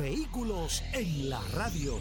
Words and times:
Vehículos 0.00 0.82
en 0.94 1.28
la 1.28 1.42
radio. 1.54 2.00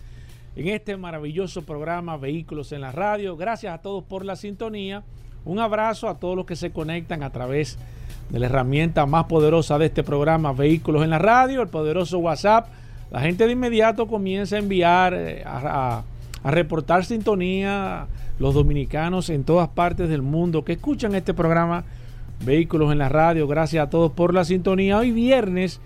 en 0.55 0.67
este 0.67 0.97
maravilloso 0.97 1.64
programa 1.64 2.17
Vehículos 2.17 2.72
en 2.72 2.81
la 2.81 2.92
Radio. 2.92 3.38
Gracias 3.38 3.73
a 3.73 3.81
todos 3.81 4.03
por 4.03 4.25
la 4.25 4.35
sintonía. 4.35 5.03
Un 5.46 5.59
abrazo 5.59 6.09
a 6.09 6.19
todos 6.19 6.35
los 6.35 6.46
que 6.46 6.56
se 6.56 6.72
conectan 6.72 7.23
a 7.23 7.31
través 7.31 7.78
de 8.29 8.40
la 8.40 8.47
herramienta 8.47 9.06
más 9.06 9.25
poderosa 9.25 9.78
de 9.78 9.88
este 9.88 10.03
programa 10.03 10.53
Vehículos 10.53 11.03
en 11.03 11.12
la 11.12 11.19
Radio, 11.19 11.62
el 11.62 11.69
poderoso 11.69 12.19
WhatsApp. 12.19 12.68
La 13.12 13.22
gente 13.22 13.46
de 13.46 13.53
inmediato 13.53 14.07
comienza 14.07 14.56
a 14.56 14.59
enviar, 14.59 15.13
eh, 15.13 15.44
a, 15.46 16.03
a 16.44 16.52
reportar 16.52 17.06
sintonía, 17.06 18.07
los 18.38 18.53
dominicanos 18.53 19.29
en 19.29 19.44
todas 19.44 19.69
partes 19.69 20.09
del 20.09 20.22
mundo 20.22 20.63
que 20.63 20.73
escuchan 20.73 21.16
este 21.16 21.34
programa 21.34 21.84
Vehículos 22.46 22.91
en 22.91 23.00
la 23.00 23.09
Radio. 23.09 23.47
Gracias 23.47 23.85
a 23.85 23.90
todos 23.90 24.12
por 24.12 24.34
la 24.34 24.46
sintonía. 24.46 24.97
Hoy 24.97 25.12
viernes 25.12 25.81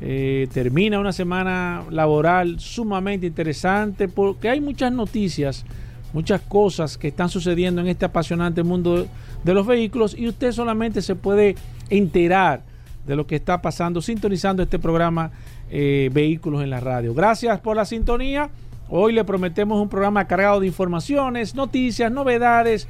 eh, 0.00 0.48
termina 0.52 0.98
una 0.98 1.12
semana 1.12 1.84
laboral 1.90 2.58
sumamente 2.58 3.26
interesante 3.26 4.08
porque 4.08 4.48
hay 4.48 4.60
muchas 4.60 4.92
noticias, 4.92 5.64
muchas 6.12 6.40
cosas 6.40 6.98
que 6.98 7.08
están 7.08 7.28
sucediendo 7.28 7.80
en 7.80 7.86
este 7.86 8.04
apasionante 8.04 8.62
mundo 8.64 9.06
de 9.44 9.54
los 9.54 9.66
vehículos 9.66 10.16
y 10.18 10.26
usted 10.26 10.52
solamente 10.52 11.00
se 11.00 11.14
puede 11.14 11.54
enterar 11.90 12.62
de 13.06 13.14
lo 13.14 13.26
que 13.26 13.36
está 13.36 13.62
pasando 13.62 14.00
sintonizando 14.00 14.62
este 14.62 14.78
programa 14.78 15.30
eh, 15.70 16.10
Vehículos 16.12 16.62
en 16.62 16.70
la 16.70 16.80
Radio. 16.80 17.14
Gracias 17.14 17.60
por 17.60 17.76
la 17.76 17.84
sintonía. 17.84 18.50
Hoy 18.88 19.12
le 19.12 19.24
prometemos 19.24 19.80
un 19.80 19.88
programa 19.88 20.26
cargado 20.26 20.60
de 20.60 20.66
informaciones, 20.66 21.54
noticias, 21.54 22.10
novedades, 22.10 22.88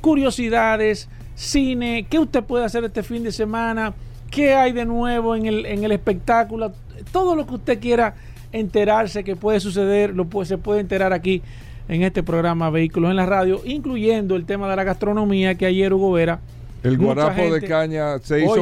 curiosidades, 0.00 1.08
cine, 1.34 2.06
qué 2.08 2.18
usted 2.18 2.44
puede 2.44 2.64
hacer 2.64 2.84
este 2.84 3.02
fin 3.02 3.22
de 3.24 3.32
semana 3.32 3.94
qué 4.30 4.54
hay 4.54 4.72
de 4.72 4.84
nuevo 4.84 5.36
en 5.36 5.46
el, 5.46 5.66
en 5.66 5.84
el 5.84 5.92
espectáculo, 5.92 6.72
todo 7.12 7.34
lo 7.36 7.46
que 7.46 7.54
usted 7.54 7.80
quiera 7.80 8.14
enterarse 8.52 9.24
que 9.24 9.36
puede 9.36 9.60
suceder, 9.60 10.14
lo 10.14 10.26
puede, 10.26 10.46
se 10.46 10.58
puede 10.58 10.80
enterar 10.80 11.12
aquí 11.12 11.42
en 11.88 12.02
este 12.02 12.22
programa 12.22 12.70
Vehículos 12.70 13.10
en 13.10 13.16
la 13.16 13.26
Radio, 13.26 13.60
incluyendo 13.64 14.36
el 14.36 14.46
tema 14.46 14.68
de 14.70 14.76
la 14.76 14.84
gastronomía 14.84 15.54
que 15.56 15.66
ayer 15.66 15.92
Hugo 15.92 16.12
Vera. 16.12 16.40
El 16.82 16.98
guarapo 16.98 17.52
de 17.52 17.62
caña 17.62 18.18
se 18.18 18.44
hizo 18.44 18.60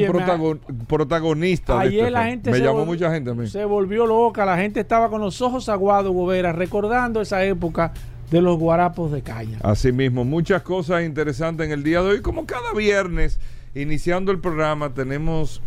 protagonista. 0.86 1.80
Ayer 1.80 2.00
este 2.00 2.10
la 2.12 2.24
gente 2.24 2.50
me 2.52 2.60
llamó 2.60 2.86
mucha 2.86 3.12
gente 3.12 3.30
a 3.30 3.34
mí. 3.34 3.48
Se 3.48 3.64
volvió 3.64 4.06
loca, 4.06 4.44
la 4.44 4.56
gente 4.56 4.78
estaba 4.78 5.10
con 5.10 5.20
los 5.20 5.42
ojos 5.42 5.68
aguados, 5.68 6.12
Hugo 6.12 6.26
Vera, 6.26 6.52
recordando 6.52 7.20
esa 7.20 7.44
época 7.44 7.92
de 8.30 8.40
los 8.40 8.58
guarapos 8.58 9.10
de 9.10 9.22
caña. 9.22 9.58
Así 9.62 9.92
mismo, 9.92 10.24
muchas 10.24 10.62
cosas 10.62 11.04
interesantes 11.04 11.66
en 11.66 11.72
el 11.72 11.82
día 11.82 12.00
de 12.00 12.10
hoy, 12.10 12.22
como 12.22 12.46
cada 12.46 12.72
viernes 12.72 13.40
iniciando 13.74 14.32
el 14.32 14.38
programa 14.38 14.92
tenemos 14.92 15.62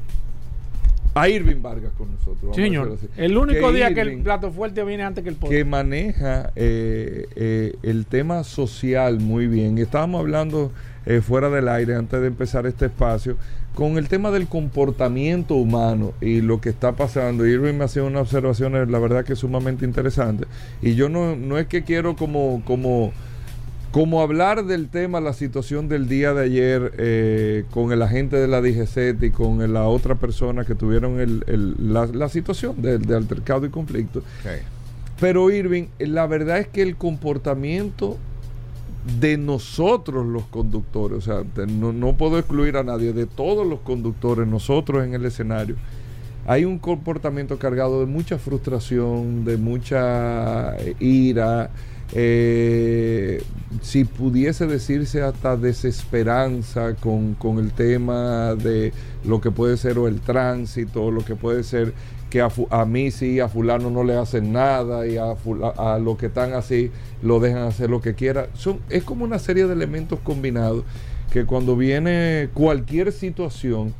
a 1.15 1.29
Irving 1.29 1.61
Vargas 1.61 1.93
con 1.97 2.11
nosotros. 2.11 2.53
señor. 2.55 2.97
El 3.15 3.37
único 3.37 3.71
día 3.71 3.93
que 3.93 4.01
el 4.01 4.21
plato 4.21 4.51
fuerte 4.51 4.83
viene 4.83 5.03
antes 5.03 5.23
que 5.23 5.29
el 5.29 5.37
pollo. 5.37 5.49
Que 5.49 5.63
maneja 5.63 6.51
eh, 6.57 7.25
eh, 7.37 7.73
el 7.83 8.05
tema 8.05 8.43
social 8.43 9.21
muy 9.21 9.47
bien. 9.47 9.77
Estábamos 9.77 10.19
hablando 10.19 10.73
eh, 11.05 11.21
fuera 11.21 11.49
del 11.49 11.69
aire 11.69 11.95
antes 11.95 12.19
de 12.19 12.27
empezar 12.27 12.65
este 12.65 12.87
espacio 12.87 13.37
con 13.75 13.97
el 13.97 14.09
tema 14.09 14.29
del 14.29 14.47
comportamiento 14.47 15.55
humano 15.55 16.11
y 16.19 16.41
lo 16.41 16.59
que 16.59 16.67
está 16.67 16.97
pasando. 16.97 17.47
Irving 17.47 17.75
me 17.75 17.85
hacía 17.85 18.03
una 18.03 18.19
observación, 18.19 18.73
la 18.91 18.99
verdad 18.99 19.23
que 19.23 19.37
sumamente 19.37 19.85
interesante. 19.85 20.47
Y 20.81 20.95
yo 20.95 21.07
no, 21.07 21.37
no 21.37 21.57
es 21.57 21.67
que 21.67 21.83
quiero 21.83 22.17
como... 22.17 22.61
como 22.65 23.13
como 23.95 24.21
hablar 24.21 24.65
del 24.65 24.89
tema, 24.89 25.21
la 25.21 25.31
situación 25.31 25.87
del 25.87 26.09
día 26.09 26.33
de 26.33 26.43
ayer 26.43 26.91
eh, 26.97 27.63
con 27.71 27.93
el 27.93 28.01
agente 28.01 28.35
de 28.35 28.45
la 28.45 28.59
DGC 28.59 29.23
y 29.23 29.29
con 29.29 29.71
la 29.71 29.87
otra 29.87 30.15
persona 30.15 30.65
que 30.65 30.75
tuvieron 30.75 31.15
la, 31.47 32.27
situación 32.27 32.81
de, 32.81 33.15
altercado 33.15 33.65
y 33.65 33.69
conflicto. 33.69 34.21
Pero 35.17 35.49
Irving, 35.49 35.85
la 35.97 36.27
verdad 36.27 36.57
es 36.57 36.67
que 36.67 36.81
el 36.81 36.97
comportamiento 36.97 38.17
de 39.21 39.37
nosotros 39.37 40.25
los 40.25 40.43
conductores, 40.47 41.19
o 41.19 41.21
sea, 41.21 41.65
no, 41.65 41.93
no 41.93 42.17
puedo 42.17 42.37
excluir 42.37 42.75
a 42.75 42.83
nadie, 42.83 43.13
de 43.13 43.25
todos 43.25 43.65
los 43.65 43.79
conductores, 43.79 44.45
nosotros 44.45 45.05
en 45.05 45.13
el 45.13 45.23
escenario, 45.23 45.77
hay 46.45 46.65
un 46.65 46.79
comportamiento 46.79 47.57
cargado 47.59 48.01
de 48.01 48.07
mucha 48.07 48.39
frustración, 48.39 49.45
de 49.45 49.55
mucha 49.55 50.75
ira 50.99 51.69
eh, 52.13 53.41
si 53.81 54.05
pudiese 54.05 54.67
decirse 54.67 55.21
hasta 55.21 55.57
desesperanza 55.57 56.95
con, 56.95 57.35
el 57.59 57.71
tema 57.71 58.55
de 58.55 58.93
lo 59.25 59.41
que 59.41 59.51
puede 59.51 59.77
ser 59.77 59.97
o 59.97 60.07
el 60.07 60.21
tránsito, 60.21 61.11
lo 61.11 61.25
que 61.25 61.35
puede 61.35 61.63
ser 61.63 61.93
que 62.29 62.41
a, 62.41 62.85
mí 62.85 63.11
sí, 63.11 63.39
a 63.39 63.47
fulano 63.47 63.89
no 63.89 64.03
le 64.03 64.17
hacen 64.17 64.51
nada 64.51 65.07
y 65.07 65.17
a, 65.17 65.35
a 65.77 65.99
los 65.99 66.17
que 66.17 66.25
están 66.25 66.53
así 66.53 66.91
lo 67.21 67.39
dejan 67.39 67.63
hacer 67.63 67.89
lo 67.89 68.01
que 68.01 68.13
quiera. 68.13 68.47
Es 68.89 69.03
como 69.03 69.23
una 69.23 69.39
serie 69.39 69.67
de 69.67 69.73
elementos 69.73 70.19
combinados 70.19 70.83
que 71.31 71.45
cuando 71.45 71.75
viene 71.75 72.49
cualquier 72.53 73.11
situación, 73.11 73.93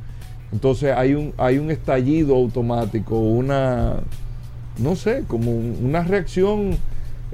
entonces 0.52 0.94
hay 0.96 1.14
un, 1.14 1.34
hay 1.38 1.58
un 1.58 1.70
estallido 1.70 2.34
automático, 2.34 3.18
una, 3.18 3.96
no 4.78 4.96
sé, 4.96 5.24
como 5.26 5.50
una 5.50 6.02
reacción 6.02 6.76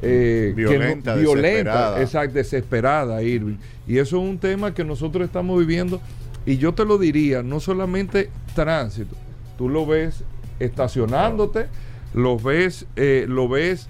eh, 0.03 0.53
violenta, 0.55 1.15
violenta 1.15 2.01
exacto, 2.01 2.35
desesperada, 2.35 3.23
Irving. 3.23 3.57
Y 3.87 3.99
eso 3.99 4.23
es 4.23 4.29
un 4.29 4.39
tema 4.39 4.75
que 4.75 4.85
nosotros 4.85 5.25
estamos 5.25 5.59
viviendo. 5.59 6.01
Y 6.45 6.59
yo 6.59 6.75
te 6.75 6.85
lo 6.85 6.99
diría, 6.99 7.43
no 7.43 7.61
solamente 7.61 8.29
tránsito, 8.55 9.15
tú 9.57 9.69
lo 9.69 9.87
ves 9.87 10.25
estacionándote, 10.59 11.67
lo 12.15 12.37
ves, 12.37 12.87
eh, 12.97 13.27
lo 13.29 13.49
ves, 13.49 13.89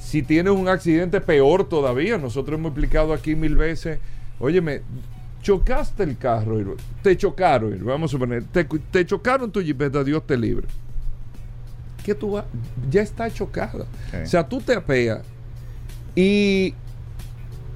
si 0.00 0.22
tienes 0.22 0.52
un 0.54 0.68
accidente 0.68 1.20
peor 1.20 1.68
todavía, 1.68 2.16
nosotros 2.16 2.58
hemos 2.58 2.70
explicado 2.70 3.12
aquí 3.12 3.34
mil 3.34 3.54
veces, 3.54 3.98
óyeme, 4.38 4.80
chocaste 5.42 6.02
el 6.02 6.16
carro, 6.16 6.76
te 7.02 7.16
chocaron, 7.16 7.78
vamos 7.84 8.10
a 8.10 8.12
suponer, 8.12 8.44
te, 8.44 8.64
te 8.64 9.04
chocaron 9.04 9.50
tu 9.50 9.60
jipeta, 9.60 10.02
Dios 10.02 10.26
te 10.26 10.38
libre. 10.38 10.66
¿Qué 12.04 12.14
tú 12.14 12.32
vas? 12.32 12.46
Ya 12.90 13.02
está 13.02 13.30
chocada. 13.30 13.84
O 14.22 14.26
sea, 14.26 14.48
tú 14.48 14.60
te 14.60 14.74
apeas 14.74 15.20
y 16.14 16.74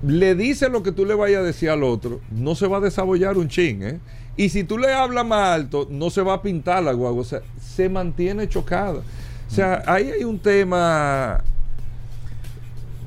le 0.06 0.34
dices 0.34 0.70
lo 0.70 0.82
que 0.82 0.92
tú 0.92 1.06
le 1.06 1.14
vayas 1.14 1.40
a 1.40 1.44
decir 1.44 1.70
al 1.70 1.82
otro, 1.82 2.20
no 2.30 2.54
se 2.54 2.66
va 2.66 2.78
a 2.78 2.80
desabollar 2.80 3.38
un 3.38 3.48
chin, 3.48 3.82
¿eh? 3.82 4.00
Y 4.36 4.48
si 4.48 4.64
tú 4.64 4.78
le 4.78 4.92
hablas 4.92 5.24
más 5.24 5.54
alto, 5.54 5.86
no 5.90 6.10
se 6.10 6.20
va 6.20 6.34
a 6.34 6.42
pintar 6.42 6.82
la 6.82 6.92
guagua, 6.92 7.22
o 7.22 7.24
sea, 7.24 7.40
se 7.60 7.88
mantiene 7.88 8.48
chocada. 8.48 9.00
O 9.48 9.50
sea, 9.54 9.82
ahí 9.86 10.10
hay 10.10 10.24
un 10.24 10.38
tema 10.40 11.42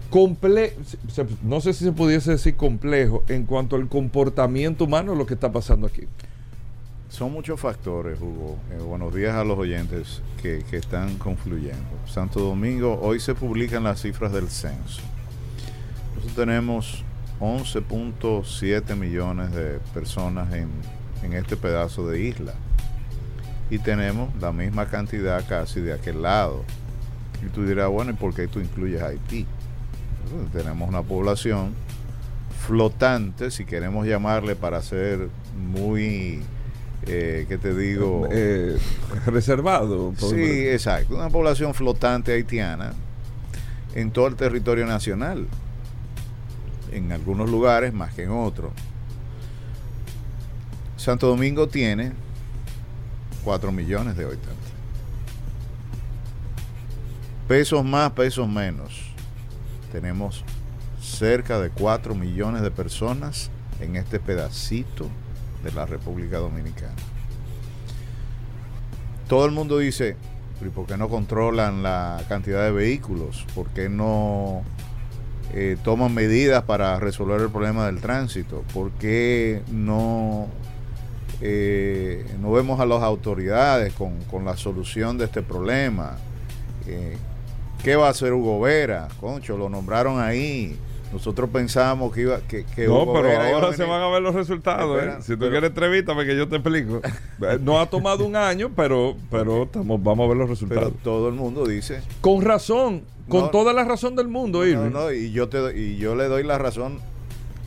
complejo, 0.10 0.76
no 1.44 1.60
sé 1.60 1.74
si 1.74 1.84
se 1.84 1.92
pudiese 1.92 2.32
decir 2.32 2.56
complejo 2.56 3.24
en 3.28 3.44
cuanto 3.44 3.76
al 3.76 3.90
comportamiento 3.90 4.86
humano 4.86 5.16
lo 5.16 5.26
que 5.26 5.34
está 5.34 5.52
pasando 5.52 5.86
aquí. 5.88 6.08
Son 7.10 7.32
muchos 7.32 7.60
factores, 7.60 8.20
Hugo. 8.20 8.58
Eh, 8.72 8.82
buenos 8.82 9.14
días 9.14 9.36
a 9.36 9.44
los 9.44 9.58
oyentes 9.58 10.22
que, 10.42 10.64
que 10.70 10.78
están 10.78 11.18
confluyendo. 11.18 11.90
Santo 12.06 12.40
Domingo, 12.40 13.00
hoy 13.02 13.20
se 13.20 13.34
publican 13.34 13.84
las 13.84 14.02
cifras 14.02 14.32
del 14.32 14.50
censo. 14.50 15.02
Nosotros 16.18 16.36
tenemos 16.36 17.04
11.7 17.40 18.96
millones 18.96 19.52
de 19.54 19.80
personas 19.94 20.54
en, 20.54 20.70
en 21.24 21.34
este 21.34 21.56
pedazo 21.58 22.08
de 22.08 22.22
isla. 22.22 22.54
Y 23.70 23.80
tenemos 23.80 24.30
la 24.42 24.52
misma 24.52 24.86
cantidad 24.88 25.44
casi 25.48 25.82
de 25.82 25.94
aquel 25.94 26.22
lado. 26.22 26.64
Y 27.46 27.50
tú 27.50 27.66
dirás, 27.66 27.90
bueno, 27.90 28.12
¿y 28.12 28.14
por 28.16 28.34
qué 28.34 28.48
tú 28.48 28.60
incluyes 28.60 29.02
a 29.02 29.08
Haití? 29.08 29.46
Bueno, 30.34 30.50
tenemos 30.52 30.90
una 30.90 31.02
población 31.04 31.74
flotante, 32.66 33.52
si 33.52 33.66
queremos 33.66 34.08
llamarle 34.08 34.56
para 34.56 34.82
ser 34.82 35.30
muy, 35.56 36.42
eh, 37.06 37.46
¿qué 37.48 37.58
te 37.58 37.76
digo? 37.76 38.28
Eh, 38.32 38.78
reservado. 39.28 40.14
por- 40.20 40.30
Sí, 40.30 40.68
exacto. 40.68 41.16
Una 41.16 41.30
población 41.30 41.74
flotante 41.74 42.34
haitiana 42.34 42.94
en 43.96 44.12
todo 44.12 44.28
el 44.28 44.36
territorio 44.36 44.86
nacional. 44.88 45.46
En 46.92 47.12
algunos 47.12 47.50
lugares 47.50 47.94
más 47.94 48.14
que 48.14 48.24
en 48.24 48.32
otros. 48.32 48.72
Santo 50.96 51.28
Domingo 51.28 51.68
tiene 51.68 52.14
4 53.44 53.72
millones 53.72 54.18
de 54.18 54.26
habitantes. 54.26 54.56
Pesos 57.48 57.86
más, 57.86 58.12
pesos 58.12 58.48
menos. 58.48 59.12
Tenemos 59.92 60.44
cerca 61.02 61.60
de 61.60 61.70
4 61.70 62.16
millones 62.16 62.62
de 62.62 62.72
personas 62.72 63.50
en 63.80 63.96
este 63.96 64.20
pedacito 64.20 65.08
de 65.64 65.72
la 65.72 65.86
República 65.86 66.38
Dominicana 66.38 66.96
todo 69.28 69.46
el 69.46 69.52
mundo 69.52 69.78
dice, 69.78 70.16
"¿Pero 70.58 70.72
¿y 70.72 70.74
por 70.74 70.86
qué 70.86 70.98
no 70.98 71.10
controlan 71.10 71.84
la 71.84 72.24
cantidad 72.30 72.64
de 72.64 72.72
vehículos? 72.72 73.46
¿Por 73.54 73.68
qué 73.68 73.90
no 73.90 74.64
eh, 75.54 75.78
toman 75.84 76.14
medidas 76.14 76.64
para 76.64 77.00
resolver 77.00 77.42
el 77.42 77.50
problema 77.50 77.86
del 77.86 78.00
tránsito? 78.00 78.64
¿Por 78.74 78.92
qué 78.92 79.62
no, 79.72 80.48
eh, 81.42 82.26
no 82.40 82.52
vemos 82.52 82.80
a 82.80 82.86
las 82.86 83.02
autoridades 83.02 83.94
con, 83.94 84.22
con 84.24 84.46
la 84.46 84.58
solución 84.58 85.18
de 85.18 85.26
este 85.26 85.42
problema? 85.42 86.18
Eh, 86.86 87.18
¿Qué 87.84 87.96
va 87.96 88.08
a 88.08 88.12
hacer 88.12 88.34
Hugo 88.34 88.60
Vera? 88.62 89.08
Concho, 89.20 89.58
lo 89.58 89.70
nombraron 89.70 90.20
ahí. 90.20 90.78
Nosotros 91.14 91.50
pensábamos 91.52 92.14
que 92.14 92.22
iba 92.22 92.40
que, 92.42 92.66
que 92.66 92.86
No, 92.88 93.04
Hugo 93.04 93.14
pero 93.14 93.28
Vera 93.30 93.50
ahora 93.50 93.74
se 93.74 93.86
van 93.86 94.02
a 94.02 94.08
ver 94.10 94.22
los 94.22 94.36
resultados. 94.36 94.98
Espera, 94.98 95.18
¿eh? 95.20 95.22
Si 95.22 95.34
tú 95.34 95.40
pero- 95.40 95.52
quieres 95.52 95.70
entrevistame 95.70 96.26
que 96.26 96.36
yo 96.36 96.48
te 96.48 96.58
explico. 96.58 97.02
No 97.62 97.80
ha 97.80 97.86
tomado 97.90 98.26
un 98.26 98.36
año, 98.36 98.72
pero, 98.76 99.16
pero 99.32 99.64
estamos, 99.64 100.02
vamos 100.04 100.26
a 100.26 100.28
ver 100.30 100.38
los 100.38 100.48
Pero 100.48 100.54
resultados. 100.68 100.94
todo 101.04 101.30
el 101.30 101.36
mundo 101.36 101.66
dice 101.66 102.02
con 102.22 102.42
razón, 102.42 103.04
con 103.30 103.42
No, 103.44 103.50
toda 103.52 103.72
la 103.74 103.84
razón 103.84 104.16
del 104.16 104.28
mundo, 104.28 104.60
No, 104.60 104.66
Irving. 104.66 104.92
no, 104.92 105.12
y 105.12 105.32
yo 105.32 105.48
te 105.50 105.58
doy- 105.60 105.78
y 105.80 105.98
yo 105.98 106.16
le 106.16 106.26
doy 106.26 106.44
la 106.44 106.58
razón, 106.58 107.00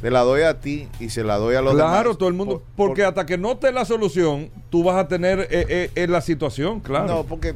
te 0.03 0.11
la 0.11 0.21
doy 0.21 0.43
a 0.43 0.61
ti 0.61 0.89
y 0.99 1.09
se 1.11 1.25
la 1.25 1.37
doy 1.39 1.55
a 1.55 1.63
los 1.63 1.75
Claro, 1.75 2.03
demás. 2.11 2.19
todo 2.19 2.29
el 2.29 2.35
mundo. 2.35 2.59
Por- 2.77 2.87
porque 2.89 3.03
por- 3.03 3.09
hasta 3.11 3.27
que 3.27 3.39
no 3.39 3.57
te 3.59 3.71
la 3.73 3.85
solución, 3.85 4.51
tú 4.71 4.83
vas 4.85 4.97
a 4.97 5.09
tener 5.09 5.41
eh, 5.51 5.67
eh, 5.69 5.91
eh, 5.95 6.07
la 6.09 6.21
situación, 6.21 6.81
claro. 6.81 7.07
No, 7.07 7.25
porque 7.25 7.55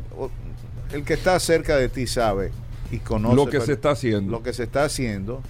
el 0.92 1.04
que 1.04 1.14
está 1.14 1.38
cerca 1.40 1.76
de 1.76 1.88
ti 1.88 2.06
sabe 2.06 2.52
y 2.92 2.98
conoce 2.98 3.34
lo 3.36 3.46
que 3.46 3.60
se 3.60 3.72
está 3.72 3.90
haciendo. 3.90 4.30
lo 4.30 4.42
que 4.42 4.52
se 4.52 4.62
está 4.62 4.84
haciendo 4.84 5.42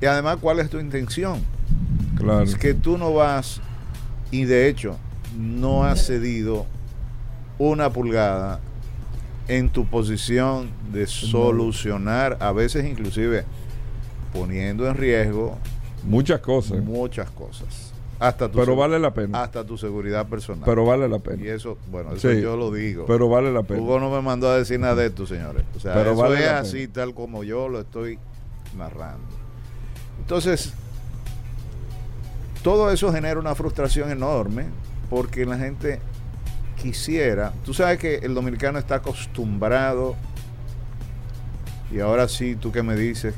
y 0.00 0.06
además 0.06 0.38
cuál 0.40 0.60
es 0.60 0.70
tu 0.70 0.78
intención. 0.78 1.40
claro. 2.16 2.42
Es 2.42 2.54
que 2.56 2.74
tú 2.74 2.98
no 2.98 3.12
vas 3.14 3.60
y 4.30 4.44
de 4.44 4.68
hecho 4.68 4.96
no 5.36 5.84
has 5.84 6.06
cedido 6.06 6.66
una 7.58 7.90
pulgada 7.90 8.60
en 9.48 9.70
tu 9.70 9.86
posición 9.86 10.68
de 10.92 11.06
solucionar, 11.06 12.36
a 12.40 12.52
veces 12.52 12.84
inclusive 12.84 13.44
poniendo 14.32 14.86
en 14.88 14.94
riesgo 14.96 15.56
Muchas 16.04 16.40
cosas. 16.40 16.78
muchas 16.82 17.30
cosas. 17.30 17.92
Hasta 18.20 18.50
tu 18.50 18.58
Pero 18.58 18.74
vale 18.76 18.98
la 18.98 19.12
pena. 19.14 19.42
hasta 19.42 19.64
tu 19.64 19.78
seguridad 19.78 20.26
personal. 20.26 20.64
Pero 20.64 20.84
vale 20.84 21.08
la 21.08 21.16
y 21.16 21.20
pena. 21.20 21.44
eso, 21.52 21.78
bueno, 21.90 22.12
eso 22.12 22.30
Sí, 22.30 22.40
yo 22.40 22.56
lo 22.56 22.70
digo. 22.72 23.04
Pero 23.06 23.28
vale 23.28 23.52
la 23.52 23.62
pena. 23.62 23.80
Hugo 23.80 24.00
no 24.00 24.10
me 24.10 24.20
mandó 24.20 24.48
a 24.50 24.56
decir 24.58 24.78
nada 24.80 24.96
de 24.96 25.06
esto, 25.06 25.26
señores. 25.26 25.64
O 25.76 25.80
sea, 25.80 25.94
Pero 25.94 26.12
eso 26.12 26.20
vale 26.20 26.44
es 26.44 26.50
así, 26.50 26.88
tal 26.88 27.14
como 27.14 27.44
yo 27.44 27.68
lo 27.68 27.80
estoy 27.80 28.18
narrando. 28.76 29.22
Entonces, 30.28 30.74
todo 32.62 32.92
eso 32.92 33.10
genera 33.10 33.40
una 33.40 33.54
frustración 33.54 34.10
enorme 34.10 34.66
porque 35.08 35.46
la 35.46 35.56
gente 35.56 36.00
quisiera. 36.76 37.54
Tú 37.64 37.72
sabes 37.72 37.98
que 37.98 38.16
el 38.16 38.34
dominicano 38.34 38.78
está 38.78 38.96
acostumbrado, 38.96 40.16
y 41.90 42.00
ahora 42.00 42.28
sí, 42.28 42.56
tú 42.56 42.72
que 42.72 42.82
me 42.82 42.94
dices 42.94 43.34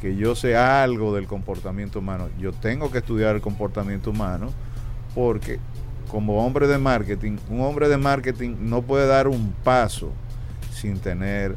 que 0.00 0.16
yo 0.16 0.34
sé 0.34 0.56
algo 0.56 1.14
del 1.14 1.28
comportamiento 1.28 2.00
humano, 2.00 2.28
yo 2.40 2.52
tengo 2.52 2.90
que 2.90 2.98
estudiar 2.98 3.36
el 3.36 3.40
comportamiento 3.40 4.10
humano 4.10 4.50
porque 5.14 5.60
como 6.10 6.44
hombre 6.44 6.66
de 6.66 6.78
marketing, 6.78 7.36
un 7.48 7.60
hombre 7.60 7.88
de 7.88 7.98
marketing 7.98 8.56
no 8.62 8.82
puede 8.82 9.06
dar 9.06 9.28
un 9.28 9.52
paso 9.62 10.10
sin 10.72 10.98
tener 10.98 11.54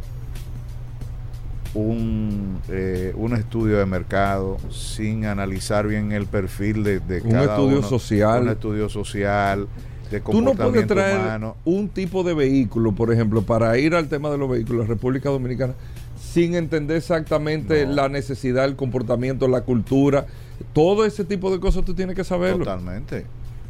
un, 1.73 2.59
eh, 2.69 3.13
un 3.15 3.33
estudio 3.33 3.77
de 3.77 3.85
mercado, 3.85 4.57
sin 4.71 5.25
analizar 5.25 5.87
bien 5.87 6.11
el 6.11 6.25
perfil 6.25 6.83
de, 6.83 6.99
de 6.99 7.21
Un 7.21 7.31
cada 7.31 7.55
estudio 7.55 7.79
uno, 7.79 7.87
social. 7.87 8.41
un 8.43 8.49
estudio 8.49 8.89
social, 8.89 9.67
de 10.09 10.19
Tú 10.21 10.41
no 10.41 10.53
puedes 10.53 10.57
comportamiento 10.57 10.93
traer 10.95 11.19
humano. 11.19 11.55
un 11.65 11.89
tipo 11.89 12.23
de 12.23 12.33
vehículo, 12.33 12.93
por 12.93 13.13
ejemplo, 13.13 13.43
para 13.43 13.77
ir 13.77 13.93
al 13.93 14.07
tema 14.07 14.29
de 14.31 14.37
los 14.39 14.49
vehículos, 14.49 14.87
República 14.87 15.29
Dominicana, 15.29 15.73
sin 16.19 16.55
entender 16.55 16.97
exactamente 16.97 17.85
No. 17.85 17.93
la 17.93 18.09
necesidad, 18.09 18.65
el 18.65 18.75
comportamiento, 18.75 19.47
la 19.47 19.61
cultura. 19.61 20.25
Todo 20.73 21.05
ese 21.05 21.23
tipo 21.23 21.51
de 21.51 21.59
cosas 21.59 21.85
tú 21.85 21.93
tienes 21.93 22.15
que 22.15 22.23
saberlo. 22.23 22.65
Totalmente. 22.65 23.25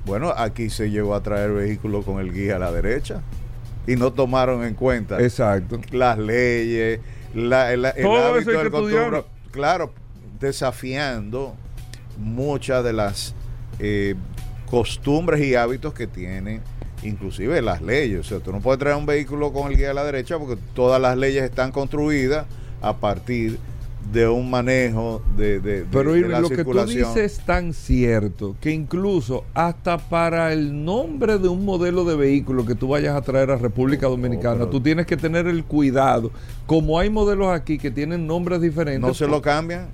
Bueno, 0.06 0.34
aquí 0.36 0.70
se 0.70 0.90
llegó 0.90 1.14
a 1.14 1.22
traer 1.22 1.52
vehículos 1.52 2.06
con 2.06 2.20
el 2.20 2.32
guía 2.34 2.56
a 2.56 2.60
la 2.60 2.72
derecha 2.72 3.22
y 3.86 3.96
no 3.98 4.12
tomaron 4.14 4.64
en 4.64 4.74
cuenta 4.74 5.20
Exacto. 5.22 5.80
las 5.92 6.18
leyes, 6.18 7.00
la, 7.34 7.74
el, 7.74 7.86
el 7.86 8.04
Todo 8.04 8.26
hábito 8.34 8.52
del 8.52 8.72
costumbre. 8.72 8.96
estudiarlo. 8.96 9.26
Claro, 9.52 9.94
desafiando 10.40 11.56
muchas 12.18 12.84
de 12.84 12.94
las 12.94 13.34
eh, 13.80 14.16
costumbres 14.70 15.42
y 15.42 15.56
hábitos 15.56 15.94
que 15.94 16.08
tienen, 16.08 16.62
inclusive 17.04 17.62
las 17.62 17.82
leyes. 17.82 18.20
O 18.20 18.24
sea, 18.24 18.40
tú 18.40 18.52
no 18.52 18.60
puedes 18.60 18.80
traer 18.80 18.96
un 18.96 19.06
vehículo 19.06 19.52
con 19.54 19.72
el 19.72 19.78
guía 19.78 19.92
a 19.92 19.94
la 19.94 20.04
derecha 20.04 20.38
porque 20.38 20.60
todas 20.74 21.02
las 21.02 21.18
leyes 21.18 21.44
están 21.44 21.72
construidas 21.72 22.46
a 22.82 22.98
partir 22.98 23.60
de 24.12 24.28
un 24.28 24.50
manejo 24.50 25.22
de, 25.38 25.60
de- 25.60 25.80
de- 25.82 25.86
Pero 25.92 26.14
de 26.14 26.20
Irving, 26.20 26.32
la 26.32 26.40
lo 26.40 26.50
que 26.50 26.64
tú 26.64 26.74
dices 26.86 27.16
es 27.18 27.40
tan 27.46 27.74
cierto 27.74 28.56
que 28.60 28.72
incluso 28.72 29.46
hasta 29.54 29.98
para 29.98 30.52
el 30.52 30.84
nombre 30.84 31.38
de 31.38 31.48
un 31.48 31.64
modelo 31.66 32.04
de 32.06 32.16
vehículo 32.16 32.66
que 32.66 32.74
tú 32.76 32.88
vayas 32.88 33.16
a 33.16 33.22
traer 33.22 33.52
a 33.52 33.58
República 33.58 34.08
Dominicana, 34.08 34.60
pero- 34.60 34.70
tú 34.70 34.82
tienes 34.82 35.06
que 35.06 35.16
tener 35.18 35.46
el 35.48 35.64
cuidado. 35.64 36.32
Como 36.66 36.98
hay 36.98 37.10
modelos 37.10 37.50
aquí 37.54 37.78
que 37.78 37.92
tienen 37.92 38.26
nombres 38.26 38.62
diferentes. 38.62 39.02
no 39.08 39.14
se 39.14 39.28
lo 39.28 39.42
cambian. 39.42 39.88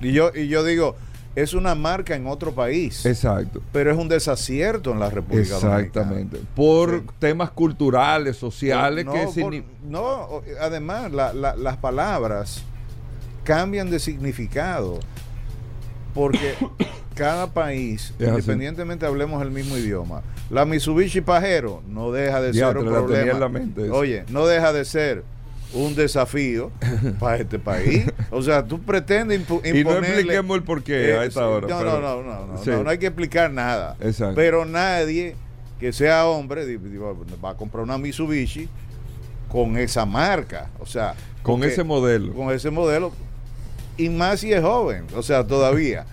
Y 0.00 0.12
yo, 0.12 0.30
y 0.34 0.48
yo 0.48 0.64
digo, 0.64 0.96
es 1.36 1.54
una 1.54 1.74
marca 1.74 2.14
en 2.14 2.26
otro 2.26 2.52
país, 2.52 3.06
Exacto. 3.06 3.60
pero 3.72 3.90
es 3.92 3.96
un 3.98 4.08
desacierto 4.08 4.90
en 4.92 5.00
la 5.00 5.10
República 5.10 5.54
Exactamente. 5.56 6.38
Por 6.54 7.00
Sí. 7.00 7.06
temas 7.18 7.50
culturales, 7.50 8.40
Dominicana. 8.40 8.52
sociales, 8.52 9.04
no, 9.04 9.12
que 9.12 9.40
por- 9.40 9.54
no, 9.88 10.28
además 10.60 11.10
la- 11.12 11.32
la- 11.32 11.56
las 11.56 11.76
palabras 11.76 12.62
cambian 13.44 13.90
de 13.90 13.98
significado. 14.00 14.98
porque 16.14 16.54
cada 17.14 17.48
país, 17.52 18.12
independientemente 18.18 19.06
hablemos 19.06 19.42
el 19.42 19.50
mismo 19.50 19.76
idioma, 19.76 20.22
la 20.50 20.64
Mitsubishi 20.64 21.20
Pajero 21.20 21.82
no 21.88 22.12
deja 22.12 22.40
de 22.40 22.52
ser 22.54 22.76
un 22.78 22.84
problema. 22.86 23.38
la 23.38 23.48
mente. 23.48 23.90
Oye, 23.90 24.24
no 24.28 24.46
deja 24.46 24.72
de 24.72 24.84
ser 24.84 25.24
un 25.72 25.94
desafío 25.96 26.70
para 27.18 27.36
este 27.38 27.58
país. 27.58 28.04
O 28.30 28.42
sea, 28.42 28.64
tú 28.64 28.80
pretendes 28.80 29.40
impu- 29.40 29.60
Y 29.64 29.82
no 29.82 29.98
expliquemos 29.98 30.56
el 30.56 30.62
porqué 30.62 31.14
a 31.14 31.24
Eh, 31.24 31.26
esta 31.26 31.40
sí, 31.40 31.46
hora. 31.46 31.66
No, 31.68 31.78
pero- 31.78 32.00
no, 32.00 32.22
no, 32.22 32.22
no, 32.22 32.46
no, 32.46 32.62
Sí. 32.62 32.70
no, 32.70 32.84
no 32.84 32.90
hay 32.90 32.98
que 32.98 33.06
explicar 33.06 33.50
nada. 33.50 33.96
Exacto. 34.00 34.34
Pero 34.36 34.64
nadie 34.64 35.34
que 35.80 35.92
sea 35.92 36.26
hombre 36.26 36.78
va 37.44 37.50
a 37.50 37.54
comprar 37.56 37.82
una 37.82 37.98
Mitsubishi 37.98 38.68
con 39.50 39.76
esa 39.76 40.06
marca. 40.06 40.70
O 40.78 40.86
sea, 40.86 41.14
Con 41.42 41.64
ese 41.64 41.82
modelo. 41.82 42.32
Con 42.34 42.52
ese 42.52 42.70
modelo. 42.70 43.12
Y 43.96 44.08
más 44.08 44.40
si 44.40 44.52
es 44.52 44.62
joven. 44.62 45.04
O 45.16 45.22
sea, 45.22 45.46
todavía. 45.46 46.06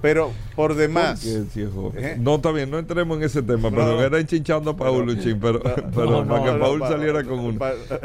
Pero 0.00 0.30
por 0.54 0.74
demás. 0.76 1.24
¿Eh? 1.26 2.16
No, 2.20 2.36
está 2.36 2.52
bien, 2.52 2.70
no 2.70 2.78
entremos 2.78 3.18
en 3.18 3.24
ese 3.24 3.42
tema, 3.42 3.68
pero 3.70 3.84
no. 3.96 4.00
era 4.02 4.20
enchinchando 4.20 4.70
a 4.70 4.76
Paul 4.76 5.04
Pero- 5.04 5.16
Luchín, 5.16 5.38
pero, 5.40 5.60
pero 5.60 6.24
no, 6.24 6.28
para 6.28 6.44
que 6.52 6.58
Paul 6.58 6.78
pa- 6.78 6.88
saliera 6.88 7.24
con 7.24 7.40
uno. 7.40 7.58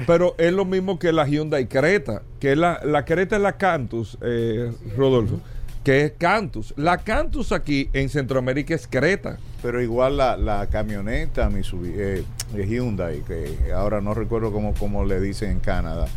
Pero 0.07 0.33
es 0.39 0.51
lo 0.53 0.65
mismo 0.65 0.97
que 0.97 1.11
la 1.13 1.27
Hyundai 1.27 1.67
Creta, 1.67 2.23
que 2.39 2.55
la, 2.55 2.79
la 2.83 3.05
Creta 3.05 3.35
es 3.35 3.41
la 3.43 3.57
Cantus, 3.57 4.17
eh, 4.21 4.71
Rodolfo, 4.97 5.39
que 5.83 6.05
es 6.05 6.13
Cantus. 6.17 6.73
La 6.77 6.97
Cantus 6.97 7.51
aquí 7.51 7.89
en 7.93 8.09
Centroamérica 8.09 8.73
es 8.73 8.87
Creta. 8.87 9.37
Pero 9.61 9.79
igual 9.79 10.17
la, 10.17 10.35
la 10.35 10.65
camioneta 10.71 11.47
Mitsubishi, 11.51 11.93
eh, 11.95 12.23
Hyundai, 12.55 13.21
que 13.21 13.71
ahora 13.71 14.01
no 14.01 14.15
recuerdo 14.15 14.51
cómo, 14.51 14.73
cómo 14.73 15.05
le 15.05 15.19
dicen 15.21 15.51
en 15.51 15.59
Canadá, 15.59 16.07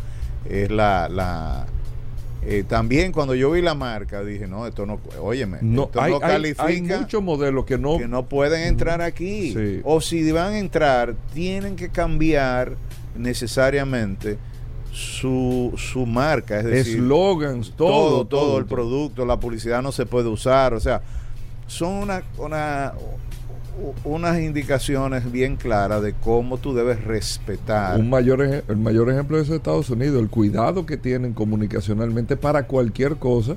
es 0.49 0.71
la... 0.71 1.07
la 1.07 1.67
eh, 2.43 2.63
también 2.67 3.11
cuando 3.11 3.33
yo 3.35 3.51
vi 3.51 3.61
la 3.61 3.73
marca 3.73 4.23
dije, 4.23 4.47
no, 4.47 4.67
esto 4.67 4.85
no, 4.85 4.99
óyeme, 5.21 5.57
No, 5.61 5.85
esto 5.85 6.01
hay, 6.01 6.11
no 6.13 6.19
califica. 6.19 6.65
hay 6.65 6.81
muchos 6.81 7.21
modelos 7.23 7.65
que 7.65 7.77
no, 7.77 7.97
que 7.97 8.07
no 8.07 8.27
pueden 8.27 8.61
entrar 8.67 9.01
aquí. 9.01 9.53
Sí. 9.53 9.81
O 9.83 9.99
si 10.01 10.31
van 10.31 10.53
a 10.53 10.59
entrar, 10.59 11.15
tienen 11.33 11.75
que 11.75 11.89
cambiar 11.89 12.73
necesariamente 13.17 14.37
su, 14.91 15.73
su 15.77 16.05
marca. 16.05 16.59
Es 16.59 16.65
decir, 16.65 16.95
eslogans, 16.97 17.73
todo, 17.75 18.25
todo, 18.25 18.25
todo, 18.25 18.57
el 18.57 18.65
producto, 18.65 19.25
la 19.25 19.39
publicidad 19.39 19.81
no 19.81 19.91
se 19.91 20.05
puede 20.05 20.27
usar. 20.27 20.73
O 20.73 20.79
sea, 20.79 21.01
son 21.67 21.93
una, 21.93 22.23
una- 22.37 22.93
unas 24.03 24.39
indicaciones 24.39 25.31
bien 25.31 25.55
claras 25.55 26.01
de 26.01 26.13
cómo 26.13 26.57
tú 26.57 26.73
debes 26.73 27.03
respetar. 27.03 27.99
Un 27.99 28.09
mayor, 28.09 28.41
el 28.41 28.77
mayor 28.77 29.09
ejemplo 29.11 29.39
es 29.39 29.49
Estados 29.49 29.89
Unidos, 29.89 30.21
el 30.21 30.29
cuidado 30.29 30.85
que 30.85 30.97
tienen 30.97 31.33
comunicacionalmente 31.33 32.37
para 32.37 32.63
cualquier 32.67 33.17
cosa 33.17 33.55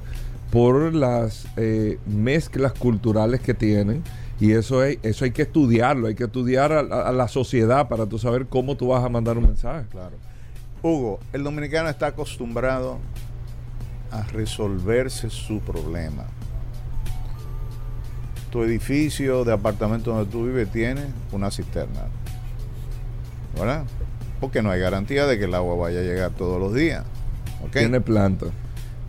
por 0.50 0.94
las 0.94 1.46
eh, 1.56 1.98
mezclas 2.06 2.72
culturales 2.72 3.40
que 3.40 3.54
tienen. 3.54 4.02
Y 4.40 4.52
eso, 4.52 4.80
hay, 4.80 4.98
eso 5.02 5.24
hay 5.26 5.32
que 5.32 5.42
estudiarlo, 5.42 6.06
hay 6.06 6.14
que 6.14 6.24
estudiar 6.24 6.72
a, 6.72 6.80
a- 6.80 7.08
a 7.08 7.12
la 7.12 7.28
sociedad 7.28 7.88
para 7.88 8.06
tú 8.06 8.18
saber 8.18 8.46
cómo 8.46 8.74
tú 8.76 8.88
vas 8.88 9.04
a 9.04 9.08
mandar 9.08 9.36
un 9.38 9.44
mensaje. 9.46 9.86
Claro. 9.90 10.16
Hugo, 10.82 11.20
el 11.34 11.44
dominicano 11.44 11.88
está 11.90 12.06
acostumbrado 12.08 12.98
a 14.10 14.22
resolverse 14.22 15.28
su 15.30 15.60
problema. 15.60 16.24
Tu 18.50 18.62
edificio 18.64 19.44
de 19.44 19.52
apartamento 19.52 20.12
donde 20.12 20.30
tú 20.30 20.46
vives 20.46 20.70
tiene 20.70 21.02
una 21.32 21.50
cisterna. 21.50 22.02
¿Verdad? 23.56 23.84
Porque 24.40 24.62
no 24.62 24.70
hay 24.70 24.80
garantía 24.80 25.26
de 25.26 25.38
que 25.38 25.44
el 25.44 25.54
agua 25.54 25.76
vaya 25.76 26.00
a 26.00 26.02
llegar 26.02 26.30
todos 26.32 26.60
los 26.60 26.74
días. 26.74 27.04
Tiene 27.72 28.00
planta. 28.00 28.46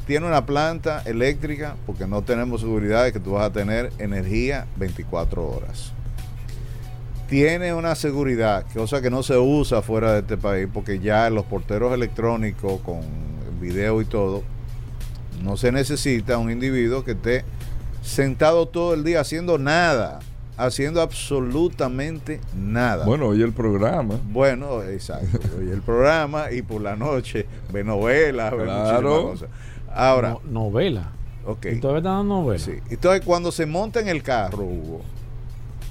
Tiene 0.06 0.28
una 0.28 0.46
planta 0.46 1.02
eléctrica 1.06 1.76
porque 1.86 2.06
no 2.06 2.22
tenemos 2.22 2.62
seguridad 2.62 3.06
de 3.06 3.14
que 3.14 3.20
tú 3.20 3.32
vas 3.32 3.46
a 3.46 3.52
tener 3.52 3.92
energía 3.98 4.68
24 4.78 5.48
horas. 5.48 5.94
Tiene 7.30 7.74
una 7.74 7.96
seguridad, 7.96 8.66
cosa 8.74 9.02
que 9.02 9.10
no 9.10 9.24
se 9.24 9.38
usa 9.38 9.82
fuera 9.82 10.12
de 10.14 10.20
este 10.20 10.38
país 10.38 10.68
porque 10.72 11.00
ya 11.00 11.30
los 11.30 11.46
porteros 11.46 11.94
electrónicos 11.94 12.82
con 12.82 13.00
video 13.62 14.02
y 14.02 14.06
todo, 14.06 14.44
no 15.42 15.56
se 15.56 15.72
necesita 15.72 16.38
un 16.38 16.52
individuo 16.52 17.06
que 17.06 17.12
esté 17.12 17.46
sentado 18.02 18.68
todo 18.68 18.94
el 18.94 19.04
día 19.04 19.22
haciendo 19.22 19.58
nada, 19.58 20.20
haciendo 20.58 21.02
absolutamente 21.02 22.40
nada. 22.56 23.06
Bueno, 23.06 23.28
oye 23.28 23.44
el 23.44 23.54
programa. 23.54 24.16
Bueno, 24.32 24.84
exacto. 24.84 25.40
Oye 25.60 25.72
el 25.72 25.82
programa 25.82 26.52
y 26.52 26.62
por 26.62 26.82
la 26.82 26.96
noche 26.96 27.46
ve 27.72 27.84
novelas, 27.84 28.52
ve 28.52 28.64
Claro. 28.64 29.10
muchísimas 29.10 29.32
cosas. 29.32 29.50
Ahora, 29.94 30.30
No- 30.30 30.42
novela. 30.70 31.12
ok. 31.46 31.66
¿Y 31.74 31.80
todavía 31.80 32.00
están 32.00 32.18
dando 32.20 32.36
novela? 32.42 32.60
Sí. 32.64 32.74
Entonces, 32.90 33.22
cuando 33.26 33.52
se 33.52 33.66
monta 33.66 34.00
en 34.00 34.08
el 34.08 34.22
carro, 34.24 34.64
Hugo, 34.64 35.02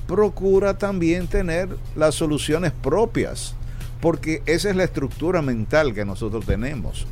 procura 0.06 0.76
también 0.78 1.26
tener 1.28 1.68
las 1.96 2.14
soluciones 2.14 2.72
propias, 2.72 3.54
porque 4.00 4.42
esa 4.46 4.70
es 4.70 4.76
la 4.76 4.84
estructura 4.84 5.42
mental 5.42 5.94
que 5.94 6.04
nosotros 6.04 6.46
tenemos. 6.46 7.06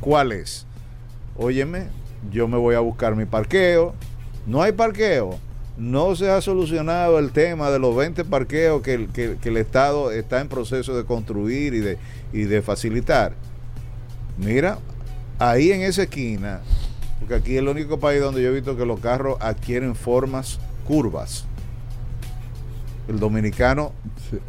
¿Cuál 0.00 0.32
es? 0.32 0.66
Óyeme, 1.36 1.88
yo 2.32 2.48
me 2.48 2.56
voy 2.56 2.74
a 2.74 2.80
buscar 2.80 3.14
mi 3.16 3.24
parqueo, 3.26 3.94
no 4.46 4.62
hay 4.62 4.72
parqueo, 4.72 5.38
no 5.76 6.14
se 6.16 6.30
ha 6.30 6.40
solucionado 6.40 7.18
el 7.18 7.30
tema 7.32 7.70
de 7.70 7.78
los 7.78 7.96
20 7.96 8.24
parqueos 8.24 8.82
que, 8.82 8.94
el- 8.94 9.08
que- 9.08 9.36
que 9.40 9.48
el 9.48 9.56
Estado 9.56 10.10
está 10.10 10.40
en 10.40 10.48
proceso 10.48 10.96
de 10.96 11.04
construir 11.04 11.74
y 11.74 11.80
de, 11.80 11.98
y 12.32 12.42
de 12.42 12.60
facilitar. 12.62 13.32
Mira, 14.36 14.78
ahí 15.38 15.72
en 15.72 15.82
esa 15.82 16.02
esquina, 16.02 16.60
porque 17.18 17.34
aquí 17.34 17.52
es 17.52 17.58
el 17.58 17.68
único 17.68 17.98
país 18.00 18.20
donde 18.20 18.42
yo 18.42 18.48
he 18.48 18.52
visto 18.52 18.76
que 18.76 18.84
los 18.86 19.00
carros 19.00 19.36
adquieren 19.40 19.94
formas 19.94 20.58
curvas. 20.86 21.46
El 23.08 23.18
dominicano, 23.18 23.92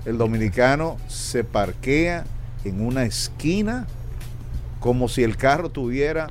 el 0.05 0.17
dominicano 0.17 0.97
se 1.07 1.43
parquea 1.43 2.25
en 2.63 2.81
una 2.85 3.03
esquina 3.05 3.87
como 4.79 5.07
si 5.07 5.23
el 5.23 5.35
carro 5.37 5.69
tuviera 5.69 6.29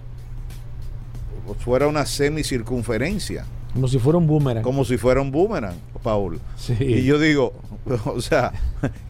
fuera 1.58 1.86
una 1.86 2.06
semicircunferencia, 2.06 3.44
Como 3.74 3.88
si 3.88 3.98
fuera 3.98 4.18
un 4.18 4.26
boomerang. 4.26 4.62
como 4.62 4.84
si 4.84 4.96
fuera 4.96 5.20
un 5.20 5.30
boomerang, 5.30 5.76
Paul. 6.02 6.40
Sí. 6.56 6.74
Y 6.80 7.04
yo 7.04 7.18
digo, 7.18 7.52
o 8.04 8.20
sea, 8.20 8.52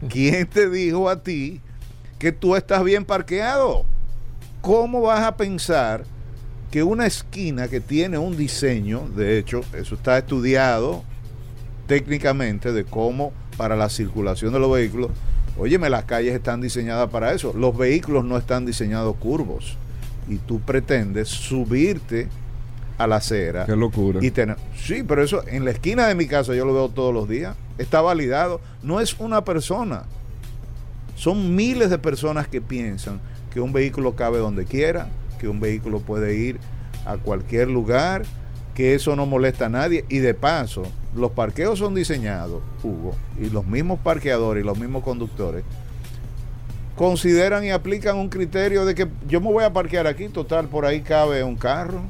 ¿quién 0.09 0.47
te 0.47 0.69
dijo 0.69 1.09
a 1.09 1.21
ti 1.21 1.61
que 2.19 2.31
tú 2.31 2.55
estás 2.55 2.83
bien 2.83 3.05
parqueado? 3.05 3.85
¿Cómo 4.61 5.01
vas 5.01 5.21
a 5.21 5.35
pensar 5.37 6.03
que 6.69 6.83
una 6.83 7.05
esquina 7.05 7.67
que 7.67 7.81
tiene 7.81 8.17
un 8.17 8.37
diseño, 8.37 9.07
de 9.15 9.37
hecho, 9.39 9.61
eso 9.73 9.95
está 9.95 10.17
estudiado 10.17 11.03
técnicamente 11.87 12.71
de 12.71 12.85
cómo 12.85 13.33
para 13.57 13.75
la 13.75 13.89
circulación 13.89 14.53
de 14.53 14.59
los 14.59 14.71
vehículos, 14.71 15.11
óyeme, 15.57 15.89
las 15.89 16.05
calles 16.05 16.33
están 16.33 16.61
diseñadas 16.61 17.09
para 17.09 17.33
eso. 17.33 17.53
Los 17.53 17.75
vehículos 17.77 18.23
no 18.23 18.37
están 18.37 18.65
diseñados 18.65 19.15
curvos. 19.17 19.77
Y 20.27 20.37
tú 20.37 20.59
pretendes 20.59 21.27
subirte 21.29 22.27
a 22.97 23.07
la 23.07 23.15
acera 23.17 23.65
Qué 23.65 23.75
locura. 23.75 24.19
y 24.21 24.29
tener, 24.31 24.57
sí, 24.75 25.03
pero 25.07 25.23
eso 25.23 25.43
en 25.47 25.65
la 25.65 25.71
esquina 25.71 26.07
de 26.07 26.13
mi 26.15 26.27
casa 26.27 26.53
yo 26.53 26.65
lo 26.65 26.73
veo 26.73 26.89
todos 26.89 27.13
los 27.13 27.27
días. 27.27 27.55
Está 27.77 28.01
validado. 28.01 28.61
No 28.83 28.99
es 28.99 29.19
una 29.19 29.43
persona. 29.43 30.03
Son 31.15 31.55
miles 31.55 31.89
de 31.89 31.97
personas 31.97 32.47
que 32.47 32.61
piensan 32.61 33.19
que 33.51 33.59
un 33.59 33.73
vehículo 33.73 34.15
cabe 34.15 34.37
donde 34.37 34.65
quiera, 34.65 35.07
que 35.39 35.47
un 35.47 35.59
vehículo 35.59 35.99
puede 35.99 36.35
ir 36.35 36.59
a 37.05 37.17
cualquier 37.17 37.69
lugar, 37.69 38.23
que 38.75 38.95
eso 38.95 39.15
no 39.15 39.25
molesta 39.25 39.65
a 39.65 39.69
nadie. 39.69 40.05
Y 40.09 40.19
de 40.19 40.33
paso, 40.33 40.83
los 41.15 41.31
parqueos 41.31 41.79
son 41.79 41.93
diseñados, 41.95 42.61
Hugo, 42.83 43.15
y 43.39 43.49
los 43.49 43.65
mismos 43.65 43.99
parqueadores 43.99 44.63
y 44.63 44.65
los 44.65 44.79
mismos 44.79 45.03
conductores 45.03 45.63
consideran 47.01 47.63
y 47.65 47.71
aplican 47.71 48.15
un 48.15 48.29
criterio 48.29 48.85
de 48.85 48.93
que 48.93 49.07
yo 49.27 49.41
me 49.41 49.51
voy 49.51 49.63
a 49.63 49.73
parquear 49.73 50.05
aquí, 50.05 50.27
total, 50.29 50.67
por 50.67 50.85
ahí 50.85 51.01
cabe 51.01 51.43
un 51.43 51.55
carro. 51.55 52.01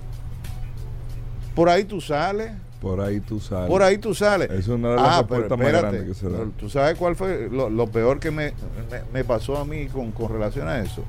Por 1.55 1.69
ahí 1.69 1.85
tú 1.85 2.01
sales. 2.01 2.51
Por 2.81 2.99
ahí 2.99 3.21
tú 3.21 3.39
sales. 3.39 3.69
Por 3.69 3.83
ahí 3.83 3.97
tú 3.97 4.13
sales. 4.13 4.49
Es 4.51 4.67
una 4.67 4.89
de 4.89 4.95
las 4.97 5.05
Ah, 5.05 5.17
respuestas 5.19 5.57
pero 5.57 5.71
más 5.71 5.81
grandes 5.81 6.03
que 6.03 6.13
se. 6.13 6.27
¿Tú 6.59 6.69
sabes 6.69 6.97
cuál 6.97 7.15
fue 7.15 7.47
lo, 7.49 7.69
lo 7.69 7.87
peor 7.87 8.19
que 8.19 8.31
me, 8.31 8.47
me- 8.91 9.03
me 9.13 9.23
pasó 9.23 9.57
a 9.57 9.63
mí 9.63 9.85
con, 9.87 10.11
con 10.11 10.29
relación 10.29 10.67
a 10.67 10.79
eso? 10.81 11.03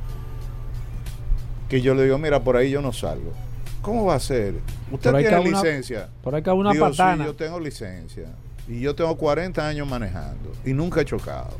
Que 1.69 1.81
yo 1.81 1.95
le 1.97 2.05
digo, 2.05 2.19
mira, 2.19 2.39
por 2.45 2.57
ahí 2.57 2.71
yo 2.71 2.83
no 2.83 2.93
salgo. 2.93 3.33
¿Cómo 3.81 4.05
va 4.05 4.15
a 4.15 4.21
ser? 4.21 4.55
Usted 4.93 5.13
tiene 5.13 5.41
una- 5.41 5.61
licencia. 5.63 6.09
Por 6.23 6.35
ahí 6.37 6.43
cabe 6.43 6.59
una 6.59 6.71
Digo, 6.73 6.87
sí, 6.93 6.99
patana. 6.99 7.25
yo 7.25 7.35
tengo 7.35 7.59
licencia. 7.59 8.27
Y 8.69 8.79
yo 8.81 8.95
tengo 8.95 9.17
40 9.17 9.67
años 9.67 9.89
manejando. 9.89 10.53
Y 10.65 10.73
nunca 10.73 11.01
he 11.01 11.05
chocado. 11.05 11.51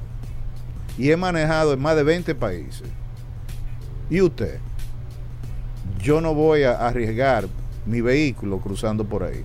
Y 0.99 1.11
he 1.11 1.17
manejado 1.17 1.73
en 1.73 1.81
más 1.81 1.97
de 1.97 2.03
20 2.03 2.35
países. 2.35 2.83
¿Y 4.11 4.21
usted? 4.21 4.59
Yo 6.01 6.21
no 6.21 6.35
voy 6.35 6.65
a 6.65 6.87
arriesgar 6.87 7.47
mi 7.87 8.01
vehículo 8.01 8.59
cruzando 8.59 9.05
por 9.05 9.23
ahí. 9.23 9.43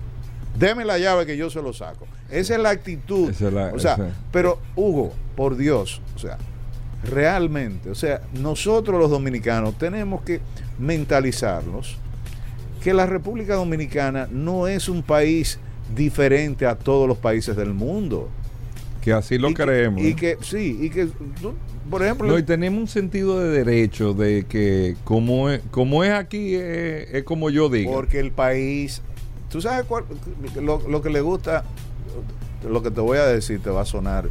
Deme 0.58 0.84
la 0.84 0.98
llave 0.98 1.24
que 1.26 1.36
yo 1.36 1.50
se 1.50 1.62
lo 1.62 1.72
saco. 1.72 2.06
Esa 2.30 2.54
es 2.56 2.60
la 2.60 2.70
actitud. 2.70 3.30
Es 3.30 3.40
la- 3.40 3.72
o 3.74 3.78
sea, 3.78 3.94
esa. 3.94 4.08
pero 4.32 4.58
Hugo, 4.76 5.12
por 5.36 5.56
Dios, 5.56 6.02
o 6.16 6.18
sea, 6.18 6.36
realmente, 7.04 7.90
o 7.90 7.94
sea, 7.94 8.22
nosotros 8.34 8.98
los 9.00 9.10
dominicanos 9.10 9.78
tenemos 9.78 10.22
que 10.22 10.40
mentalizarnos 10.78 11.96
que 12.82 12.92
la 12.92 13.06
República 13.06 13.54
Dominicana 13.54 14.28
no 14.30 14.68
es 14.68 14.88
un 14.88 15.02
país 15.02 15.58
diferente 15.94 16.66
a 16.66 16.74
todos 16.76 17.08
los 17.08 17.18
países 17.18 17.56
del 17.56 17.72
mundo. 17.72 18.28
Que 19.08 19.14
así 19.14 19.38
lo 19.38 19.48
Y 19.48 19.54
que- 19.54 19.62
creemos. 19.62 20.02
y 20.02 20.08
¿eh? 20.08 20.14
que, 20.16 20.36
sí, 20.42 20.78
y 20.82 20.90
que, 20.90 21.06
tú, 21.40 21.54
por 21.88 22.02
ejemplo, 22.02 22.26
No, 22.28 22.38
y 22.38 22.42
tenemos 22.42 22.78
un 22.78 22.88
sentido 22.88 23.40
de 23.40 23.48
derecho 23.64 24.12
de 24.12 24.44
que 24.46 24.96
como 25.04 25.48
es, 25.48 25.62
como 25.70 26.04
es 26.04 26.10
aquí, 26.12 26.54
es, 26.54 27.08
es 27.14 27.24
como 27.24 27.48
yo 27.48 27.70
digo. 27.70 27.90
porque 27.90 28.20
el 28.20 28.32
país, 28.32 29.00
tú 29.48 29.62
sabes 29.62 29.86
cuál, 29.86 30.04
lo, 30.60 30.86
lo 30.86 31.00
que 31.00 31.08
le 31.08 31.22
gusta, 31.22 31.64
lo 32.68 32.82
que 32.82 32.90
te 32.90 33.00
voy 33.00 33.16
a 33.16 33.24
decir 33.24 33.62
te 33.62 33.70
va 33.70 33.80
a 33.80 33.86
sonar. 33.86 34.28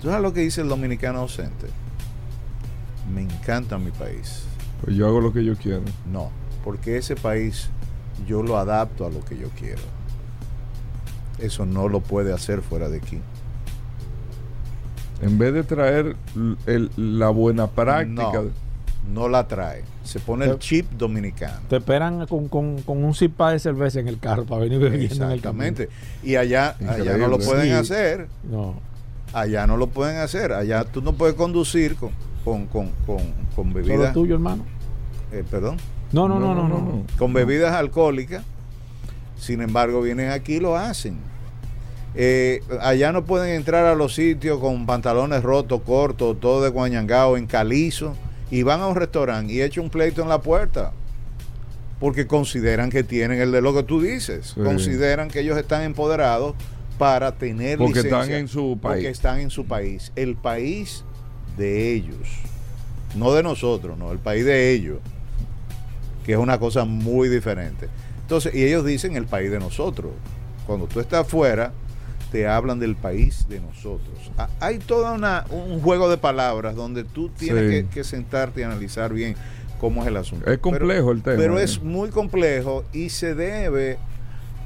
¿Tú 0.00 0.08
sabes 0.08 0.22
lo 0.22 0.32
que 0.32 0.40
dice 0.40 0.60
el 0.62 0.68
dominicano 0.68 1.20
ausente? 1.20 1.68
Me 3.14 3.22
encanta 3.22 3.78
mi 3.78 3.92
país. 3.92 4.42
Pues 4.82 4.96
yo 4.96 5.06
hago 5.06 5.20
lo 5.20 5.32
que 5.32 5.44
yo 5.44 5.54
quiero. 5.54 5.82
No, 6.10 6.32
porque 6.64 6.96
ese 6.96 7.14
país 7.14 7.68
yo 8.26 8.42
lo 8.42 8.56
adapto 8.58 9.06
a 9.06 9.10
lo 9.10 9.24
que 9.24 9.38
yo 9.38 9.50
quiero. 9.56 9.82
Eso 11.38 11.64
no 11.64 11.88
lo 11.88 12.00
puede 12.00 12.32
hacer 12.32 12.60
fuera 12.60 12.88
de 12.88 12.98
aquí. 12.98 13.20
En 15.22 15.38
vez 15.38 15.52
de 15.52 15.62
traer 15.62 16.16
el- 16.66 16.90
la 16.96 17.28
buena 17.28 17.66
práctica. 17.66 18.32
No, 18.32 18.50
no 19.14 19.28
la 19.28 19.46
trae. 19.48 19.82
Se 20.04 20.18
pone 20.20 20.44
el 20.46 20.58
chip 20.58 20.90
dominicano. 20.92 21.60
Te 21.68 21.76
esperan 21.76 22.26
con, 22.26 22.48
con, 22.48 22.80
con 22.82 23.02
un 23.04 23.14
cipa 23.14 23.52
de 23.52 23.58
cerveza 23.58 24.00
en 24.00 24.08
el 24.08 24.18
carro 24.18 24.44
para 24.44 24.62
venir 24.62 24.78
bebiendo 24.78 25.14
en 25.14 25.22
el. 25.30 25.36
Exactamente. 25.38 25.88
Y 26.22 26.36
allá, 26.36 26.76
allá 26.88 27.16
no 27.16 27.28
lo 27.28 27.38
pueden 27.38 27.66
Sí. 27.66 27.70
hacer. 27.72 28.28
No. 28.50 28.74
Allá 29.32 29.66
no 29.66 29.76
lo 29.76 29.88
pueden 29.88 30.16
hacer. 30.18 30.52
Allá 30.52 30.84
tú 30.84 31.02
no 31.02 31.12
puedes 31.12 31.34
conducir 31.36 31.96
con, 31.96 32.10
con, 32.44 32.66
con, 32.66 32.88
con, 33.06 33.18
con 33.54 33.72
Solo 33.72 33.74
bebidas. 33.74 34.12
tuyo, 34.14 34.34
hermano. 34.34 34.64
eh, 35.32 35.44
perdón. 35.50 35.76
No, 36.12 36.26
no, 36.28 36.40
no, 36.40 36.54
no, 36.54 36.66
no. 36.68 37.04
Con 37.18 37.32
bebidas 37.32 37.72
alcohólicas. 37.74 38.42
Sin 39.38 39.60
embargo, 39.62 40.02
vienen 40.02 40.30
aquí 40.30 40.54
y 40.56 40.60
lo 40.60 40.76
hacen. 40.76 41.16
Eh, 42.14 42.62
allá 42.80 43.12
no 43.12 43.24
pueden 43.24 43.54
entrar 43.54 43.86
a 43.86 43.94
los 43.94 44.14
sitios 44.14 44.58
con 44.58 44.84
pantalones 44.86 45.42
rotos, 45.42 45.80
cortos, 45.82 46.38
todo 46.40 46.62
de 46.62 46.70
guañangao, 46.70 47.36
en 47.36 47.46
calizo, 47.46 48.16
y 48.50 48.62
van 48.62 48.80
a 48.80 48.88
un 48.88 48.96
restaurante 48.96 49.52
y 49.52 49.62
echan 49.62 49.84
un 49.84 49.90
pleito 49.90 50.22
en 50.22 50.28
la 50.28 50.40
puerta. 50.40 50.92
Porque 52.00 52.26
consideran 52.26 52.90
que 52.90 53.04
tienen 53.04 53.40
el 53.40 53.52
de 53.52 53.60
lo 53.60 53.74
que 53.74 53.82
tú 53.82 54.00
dices. 54.00 54.52
Sí. 54.54 54.60
Consideran 54.62 55.28
que 55.28 55.40
ellos 55.40 55.58
están 55.58 55.82
empoderados 55.82 56.54
para 56.98 57.32
tener 57.32 57.78
Porque 57.78 58.02
licencia. 58.02 58.20
están 58.22 58.34
en 58.36 58.48
su 58.48 58.78
Porque 58.80 59.02
país. 59.02 59.06
están 59.08 59.40
en 59.40 59.50
su 59.50 59.66
país. 59.66 60.10
El 60.16 60.34
país 60.36 61.04
de 61.58 61.92
ellos. 61.92 62.16
No 63.16 63.32
de 63.34 63.42
nosotros, 63.42 63.98
no. 63.98 64.12
El 64.12 64.18
país 64.18 64.44
de 64.46 64.70
ellos. 64.72 64.98
Que 66.24 66.32
es 66.32 66.38
una 66.38 66.58
cosa 66.58 66.84
muy 66.86 67.28
diferente. 67.28 67.88
Entonces, 68.22 68.54
y 68.54 68.64
ellos 68.64 68.84
dicen 68.84 69.14
el 69.16 69.26
país 69.26 69.50
de 69.50 69.58
nosotros. 69.58 70.12
Cuando 70.66 70.86
tú 70.86 71.00
estás 71.00 71.26
afuera, 71.26 71.72
te 72.30 72.46
hablan 72.46 72.78
del 72.78 72.96
país 72.96 73.46
de 73.48 73.60
nosotros. 73.60 74.30
Ah, 74.38 74.48
Hay 74.60 74.78
todo 74.78 75.12
un 75.50 75.80
juego 75.80 76.08
de 76.08 76.16
palabras 76.16 76.74
donde 76.76 77.04
tú 77.04 77.28
tienes 77.30 77.64
Sí. 77.64 77.82
que, 77.84 77.88
que 77.94 78.04
sentarte 78.04 78.60
y 78.60 78.62
analizar 78.64 79.12
bien 79.12 79.34
cómo 79.80 80.02
es 80.02 80.08
el 80.08 80.16
asunto. 80.16 80.50
Es 80.50 80.58
complejo 80.58 81.06
Pero- 81.08 81.12
el 81.12 81.22
tema, 81.22 81.36
Pero 81.36 81.58
¿eh? 81.58 81.64
es 81.64 81.82
muy 81.82 82.10
complejo 82.10 82.84
y 82.92 83.08
se 83.10 83.34
debe 83.34 83.98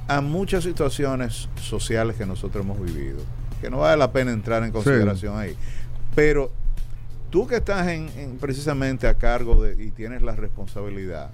a 0.08 0.20
muchas 0.20 0.64
situaciones 0.64 1.48
sociales 1.60 2.16
que 2.16 2.26
nosotros 2.26 2.64
hemos 2.64 2.78
vivido. 2.82 3.18
Que 3.60 3.70
no 3.70 3.78
vale 3.78 3.96
la 3.96 4.12
pena 4.12 4.32
entrar 4.32 4.62
en 4.62 4.70
consideración 4.70 5.38
ahí. 5.38 5.56
Pero 6.14 6.50
tú 7.30 7.46
que 7.46 7.56
estás 7.56 7.88
en, 7.88 8.10
en- 8.18 8.36
precisamente 8.36 9.06
a 9.08 9.14
cargo 9.14 9.62
de, 9.62 9.82
y 9.82 9.90
tienes 9.90 10.20
la 10.20 10.32
responsabilidad 10.36 11.30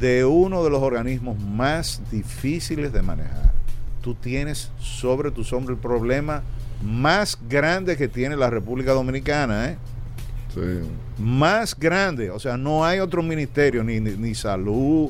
de 0.00 0.24
uno 0.24 0.64
de 0.64 0.70
los 0.70 0.80
organismos 0.82 1.38
más 1.38 2.00
difíciles 2.10 2.92
de 2.94 3.02
manejar. 3.02 3.52
Tú 4.04 4.14
tienes 4.14 4.70
sobre 4.78 5.30
tus 5.30 5.50
hombros 5.54 5.78
el 5.78 5.82
problema 5.82 6.42
más 6.82 7.38
grande 7.48 7.96
que 7.96 8.06
tiene 8.06 8.36
la 8.36 8.50
República 8.50 8.92
Dominicana, 8.92 9.70
¿eh? 9.70 9.78
Sí. 10.52 10.60
Más 11.18 11.74
grande. 11.74 12.28
O 12.30 12.38
sea, 12.38 12.58
no 12.58 12.84
hay 12.84 13.00
otro 13.00 13.22
ministerio, 13.22 13.82
ni, 13.82 14.00
ni, 14.00 14.10
ni 14.10 14.34
salud, 14.34 15.08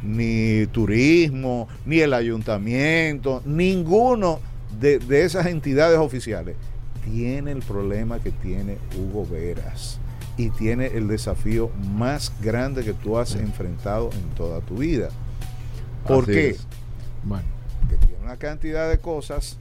ni 0.00 0.64
turismo, 0.68 1.66
ni 1.84 1.98
el 1.98 2.14
ayuntamiento, 2.14 3.42
ninguno 3.44 4.38
de, 4.78 5.00
de 5.00 5.24
esas 5.24 5.46
entidades 5.46 5.98
oficiales 5.98 6.54
tiene 7.04 7.50
el 7.50 7.62
problema 7.62 8.20
que 8.20 8.30
tiene 8.30 8.78
Hugo 8.96 9.26
Veras 9.26 9.98
y 10.36 10.50
tiene 10.50 10.86
el 10.86 11.08
desafío 11.08 11.68
más 11.96 12.32
grande 12.40 12.84
que 12.84 12.92
tú 12.92 13.18
has 13.18 13.34
enfrentado 13.34 14.10
en 14.12 14.34
toda 14.36 14.60
tu 14.60 14.76
vida. 14.76 15.08
¿Por 16.06 16.22
Así 16.22 16.32
qué? 16.32 16.56
Bueno. 17.24 17.56
Una 18.26 18.36
cantidad 18.38 18.90
de 18.90 18.98
cosas 18.98 19.56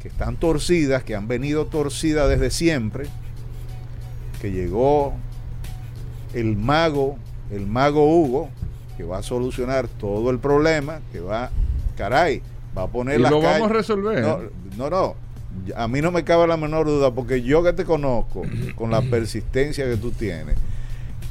que 0.00 0.08
están 0.08 0.36
torcidas, 0.36 1.02
que 1.04 1.14
han 1.14 1.28
venido 1.28 1.66
torcidas 1.66 2.26
desde 2.30 2.48
siempre, 2.50 3.06
que 4.40 4.50
llegó 4.50 5.12
el 6.32 6.56
mago, 6.56 7.18
el 7.50 7.66
mago 7.66 8.06
Hugo, 8.10 8.48
que 8.96 9.04
va 9.04 9.18
a 9.18 9.22
solucionar 9.22 9.88
todo 9.88 10.30
el 10.30 10.38
problema, 10.38 11.00
que 11.12 11.20
va, 11.20 11.50
caray, 11.98 12.40
va 12.76 12.84
a 12.84 12.86
poner 12.86 13.18
Y 13.20 13.22
las 13.22 13.30
lo 13.30 13.42
calles- 13.42 13.52
vamos 13.60 13.70
a 13.70 13.74
resolver. 13.74 14.22
No, 14.22 14.38
no, 14.78 14.88
no. 14.88 15.14
A 15.76 15.86
mí 15.86 16.00
no 16.00 16.10
me 16.10 16.24
cabe 16.24 16.46
la 16.46 16.56
menor 16.56 16.86
duda, 16.86 17.10
porque 17.12 17.42
yo 17.42 17.62
que 17.62 17.74
te 17.74 17.84
conozco, 17.84 18.40
con 18.74 18.90
la 18.90 19.02
persistencia 19.02 19.84
que 19.84 19.98
tú 19.98 20.12
tienes, 20.12 20.56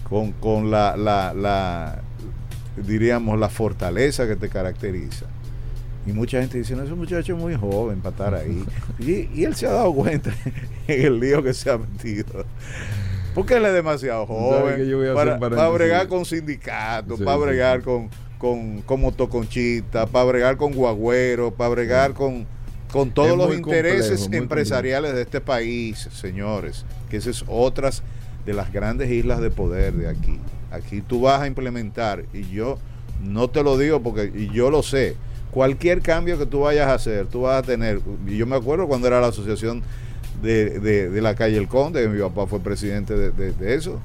con, 0.08 0.32
con 0.34 0.70
la, 0.70 0.96
la, 0.96 1.34
la, 1.34 2.02
diríamos, 2.86 3.40
la 3.40 3.50
fortaleza 3.50 4.28
que 4.28 4.36
te 4.36 4.48
caracteriza. 4.50 5.26
Y 6.08 6.14
mucha 6.14 6.40
gente 6.40 6.58
dice, 6.58 6.74
no, 6.74 6.84
ese 6.84 6.94
muchacho 6.94 7.36
es 7.36 7.40
muy 7.40 7.54
joven 7.54 8.00
para 8.00 8.12
estar 8.12 8.36
ahí. 8.36 8.64
Y, 8.98 9.30
y 9.38 9.44
él 9.44 9.54
se 9.56 9.68
ha 9.68 9.74
dado 9.74 9.94
cuenta 9.94 10.32
en 10.88 11.06
el 11.06 11.20
lío 11.20 11.44
que 11.44 11.54
se 11.54 11.70
ha 11.70 11.78
metido. 11.78 12.46
Porque 13.36 13.58
él 13.58 13.66
es 13.66 13.74
demasiado 13.74 14.26
¿Sabes 14.26 14.90
joven 14.90 15.40
para, 15.40 15.70
bregar 15.70 16.08
con 16.08 16.26
sindicatos, 16.26 17.20
Sí, 17.20 17.26
para 17.26 17.38
bregar 17.38 17.80
sí. 17.80 17.84
con, 17.84 18.10
con, 18.38 18.82
con 18.84 19.02
motoconchita, 19.02 20.08
para 20.08 20.26
bregar 20.26 20.56
con 20.56 20.74
guagüero, 20.74 21.54
para 21.54 21.70
bregar 21.72 22.14
con, 22.14 22.48
con 22.92 23.12
todos 23.12 23.32
Es 23.32 23.38
los 23.38 23.54
intereses 23.54 24.22
complejo, 24.22 24.44
empresariales 24.44 25.14
de 25.14 25.22
este 25.24 25.42
país, 25.42 26.08
señores. 26.14 26.86
Que 27.10 27.18
esa 27.18 27.30
es 27.30 27.44
otras 27.48 28.02
de 28.46 28.54
las 28.54 28.72
grandes 28.72 29.12
islas 29.12 29.42
de 29.42 29.52
poder 29.52 29.94
de 29.94 30.08
aquí. 30.08 30.40
Aquí 30.72 31.02
tú 31.02 31.22
vas 31.22 31.42
a 31.42 31.48
implementar, 31.48 32.24
y 32.34 32.50
yo 32.50 32.80
no 33.22 33.50
te 33.50 33.62
lo 33.62 33.78
digo 33.78 34.02
porque 34.02 34.32
y 34.34 34.50
yo 34.52 34.70
lo 34.70 34.84
sé, 34.84 35.16
cualquier 35.58 36.04
cambio 36.04 36.38
que 36.38 36.46
tú 36.46 36.60
vayas 36.60 36.88
a 36.88 36.94
hacer, 36.94 37.26
tú 37.26 37.42
vas 37.42 37.58
a 37.58 37.64
tener, 37.64 38.00
y 38.28 38.38
yo 38.38 38.46
me 38.46 38.56
acuerdo 38.56 38.88
cuando 38.88 39.08
era 39.08 39.20
la 39.20 39.30
asociación 39.30 39.82
de, 40.44 40.80
de- 40.80 41.10
de 41.10 41.20
la 41.22 41.34
calle 41.34 41.58
El 41.58 41.68
Conde, 41.68 42.04
que 42.04 42.08
mi 42.10 42.22
papá 42.22 42.46
fue 42.46 42.60
presidente 42.60 43.16
de, 43.16 43.32
de- 43.32 43.74
eso, 43.74 44.00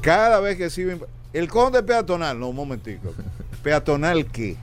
cada 0.00 0.40
vez 0.40 0.56
que 0.56 0.68
se 0.68 0.98
el 1.32 1.46
Conde 1.48 1.84
peatonal, 1.84 2.40
no, 2.40 2.48
un 2.48 2.56
momentico, 2.56 3.14
peatonal 3.62 4.26
qué, 4.26 4.56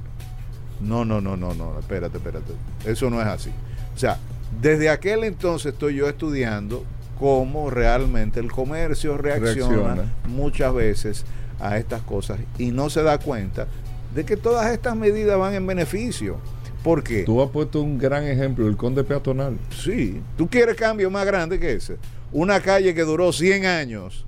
no, 0.81 1.05
no, 1.05 1.21
no, 1.21 1.37
no, 1.37 1.53
no, 1.53 1.79
espérate, 1.79 2.17
espérate, 2.17 2.51
eso 2.83 3.09
no 3.09 3.21
es 3.21 3.27
así. 3.27 3.49
O 3.95 3.97
sea, 3.97 4.17
desde 4.61 4.89
aquel 4.89 5.23
entonces 5.23 5.71
estoy 5.71 5.95
yo 5.95 6.09
estudiando 6.09 6.83
cómo 7.17 7.69
realmente 7.69 8.41
el 8.41 8.51
comercio 8.51 9.17
reacciona, 9.17 9.75
Reacciona. 9.93 10.03
muchas 10.27 10.73
veces 10.73 11.23
a 11.61 11.77
estas 11.77 12.01
cosas 12.01 12.39
y 12.57 12.71
no 12.71 12.89
se 12.89 13.01
da 13.01 13.17
cuenta 13.17 13.67
de 14.13 14.23
que 14.23 14.37
todas 14.37 14.71
estas 14.71 14.95
medidas 14.95 15.37
van 15.37 15.53
en 15.53 15.65
beneficio. 15.65 16.37
¿Por 16.83 17.03
qué? 17.03 17.23
Tú 17.23 17.41
has 17.41 17.49
puesto 17.49 17.81
un 17.81 17.97
gran 17.97 18.25
ejemplo, 18.25 18.67
el 18.67 18.75
conde 18.75 19.03
peatonal. 19.03 19.57
Sí, 19.71 20.21
tú 20.37 20.49
quieres 20.49 20.75
cambio 20.75 21.09
más 21.09 21.25
grande 21.25 21.59
que 21.59 21.73
ese. 21.73 21.97
Una 22.31 22.59
calle 22.59 22.93
que 22.93 23.03
duró 23.03 23.31
100 23.31 23.65
años. 23.65 24.25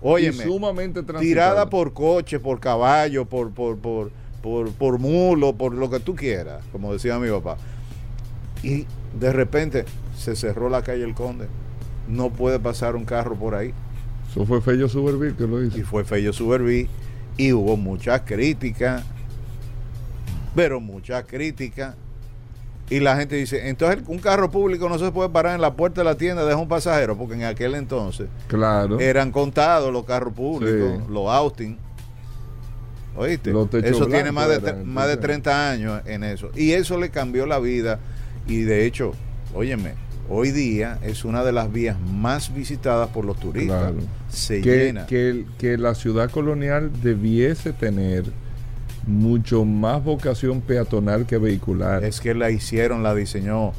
Óyeme, 0.00 0.44
y 0.44 0.46
sumamente 0.46 1.02
tirada 1.02 1.68
por 1.68 1.92
coche, 1.92 2.38
por 2.38 2.60
caballo, 2.60 3.24
por, 3.24 3.50
por, 3.50 3.78
por, 3.78 4.10
por, 4.42 4.70
por 4.72 4.98
mulo, 4.98 5.54
por 5.54 5.74
lo 5.74 5.90
que 5.90 5.98
tú 5.98 6.14
quieras, 6.14 6.62
como 6.70 6.92
decía 6.92 7.18
mi 7.18 7.30
papá. 7.30 7.56
Y 8.62 8.86
de 9.18 9.32
repente 9.32 9.84
se 10.16 10.36
cerró 10.36 10.68
la 10.68 10.82
calle 10.82 11.02
El 11.02 11.14
Conde. 11.14 11.48
No 12.08 12.30
puede 12.30 12.60
pasar 12.60 12.94
un 12.94 13.04
carro 13.04 13.34
por 13.34 13.54
ahí. 13.54 13.72
Eso 14.30 14.46
fue 14.46 14.60
Fello 14.60 14.88
Suberville 14.88 15.34
que 15.34 15.46
lo 15.46 15.64
hizo. 15.64 15.78
Y 15.78 15.82
fue 15.82 16.04
Fello 16.04 16.32
Suberví. 16.32 16.88
Y 17.36 17.52
hubo 17.52 17.76
muchas 17.76 18.22
críticas. 18.22 19.02
Pero 20.54 20.80
muchas 20.80 21.24
críticas. 21.24 21.94
Y 22.88 23.00
la 23.00 23.16
gente 23.16 23.34
dice, 23.36 23.68
entonces 23.68 24.02
un 24.06 24.18
carro 24.18 24.48
público 24.50 24.88
no 24.88 24.96
se 24.98 25.10
puede 25.10 25.28
parar 25.28 25.56
en 25.56 25.60
la 25.60 25.74
puerta 25.74 26.02
de 26.02 26.04
la 26.04 26.14
tienda, 26.14 26.44
deja 26.44 26.56
un 26.56 26.68
pasajero, 26.68 27.16
porque 27.16 27.34
en 27.34 27.42
aquel 27.42 27.74
entonces 27.74 28.28
Claro. 28.46 29.00
eran 29.00 29.32
contados 29.32 29.92
los 29.92 30.04
carros 30.04 30.32
públicos, 30.32 31.00
Sí. 31.04 31.12
los 31.12 31.28
Austin. 31.28 31.76
¿Oíste? 33.16 33.50
Los 33.50 33.72
Eso 33.74 34.06
tiene 34.06 34.30
más 34.30 34.48
de, 34.48 34.56
eran, 34.56 34.86
más 34.86 35.06
de 35.06 35.14
entonces. 35.14 35.20
30 35.42 35.70
años 35.70 36.02
en 36.06 36.22
eso. 36.22 36.50
Y 36.54 36.72
eso 36.72 36.96
le 36.98 37.10
cambió 37.10 37.44
la 37.46 37.58
vida. 37.58 37.98
Y 38.46 38.60
de 38.60 38.86
hecho, 38.86 39.12
óyeme, 39.54 39.94
hoy 40.28 40.50
día 40.50 40.98
es 41.02 41.24
una 41.24 41.42
de 41.44 41.52
las 41.52 41.72
vías 41.72 41.96
más 42.00 42.54
visitadas 42.54 43.08
por 43.10 43.24
los 43.24 43.38
turistas. 43.38 43.92
Claro. 43.92 43.96
Se 44.28 44.60
que, 44.60 44.76
llena. 44.86 45.06
que, 45.06 45.78
la 45.78 45.94
ciudad 45.94 46.30
colonial 46.30 46.90
debiese 47.02 47.72
tener 47.72 48.24
mucho 49.06 49.64
más 49.64 50.02
vocación 50.02 50.60
peatonal 50.60 51.26
que 51.26 51.38
vehicular. 51.38 52.02
Es 52.04 52.20
que 52.20 52.34
la 52.34 52.50
hicieron, 52.50 53.02
la 53.02 53.14
diseñó 53.14 53.72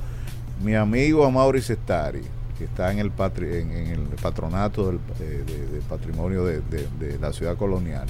mi 0.64 0.74
amigo 0.76 1.26
Amaury 1.26 1.62
Sestari, 1.62 2.22
que 2.58 2.64
está 2.64 2.92
en 2.92 3.00
el, 3.00 3.14
patri- 3.16 3.62
en, 3.62 3.72
en 3.72 3.88
el 3.92 4.00
patronato 4.22 4.88
del, 4.88 5.00
eh, 5.20 5.44
de- 5.74 5.82
patrimonio 5.82 6.44
de, 6.46 6.62
de- 6.62 6.88
de 7.00 7.20
la 7.20 7.32
ciudad 7.34 7.56
colonial, 7.58 8.08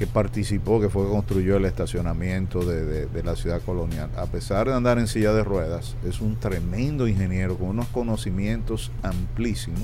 que 0.00 0.06
participó, 0.06 0.80
que 0.80 0.88
fue 0.88 1.04
que 1.04 1.10
construyó 1.10 1.58
el 1.58 1.66
estacionamiento 1.66 2.64
de, 2.64 2.86
de- 2.86 3.04
de 3.06 3.22
la 3.22 3.36
ciudad 3.36 3.60
colonial. 3.60 4.08
A 4.16 4.24
pesar 4.24 4.66
de 4.66 4.72
andar 4.72 4.98
en 4.98 5.06
silla 5.06 5.34
de 5.34 5.44
ruedas, 5.44 5.94
es 6.08 6.22
un 6.22 6.36
tremendo 6.40 7.06
ingeniero 7.06 7.58
con 7.58 7.68
unos 7.68 7.86
conocimientos 7.88 8.90
amplísimos, 9.02 9.82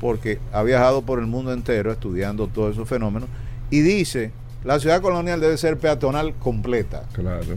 porque 0.00 0.38
ha 0.54 0.62
viajado 0.62 1.02
por 1.02 1.18
el 1.18 1.26
mundo 1.26 1.52
entero 1.52 1.92
estudiando 1.92 2.46
todos 2.46 2.72
esos 2.76 2.88
fenómenos, 2.88 3.28
y 3.68 3.80
dice, 3.82 4.32
la 4.64 4.80
ciudad 4.80 5.02
colonial 5.02 5.38
debe 5.38 5.58
ser 5.58 5.76
peatonal 5.76 6.32
completa. 6.36 7.04
Claro. 7.12 7.56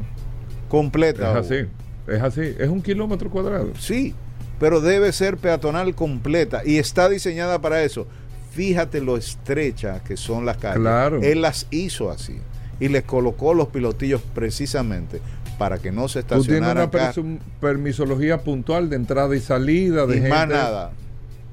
Completa. 0.68 1.32
Es 1.40 1.46
así. 1.46 1.68
Es 2.08 2.22
así. 2.22 2.56
Es 2.60 2.68
un 2.68 2.82
kilómetro 2.82 3.30
cuadrado. 3.30 3.70
Sí, 3.80 4.14
pero 4.60 4.82
debe 4.82 5.14
ser 5.14 5.38
peatonal 5.38 5.96
completa 5.96 6.62
y 6.66 6.78
está 6.78 7.08
diseñada 7.08 7.60
para 7.62 7.84
eso. 7.84 8.06
Fíjate 8.54 9.02
lo 9.02 9.18
estrecha 9.18 10.02
que 10.04 10.16
son 10.18 10.46
las 10.46 10.58
calles. 10.58 10.80
Claro. 10.80 11.22
Él 11.22 11.42
las 11.42 11.68
hizo 11.72 12.10
así 12.12 12.38
y 12.80 12.88
les 12.88 13.04
colocó 13.04 13.54
los 13.54 13.68
pilotillos 13.70 14.22
precisamente 14.34 15.22
para 15.58 15.78
que 15.80 15.92
no 15.92 16.08
se 16.08 16.22
Tú 16.24 16.42
tienes 16.44 16.48
estacionaran 16.68 16.90
una 17.18 17.40
permisología 17.60 18.44
puntual 18.44 18.90
de 18.90 18.96
entrada 18.96 19.36
y 19.36 19.40
salida 19.40 20.06
de 20.06 20.14
y 20.18 20.20
gente. 20.20 20.30
más 20.30 20.48
nada. 20.48 20.92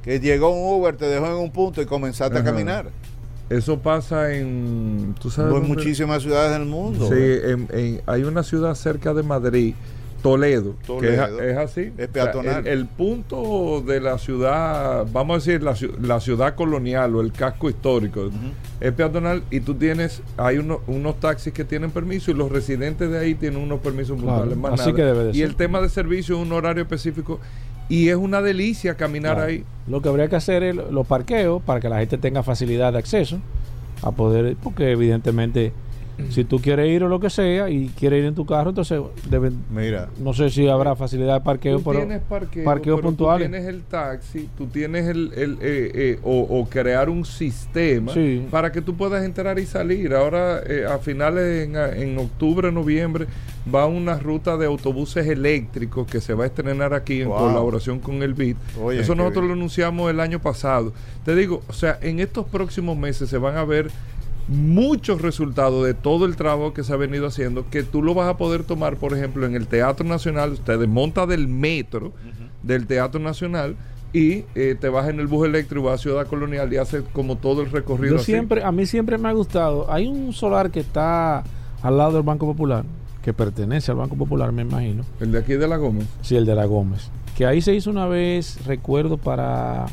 Que 0.02 0.18
llegó 0.20 0.50
un 0.50 0.80
Uber, 0.80 0.96
te 0.96 1.06
dejó 1.06 1.26
en 1.26 1.32
un 1.34 1.50
punto 1.50 1.80
y 1.82 1.86
comenzaste 1.86 2.38
a 2.38 2.44
caminar. 2.44 2.86
Eso 3.50 3.78
pasa 3.80 4.32
en. 4.34 5.14
¿Tú 5.20 5.28
sabes? 5.30 5.52
En 5.54 5.60
dónde? 5.62 5.74
muchísimas 5.76 6.22
ciudades 6.22 6.52
del 6.52 6.66
mundo. 6.68 7.08
Sí, 7.08 7.14
en- 7.18 7.68
en- 7.72 8.00
hay 8.06 8.22
una 8.22 8.42
ciudad 8.42 8.74
cerca 8.74 9.12
de 9.12 9.22
Madrid, 9.22 9.74
Toledo, 10.22 10.74
que 10.78 10.83
es, 10.83 10.87
Toledo. 11.16 11.40
es 11.42 11.56
así. 11.56 11.80
Es 11.80 11.92
O 11.92 11.96
sea, 11.96 12.09
peatonal. 12.09 12.66
el, 12.66 12.78
el 12.80 12.87
punto 12.87 13.83
de 13.87 14.00
la 14.00 14.18
ciudad, 14.18 15.06
vamos 15.12 15.35
a 15.35 15.38
decir, 15.38 15.62
la, 15.62 15.72
ciu- 15.72 15.96
la 15.98 16.20
ciudad 16.20 16.54
colonial 16.54 17.14
o 17.16 17.20
el 17.20 17.33
casco 17.33 17.68
histórico, 17.70 18.30
es 18.80 18.92
peatonal 18.92 19.42
y 19.50 19.61
tú 19.61 19.74
tienes, 19.74 20.22
hay 20.37 20.59
uno- 20.59 20.80
unos 20.87 21.18
taxis 21.20 21.52
que 21.52 21.64
tienen 21.64 21.90
permiso 21.90 22.30
y 22.30 22.35
los 22.35 22.50
residentes 22.50 23.11
de 23.11 23.18
ahí 23.18 23.35
tienen 23.35 23.61
unos 23.61 23.80
permisos 23.80 24.20
Claro, 24.20 24.40
puntuales. 24.42 24.56
Más 24.59 24.72
así 24.80 24.90
nada. 24.92 24.96
que 24.96 25.02
debe 25.02 25.24
de 25.24 25.30
y 25.30 25.35
ser. 25.35 25.44
el 25.48 25.56
tema 25.56 25.80
de 25.80 25.88
servicio 25.88 26.37
es 26.37 26.42
un 26.46 26.52
horario 26.52 26.83
específico 26.83 27.40
y 27.88 28.09
es 28.09 28.16
una 28.16 28.40
delicia 28.42 28.94
caminar 28.94 29.35
Claro. 29.37 29.48
ahí. 29.50 29.64
Lo 29.88 30.00
que 30.00 30.09
habría 30.09 30.28
que 30.28 30.37
hacer 30.37 30.62
es 30.62 30.74
los 30.76 31.06
parqueos 31.06 31.62
para 31.62 31.80
que 31.80 31.88
la 31.88 31.98
gente 31.98 32.18
tenga 32.18 32.42
facilidad 32.42 32.92
de 32.92 32.98
acceso 33.00 33.38
a 34.02 34.12
poder, 34.12 34.56
porque 34.62 34.90
evidentemente 34.92 35.72
si 36.28 36.44
tú 36.44 36.61
quieres 36.61 36.88
ir 36.88 37.02
o 37.04 37.09
lo 37.09 37.18
que 37.20 37.30
sea 37.30 37.70
y 37.70 37.88
quieres 37.98 38.20
ir 38.20 38.24
en 38.26 38.35
tu 38.35 38.44
carro, 38.46 38.70
entonces 38.70 39.00
deben, 39.28 39.56
Mira, 39.70 40.09
no 40.18 40.33
sé 40.35 40.50
si 40.50 40.68
habrá 40.68 40.94
facilidad 40.96 41.35
de 41.35 41.40
parqueo, 41.40 41.78
Tú 41.78 41.85
pero 41.85 41.98
tienes 42.00 42.20
parqueo, 42.22 42.64
parqueo 42.64 42.96
pero 42.96 43.09
puntuales. 43.09 43.48
Tú 43.48 43.52
tienes 43.52 43.68
el 43.68 43.83
taxi, 43.85 44.48
tú 44.59 44.66
tienes 44.66 45.06
el, 45.09 45.33
el, 45.35 45.52
eh, 45.61 45.90
eh, 45.94 46.18
o, 46.22 46.40
o 46.40 46.68
crear 46.68 47.09
un 47.09 47.24
sistema 47.24 48.12
Sí. 48.12 48.46
para 48.50 48.72
que 48.72 48.80
tú 48.83 48.94
puedas 48.96 49.24
entrar 49.24 49.59
y 49.59 49.66
salir. 49.66 50.14
Ahora, 50.14 50.61
eh, 50.66 50.85
a 50.88 50.98
finales, 50.98 51.68
en, 51.68 51.76
en 51.76 52.18
octubre, 52.18 52.70
noviembre, 52.72 53.26
va 53.72 53.87
una 53.87 54.18
ruta 54.18 54.56
de 54.56 54.66
autobuses 54.66 55.26
eléctricos 55.26 56.06
que 56.06 56.20
se 56.20 56.35
va 56.35 56.44
a 56.44 56.46
estrenar 56.46 56.94
aquí 56.94 57.20
en 57.22 57.28
Wow. 57.28 57.38
colaboración 57.38 57.98
con 58.00 58.22
el 58.22 58.35
BID. 58.35 58.56
Oye, 58.83 59.00
Eso 59.00 59.14
nosotros 59.14 59.42
bien. 59.42 59.48
lo 59.48 59.54
anunciamos 59.54 60.11
el 60.11 60.18
año 60.20 60.40
pasado. 60.40 60.92
Te 61.24 61.35
digo, 61.37 61.62
o 61.68 61.72
sea, 61.72 61.98
en 62.00 62.20
estos 62.20 62.46
próximos 62.46 62.96
meses 62.96 63.28
se 63.28 63.37
van 63.38 63.56
a 63.56 63.64
ver 63.64 63.90
muchos 64.50 65.22
resultados 65.22 65.86
de 65.86 65.94
todo 65.94 66.26
el 66.26 66.34
trabajo 66.34 66.74
que 66.74 66.82
se 66.82 66.92
ha 66.92 66.96
venido 66.96 67.26
haciendo, 67.26 67.70
que 67.70 67.84
tú 67.84 68.02
lo 68.02 68.14
vas 68.14 68.28
a 68.28 68.36
poder 68.36 68.64
tomar, 68.64 68.96
por 68.96 69.14
ejemplo, 69.14 69.46
en 69.46 69.54
el 69.54 69.68
Teatro 69.68 70.04
Nacional, 70.04 70.52
usted 70.52 70.78
desmonta 70.78 71.24
del 71.26 71.46
metro 71.46 72.12
del 72.62 72.86
Teatro 72.88 73.20
Nacional 73.20 73.76
y 74.12 74.44
eh, 74.56 74.76
te 74.78 74.88
vas 74.88 75.08
en 75.08 75.20
el 75.20 75.28
bus 75.28 75.46
eléctrico, 75.46 75.84
vas 75.84 76.00
a 76.00 76.02
Ciudad 76.02 76.26
Colonial 76.26 76.72
y 76.72 76.78
haces 76.78 77.04
como 77.12 77.36
todo 77.36 77.62
el 77.62 77.70
recorrido. 77.70 78.16
yo 78.16 78.20
así. 78.20 78.32
siempre, 78.32 78.64
a 78.64 78.72
mí 78.72 78.86
siempre 78.86 79.18
me 79.18 79.28
ha 79.28 79.32
gustado. 79.32 79.90
Hay 79.90 80.08
un 80.08 80.32
solar 80.32 80.72
que 80.72 80.80
está 80.80 81.44
al 81.82 81.96
lado 81.96 82.14
del 82.14 82.22
Banco 82.24 82.44
Popular, 82.44 82.84
que 83.22 83.32
pertenece 83.32 83.92
al 83.92 83.98
Banco 83.98 84.16
Popular, 84.16 84.50
me 84.50 84.62
imagino. 84.62 85.04
El 85.20 85.30
de 85.30 85.38
aquí 85.38 85.52
de 85.52 85.68
la 85.68 85.76
Gómez. 85.76 86.08
Sí, 86.22 86.34
el 86.34 86.44
de 86.44 86.56
la 86.56 86.64
Gómez. 86.64 87.08
Que 87.36 87.46
ahí 87.46 87.62
se 87.62 87.72
hizo 87.72 87.88
una 87.88 88.06
vez, 88.06 88.66
recuerdo, 88.66 89.16
para, 89.16 89.86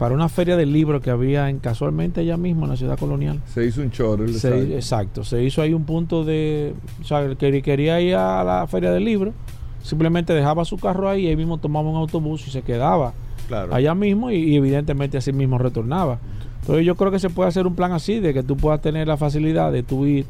para 0.00 0.14
una 0.14 0.30
feria 0.30 0.56
del 0.56 0.72
libro 0.72 1.02
que 1.02 1.10
había 1.10 1.50
en 1.50 1.58
casualmente 1.58 2.22
allá 2.22 2.38
mismo 2.38 2.64
en 2.64 2.70
la 2.70 2.76
ciudad 2.78 2.98
colonial. 2.98 3.38
Se 3.44 3.66
hizo 3.66 3.82
un 3.82 3.90
chorro. 3.90 4.26
Se- 4.28 4.74
exacto. 4.74 5.24
se 5.24 5.44
hizo 5.44 5.60
ahí 5.60 5.74
un 5.74 5.84
punto 5.84 6.24
de. 6.24 6.72
O 7.02 7.04
sea, 7.04 7.20
el 7.20 7.36
que 7.36 7.60
quería 7.60 8.00
ir 8.00 8.14
a 8.14 8.42
la 8.42 8.66
feria 8.66 8.92
del 8.92 9.04
libro, 9.04 9.34
simplemente 9.82 10.32
dejaba 10.32 10.64
su 10.64 10.78
carro 10.78 11.06
ahí, 11.10 11.26
ahí 11.26 11.36
mismo 11.36 11.58
tomaba 11.58 11.90
un 11.90 11.96
autobús 11.96 12.48
y 12.48 12.50
se 12.50 12.62
quedaba 12.62 13.12
claro. 13.46 13.74
allá 13.74 13.94
mismo 13.94 14.30
y, 14.30 14.36
y 14.36 14.56
evidentemente 14.56 15.18
así 15.18 15.34
mismo 15.34 15.58
retornaba. 15.58 16.18
Entonces 16.62 16.86
yo 16.86 16.94
creo 16.94 17.10
que 17.10 17.18
se 17.18 17.28
puede 17.28 17.50
hacer 17.50 17.66
un 17.66 17.74
plan 17.74 17.92
así, 17.92 18.20
de 18.20 18.32
que 18.32 18.42
tú 18.42 18.56
puedas 18.56 18.80
tener 18.80 19.06
la 19.06 19.18
facilidad 19.18 19.70
de 19.70 19.82
tú 19.82 20.06
ir 20.06 20.24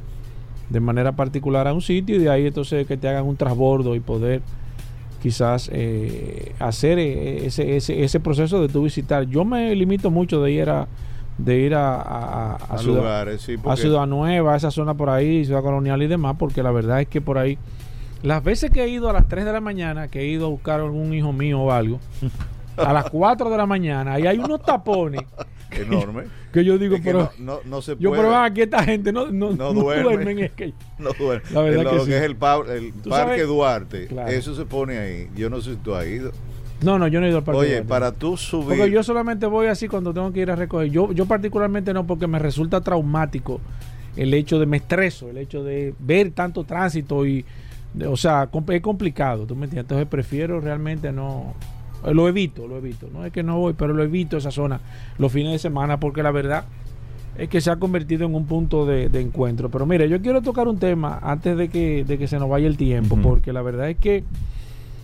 de 0.69 0.81
manera 0.81 1.13
particular 1.13 1.69
a 1.69 1.73
un 1.73 1.81
sitio 1.81 2.17
y 2.17 2.19
de 2.19 2.29
ahí 2.29 2.49
entonces 2.49 2.89
que 2.89 2.97
te 2.97 3.07
hagan 3.09 3.25
un 3.25 3.37
transbordo 3.37 3.95
y 3.95 4.01
poder 4.01 4.43
quizás 5.23 5.71
eh, 5.73 6.53
hacer 6.59 6.99
eh, 6.99 7.47
ese, 7.47 7.77
ese, 7.77 8.03
ese 8.03 8.21
proceso 8.21 8.61
de 8.61 8.69
tú 8.69 8.83
visitar. 8.85 9.25
Yo 9.27 9.45
me 9.45 9.75
limito 9.75 10.11
mucho 10.11 10.43
de 10.43 10.53
ir 10.53 10.71
a 10.71 10.87
de 11.39 11.59
ir 11.59 11.75
a, 11.75 11.95
a, 11.97 12.55
a- 12.57 12.79
Ciudad, 12.79 12.99
lugares, 12.99 13.41
sí, 13.41 13.55
a 13.55 13.77
Ciudad 13.77 14.07
Nueva, 14.07 14.53
a 14.55 14.57
esa 14.57 14.71
zona 14.71 14.93
por 14.95 15.09
ahí, 15.09 15.45
Ciudad 15.47 15.63
Colonial 15.63 16.03
y 16.03 16.07
demás, 16.07 16.37
porque 16.39 16.63
la 16.63 16.71
verdad 16.71 17.01
es 17.01 17.09
que 17.09 17.21
por 17.23 17.39
ahí, 17.39 17.57
las 18.23 18.45
veces 18.45 18.71
que 18.71 18.85
he 18.85 18.89
ido 18.89 19.09
a 19.09 19.15
las 19.15 19.27
3 19.27 19.47
de 19.47 19.53
la 19.53 19.61
mañana, 19.63 20.09
que 20.09 20.21
he 20.21 20.27
ido 20.27 20.47
a 20.47 20.49
buscar 20.51 20.81
a 20.81 20.83
algún 20.85 21.15
hijo 21.15 21.33
mío 21.33 21.61
o 21.61 21.73
algo, 21.73 21.99
a 22.77 22.93
las 22.93 23.11
4 23.11 23.51
de 23.51 23.57
la 23.57 23.67
mañana, 23.67 24.15
ahí 24.15 24.27
hay 24.27 24.39
unos 24.39 24.63
tapones 24.63 25.23
enorme. 25.71 26.25
que 26.53 26.65
yo 26.65 26.79
digo, 26.79 26.97
Es 26.97 27.03
que 27.03 27.11
pero 27.11 27.31
no, 27.39 27.55
no, 27.55 27.61
no 27.65 27.83
se 27.83 27.97
yo 27.99 28.11
puede. 28.11 28.23
pero 28.23 28.37
aquí 28.37 28.63
esta 28.63 28.83
gente 28.85 29.13
no, 29.13 29.31
no, 29.31 29.53
No 29.53 29.73
duerme. 29.73 30.03
duermen, 30.03 30.39
es 30.41 30.51
que 30.53 30.73
No 30.99 31.11
duerme. 31.19 31.49
La 31.53 31.61
verdad 31.63 31.79
En 31.81 31.85
lo 31.85 31.91
que 32.05 32.07
sí. 32.07 32.13
es 32.15 32.23
el, 32.23 32.37
Parque 32.37 32.89
sabes- 33.09 33.47
Duarte, 33.47 34.07
Claro. 34.07 34.29
eso 34.31 34.55
se 34.55 34.65
pone 34.65 34.99
ahí. 34.99 35.29
Yo 35.37 35.49
no 35.51 35.61
sé 35.61 35.73
si 35.73 35.77
tú 35.77 35.95
has 35.95 36.07
ido. 36.07 36.33
no, 36.83 36.99
no, 36.99 37.07
yo 37.09 37.21
no 37.21 37.27
he 37.27 37.29
ido 37.29 37.39
al 37.39 37.45
parque. 37.45 37.61
Oye, 37.61 37.71
Duarte. 37.73 37.89
para 37.89 38.13
tú 38.13 38.37
subir. 38.37 38.79
Porque 38.79 38.91
yo 38.91 39.03
solamente 39.03 39.47
voy 39.47 39.67
así 39.69 39.87
cuando 39.89 40.13
tengo 40.15 40.33
que 40.33 40.41
ir 40.41 40.51
a 40.51 40.57
recoger. 40.57 40.91
Yo, 40.91 41.13
yo 41.13 41.27
particularmente 41.27 41.93
no, 41.95 42.07
porque 42.07 42.27
me 42.27 42.39
resulta 42.39 42.81
traumático 42.81 43.61
el 44.17 44.35
hecho 44.35 44.59
de 44.59 44.67
me 44.67 44.79
estreso, 44.79 45.29
el 45.31 45.39
hecho 45.39 45.63
de 45.63 45.95
ver 46.01 46.33
tanto 46.33 46.65
tránsito 46.65 47.25
y, 47.27 47.45
o 48.09 48.17
sea, 48.17 48.49
es 48.71 48.81
complicado, 48.81 49.47
¿tú 49.47 49.55
me 49.55 49.67
entiendes? 49.67 49.85
Entonces 49.85 50.09
prefiero 50.09 50.61
realmente 50.61 51.13
no, 51.13 51.55
lo 52.05 52.29
evito, 52.29 52.67
lo 52.67 52.77
evito. 52.79 53.09
No 53.13 53.25
es 53.25 53.33
que 53.33 53.43
no 53.43 53.59
voy, 53.59 53.75
pero 53.75 53.93
lo 53.95 54.03
evito 54.03 54.37
esa 54.37 54.51
zona 54.51 54.81
los 55.19 55.31
fines 55.33 55.53
de 55.53 55.59
semana 55.59 56.01
porque 56.01 56.23
la 56.23 56.31
verdad 56.31 56.65
es 57.39 57.49
que 57.49 57.61
se 57.61 57.71
ha 57.71 57.77
convertido 57.77 58.27
en 58.27 58.35
un 58.35 58.47
punto 58.47 58.85
de, 58.87 59.09
de 59.09 59.21
encuentro. 59.21 59.71
Pero 59.71 59.87
mire, 59.87 60.09
yo 60.09 60.21
quiero 60.21 60.43
tocar 60.43 60.69
un 60.69 60.79
tema 60.79 61.19
antes 61.23 61.57
de 61.57 61.69
que, 61.69 62.05
de 62.05 62.19
que 62.19 62.27
se 62.29 62.39
nos 62.39 62.49
vaya 62.49 62.67
el 62.67 62.77
tiempo, 62.77 63.17
porque 63.23 63.53
la 63.53 63.63
verdad 63.63 63.89
es 63.91 63.97
que 63.99 64.25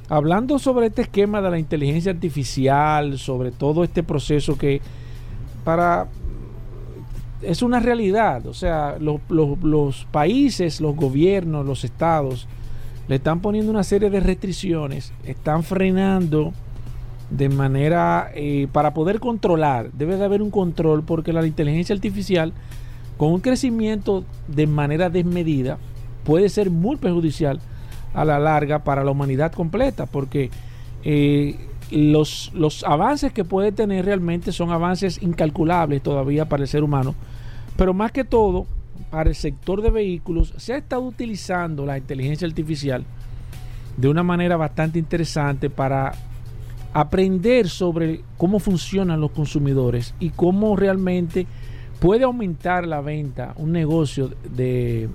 hablando 0.08 0.58
sobre 0.58 0.86
este 0.86 1.02
esquema 1.02 1.40
de 1.40 1.50
la 1.50 1.58
inteligencia 1.58 2.12
artificial, 2.12 3.18
sobre 3.18 3.50
todo 3.52 3.84
este 3.84 4.02
proceso 4.02 4.56
que 4.58 4.80
para 5.64 6.06
es 7.42 7.62
una 7.62 7.80
realidad, 7.80 8.46
o 8.46 8.54
sea, 8.54 8.96
lo- 8.98 9.20
lo- 9.28 9.58
los 9.62 10.06
países, 10.10 10.80
los 10.80 10.96
gobiernos, 10.96 11.66
los 11.66 11.84
estados 11.84 12.48
le 13.08 13.16
están 13.16 13.40
poniendo 13.40 13.70
una 13.70 13.84
serie 13.84 14.10
de 14.10 14.20
restricciones, 14.20 15.12
están 15.24 15.62
frenando 15.62 16.52
de 17.30 17.48
manera 17.48 18.30
eh, 18.34 18.68
para 18.72 18.94
poder 18.94 19.20
controlar, 19.20 19.90
debe 19.92 20.16
de 20.16 20.24
haber 20.24 20.42
un 20.42 20.50
control 20.50 21.02
porque 21.02 21.32
la 21.32 21.44
inteligencia 21.44 21.94
artificial 21.94 22.52
con 23.16 23.32
un 23.32 23.40
crecimiento 23.40 24.24
de 24.48 24.66
manera 24.66 25.10
desmedida 25.10 25.78
puede 26.24 26.48
ser 26.48 26.70
muy 26.70 26.96
perjudicial 26.96 27.60
a 28.14 28.24
la 28.24 28.38
larga 28.38 28.80
para 28.84 29.04
la 29.04 29.10
humanidad 29.10 29.52
completa 29.52 30.06
porque 30.06 30.50
eh, 31.04 31.56
los, 31.90 32.52
los 32.54 32.84
avances 32.84 33.32
que 33.32 33.44
puede 33.44 33.72
tener 33.72 34.04
realmente 34.04 34.52
son 34.52 34.70
avances 34.70 35.22
incalculables 35.22 36.02
todavía 36.02 36.48
para 36.48 36.62
el 36.62 36.68
ser 36.68 36.82
humano. 36.82 37.14
Pero 37.76 37.92
más 37.92 38.12
que 38.12 38.24
todo 38.24 38.66
para 39.10 39.28
el 39.28 39.36
sector 39.36 39.82
de 39.82 39.90
vehículos 39.90 40.54
se 40.56 40.74
ha 40.74 40.76
estado 40.76 41.02
utilizando 41.02 41.86
la 41.86 41.98
inteligencia 41.98 42.46
artificial 42.46 43.04
de 43.96 44.08
una 44.08 44.22
manera 44.22 44.56
bastante 44.56 44.98
interesante 44.98 45.70
para 45.70 46.12
aprender 46.96 47.68
sobre 47.68 48.22
cómo 48.38 48.58
funcionan 48.58 49.20
los 49.20 49.30
consumidores 49.32 50.14
y 50.18 50.30
cómo 50.30 50.76
realmente 50.76 51.46
puede 52.00 52.24
aumentar 52.24 52.86
la 52.86 53.02
venta, 53.02 53.52
un 53.56 53.70
negocio 53.72 54.30
de, 54.50 55.10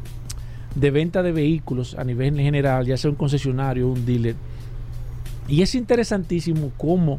de 0.76 0.91
venta 0.91 1.24
de 1.24 1.32
vehículos 1.32 1.96
a 1.98 2.04
nivel 2.04 2.39
general, 2.39 2.86
ya 2.86 2.98
sea 2.98 3.10
un 3.10 3.15
concesionario 3.15 3.88
un 3.88 4.06
dealer. 4.06 4.36
Y 5.48 5.63
es 5.63 5.74
interesantísimo 5.74 6.72
cómo 6.78 7.17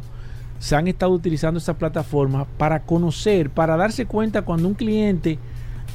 se 0.59 0.77
han 0.77 0.87
estado 0.87 1.11
utilizando 1.11 1.57
estas 1.57 1.75
plataformas 1.75 2.47
para 2.57 2.83
conocer, 2.83 3.49
para 3.49 3.75
darse 3.75 4.05
cuenta 4.05 4.43
cuando 4.43 4.69
un 4.69 4.75
cliente 4.75 5.39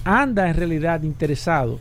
anda 0.04 0.46
en 0.46 0.56
realidad 0.56 1.04
interesado 1.04 1.78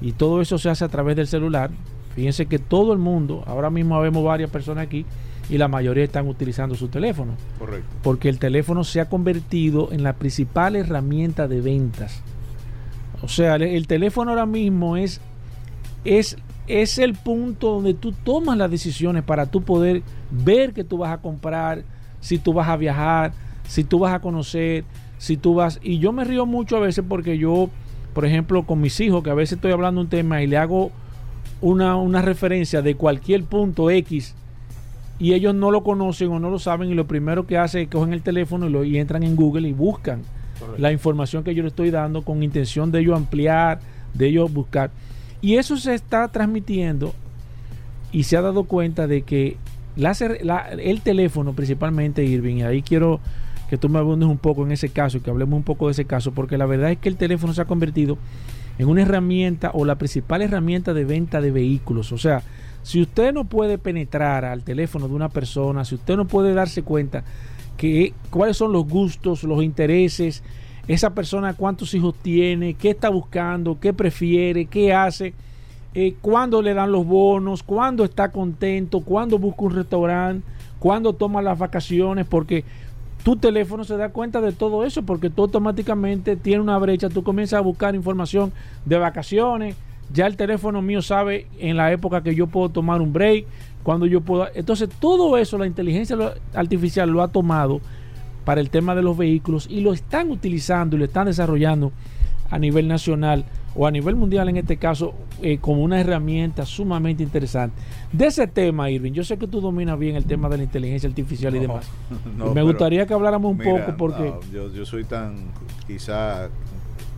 y 0.00 0.12
todo 0.12 0.40
eso 0.40 0.56
se 0.56 0.70
hace 0.70 0.84
a 0.84 0.88
través 0.88 1.16
del 1.16 1.26
celular. 1.26 1.72
Fíjense 2.14 2.46
que 2.46 2.60
todo 2.60 2.92
el 2.92 3.00
mundo, 3.00 3.42
ahora 3.44 3.70
mismo 3.70 4.00
vemos 4.00 4.22
varias 4.22 4.50
personas 4.50 4.86
aquí 4.86 5.04
y 5.48 5.58
la 5.58 5.68
mayoría 5.68 6.04
están 6.04 6.28
utilizando 6.28 6.74
su 6.74 6.88
teléfono. 6.88 7.32
Correcto. 7.58 7.88
Porque 8.02 8.28
el 8.28 8.38
teléfono 8.38 8.84
se 8.84 9.00
ha 9.00 9.08
convertido 9.08 9.90
en 9.92 10.02
la 10.02 10.14
principal 10.14 10.76
herramienta 10.76 11.48
de 11.48 11.60
ventas. 11.60 12.22
O 13.22 13.28
sea, 13.28 13.56
el, 13.56 13.62
el 13.62 13.86
teléfono 13.86 14.30
ahora 14.30 14.46
mismo 14.46 14.96
es, 14.96 15.20
es, 16.04 16.36
es 16.66 16.98
el 16.98 17.14
punto 17.14 17.74
donde 17.74 17.94
tú 17.94 18.12
tomas 18.12 18.56
las 18.58 18.70
decisiones 18.70 19.22
para 19.22 19.46
tú 19.46 19.62
poder 19.62 20.02
ver 20.30 20.72
que 20.72 20.84
tú 20.84 20.98
vas 20.98 21.12
a 21.12 21.18
comprar, 21.18 21.82
si 22.20 22.38
tú 22.38 22.52
vas 22.52 22.68
a 22.68 22.76
viajar, 22.76 23.32
si 23.66 23.84
tú 23.84 24.00
vas 24.00 24.14
a 24.14 24.20
conocer, 24.20 24.84
si 25.18 25.36
tú 25.36 25.54
vas... 25.54 25.80
Y 25.82 25.98
yo 25.98 26.12
me 26.12 26.24
río 26.24 26.46
mucho 26.46 26.76
a 26.76 26.80
veces 26.80 27.04
porque 27.08 27.38
yo, 27.38 27.70
por 28.12 28.26
ejemplo, 28.26 28.64
con 28.64 28.80
mis 28.80 29.00
hijos, 29.00 29.22
que 29.22 29.30
a 29.30 29.34
veces 29.34 29.56
estoy 29.56 29.72
hablando 29.72 30.00
un 30.00 30.08
tema 30.08 30.42
y 30.42 30.46
le 30.46 30.58
hago 30.58 30.90
una, 31.60 31.96
una 31.96 32.22
referencia 32.22 32.82
de 32.82 32.94
cualquier 32.94 33.44
punto 33.44 33.90
X 33.90 34.34
y 35.18 35.34
ellos 35.34 35.54
no 35.54 35.70
lo 35.70 35.82
conocen 35.82 36.30
o 36.30 36.38
no 36.38 36.50
lo 36.50 36.58
saben 36.58 36.90
y 36.90 36.94
lo 36.94 37.06
primero 37.06 37.46
que 37.46 37.58
hacen 37.58 37.82
es 37.82 37.88
cogen 37.88 38.12
el 38.12 38.22
teléfono 38.22 38.68
y, 38.68 38.70
lo, 38.70 38.84
y 38.84 38.98
entran 38.98 39.22
en 39.22 39.36
Google 39.36 39.68
y 39.68 39.72
buscan 39.72 40.22
la 40.76 40.92
información 40.92 41.44
que 41.44 41.54
yo 41.54 41.62
le 41.62 41.68
estoy 41.68 41.90
dando 41.90 42.22
con 42.22 42.42
intención 42.42 42.90
de 42.90 43.00
ellos 43.00 43.16
ampliar, 43.16 43.80
de 44.14 44.28
ellos 44.28 44.52
buscar. 44.52 44.90
Y 45.40 45.54
eso 45.54 45.76
se 45.76 45.94
está 45.94 46.28
transmitiendo 46.28 47.14
y 48.12 48.24
se 48.24 48.36
ha 48.36 48.42
dado 48.42 48.64
cuenta 48.64 49.06
de 49.06 49.22
que 49.22 49.56
la, 49.96 50.16
la, 50.42 50.68
el 50.70 51.00
teléfono 51.00 51.52
principalmente, 51.52 52.24
Irving, 52.24 52.56
y 52.56 52.62
ahí 52.62 52.82
quiero 52.82 53.20
que 53.68 53.76
tú 53.76 53.88
me 53.88 53.98
abundes 53.98 54.28
un 54.28 54.38
poco 54.38 54.64
en 54.64 54.72
ese 54.72 54.88
caso 54.88 55.18
y 55.18 55.20
que 55.20 55.30
hablemos 55.30 55.56
un 55.56 55.62
poco 55.62 55.86
de 55.86 55.92
ese 55.92 56.06
caso, 56.06 56.32
porque 56.32 56.56
la 56.58 56.66
verdad 56.66 56.90
es 56.90 56.98
que 56.98 57.08
el 57.08 57.16
teléfono 57.16 57.52
se 57.52 57.60
ha 57.60 57.66
convertido 57.66 58.18
en 58.78 58.88
una 58.88 59.02
herramienta 59.02 59.70
o 59.74 59.84
la 59.84 59.96
principal 59.96 60.42
herramienta 60.42 60.94
de 60.94 61.04
venta 61.04 61.40
de 61.40 61.50
vehículos. 61.50 62.12
O 62.12 62.18
sea, 62.18 62.42
si 62.88 63.02
usted 63.02 63.34
no 63.34 63.44
puede 63.44 63.76
penetrar 63.76 64.46
al 64.46 64.62
teléfono 64.62 65.08
de 65.08 65.14
una 65.14 65.28
persona, 65.28 65.84
si 65.84 65.96
usted 65.96 66.16
no 66.16 66.26
puede 66.26 66.54
darse 66.54 66.80
cuenta 66.80 67.22
que 67.76 68.14
cuáles 68.30 68.56
son 68.56 68.72
los 68.72 68.88
gustos, 68.88 69.44
los 69.44 69.62
intereses, 69.62 70.42
esa 70.86 71.10
persona 71.10 71.52
cuántos 71.52 71.92
hijos 71.92 72.14
tiene, 72.22 72.72
qué 72.72 72.88
está 72.88 73.10
buscando, 73.10 73.78
qué 73.78 73.92
prefiere, 73.92 74.64
qué 74.64 74.94
hace, 74.94 75.34
eh, 75.92 76.14
cuándo 76.22 76.62
le 76.62 76.72
dan 76.72 76.90
los 76.90 77.04
bonos, 77.04 77.62
cuándo 77.62 78.04
está 78.04 78.30
contento, 78.30 79.00
cuándo 79.00 79.38
busca 79.38 79.64
un 79.64 79.74
restaurante, 79.74 80.48
cuándo 80.78 81.12
toma 81.12 81.42
las 81.42 81.58
vacaciones, 81.58 82.26
porque 82.26 82.64
tu 83.22 83.36
teléfono 83.36 83.84
se 83.84 83.98
da 83.98 84.08
cuenta 84.08 84.40
de 84.40 84.52
todo 84.52 84.86
eso, 84.86 85.02
porque 85.02 85.28
tú 85.28 85.42
automáticamente 85.42 86.36
tiene 86.36 86.62
una 86.62 86.78
brecha, 86.78 87.10
tú 87.10 87.22
comienzas 87.22 87.58
a 87.58 87.60
buscar 87.60 87.94
información 87.94 88.50
de 88.86 88.96
vacaciones, 88.96 89.76
ya 90.12 90.26
el 90.26 90.36
teléfono 90.36 90.82
mío 90.82 91.02
sabe 91.02 91.46
en 91.58 91.76
la 91.76 91.92
época 91.92 92.22
que 92.22 92.34
yo 92.34 92.46
puedo 92.46 92.68
tomar 92.68 93.00
un 93.00 93.12
break, 93.12 93.46
cuando 93.82 94.06
yo 94.06 94.20
puedo... 94.20 94.48
Entonces 94.54 94.88
todo 95.00 95.36
eso 95.38 95.58
la 95.58 95.66
inteligencia 95.66 96.16
artificial 96.54 97.10
lo 97.10 97.22
ha 97.22 97.28
tomado 97.28 97.80
para 98.44 98.60
el 98.60 98.70
tema 98.70 98.94
de 98.94 99.02
los 99.02 99.16
vehículos 99.16 99.66
y 99.68 99.80
lo 99.80 99.92
están 99.92 100.30
utilizando 100.30 100.96
y 100.96 101.00
lo 101.00 101.04
están 101.04 101.26
desarrollando 101.26 101.92
a 102.50 102.58
nivel 102.58 102.88
nacional 102.88 103.44
o 103.74 103.86
a 103.86 103.90
nivel 103.90 104.16
mundial 104.16 104.48
en 104.48 104.56
este 104.56 104.76
caso 104.78 105.14
eh, 105.42 105.58
como 105.58 105.82
una 105.82 106.00
herramienta 106.00 106.64
sumamente 106.64 107.22
interesante. 107.22 107.76
De 108.12 108.26
ese 108.26 108.46
tema, 108.46 108.90
Irving, 108.90 109.12
yo 109.12 109.22
sé 109.22 109.36
que 109.38 109.46
tú 109.46 109.60
dominas 109.60 109.98
bien 109.98 110.16
el 110.16 110.24
tema 110.24 110.48
de 110.48 110.56
la 110.56 110.62
inteligencia 110.64 111.08
artificial 111.08 111.54
y 111.56 111.58
demás. 111.60 111.88
No, 112.36 112.54
Me 112.54 112.62
gustaría 112.62 113.06
que 113.06 113.14
habláramos 113.14 113.52
un 113.52 113.58
mira, 113.58 113.86
poco 113.86 113.96
porque... 113.96 114.30
no, 114.30 114.40
yo, 114.52 114.72
yo 114.72 114.86
soy 114.86 115.04
tan 115.04 115.36
quizá 115.86 116.48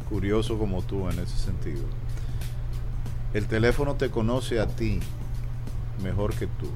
curioso 0.08 0.58
como 0.58 0.82
tú 0.82 1.08
en 1.08 1.18
ese 1.18 1.36
sentido. 1.36 1.82
El 3.34 3.46
teléfono 3.46 3.94
te 3.94 4.10
conoce 4.10 4.58
a 4.60 4.66
ti 4.66 5.00
mejor 6.02 6.34
que 6.34 6.46
tú. 6.46 6.68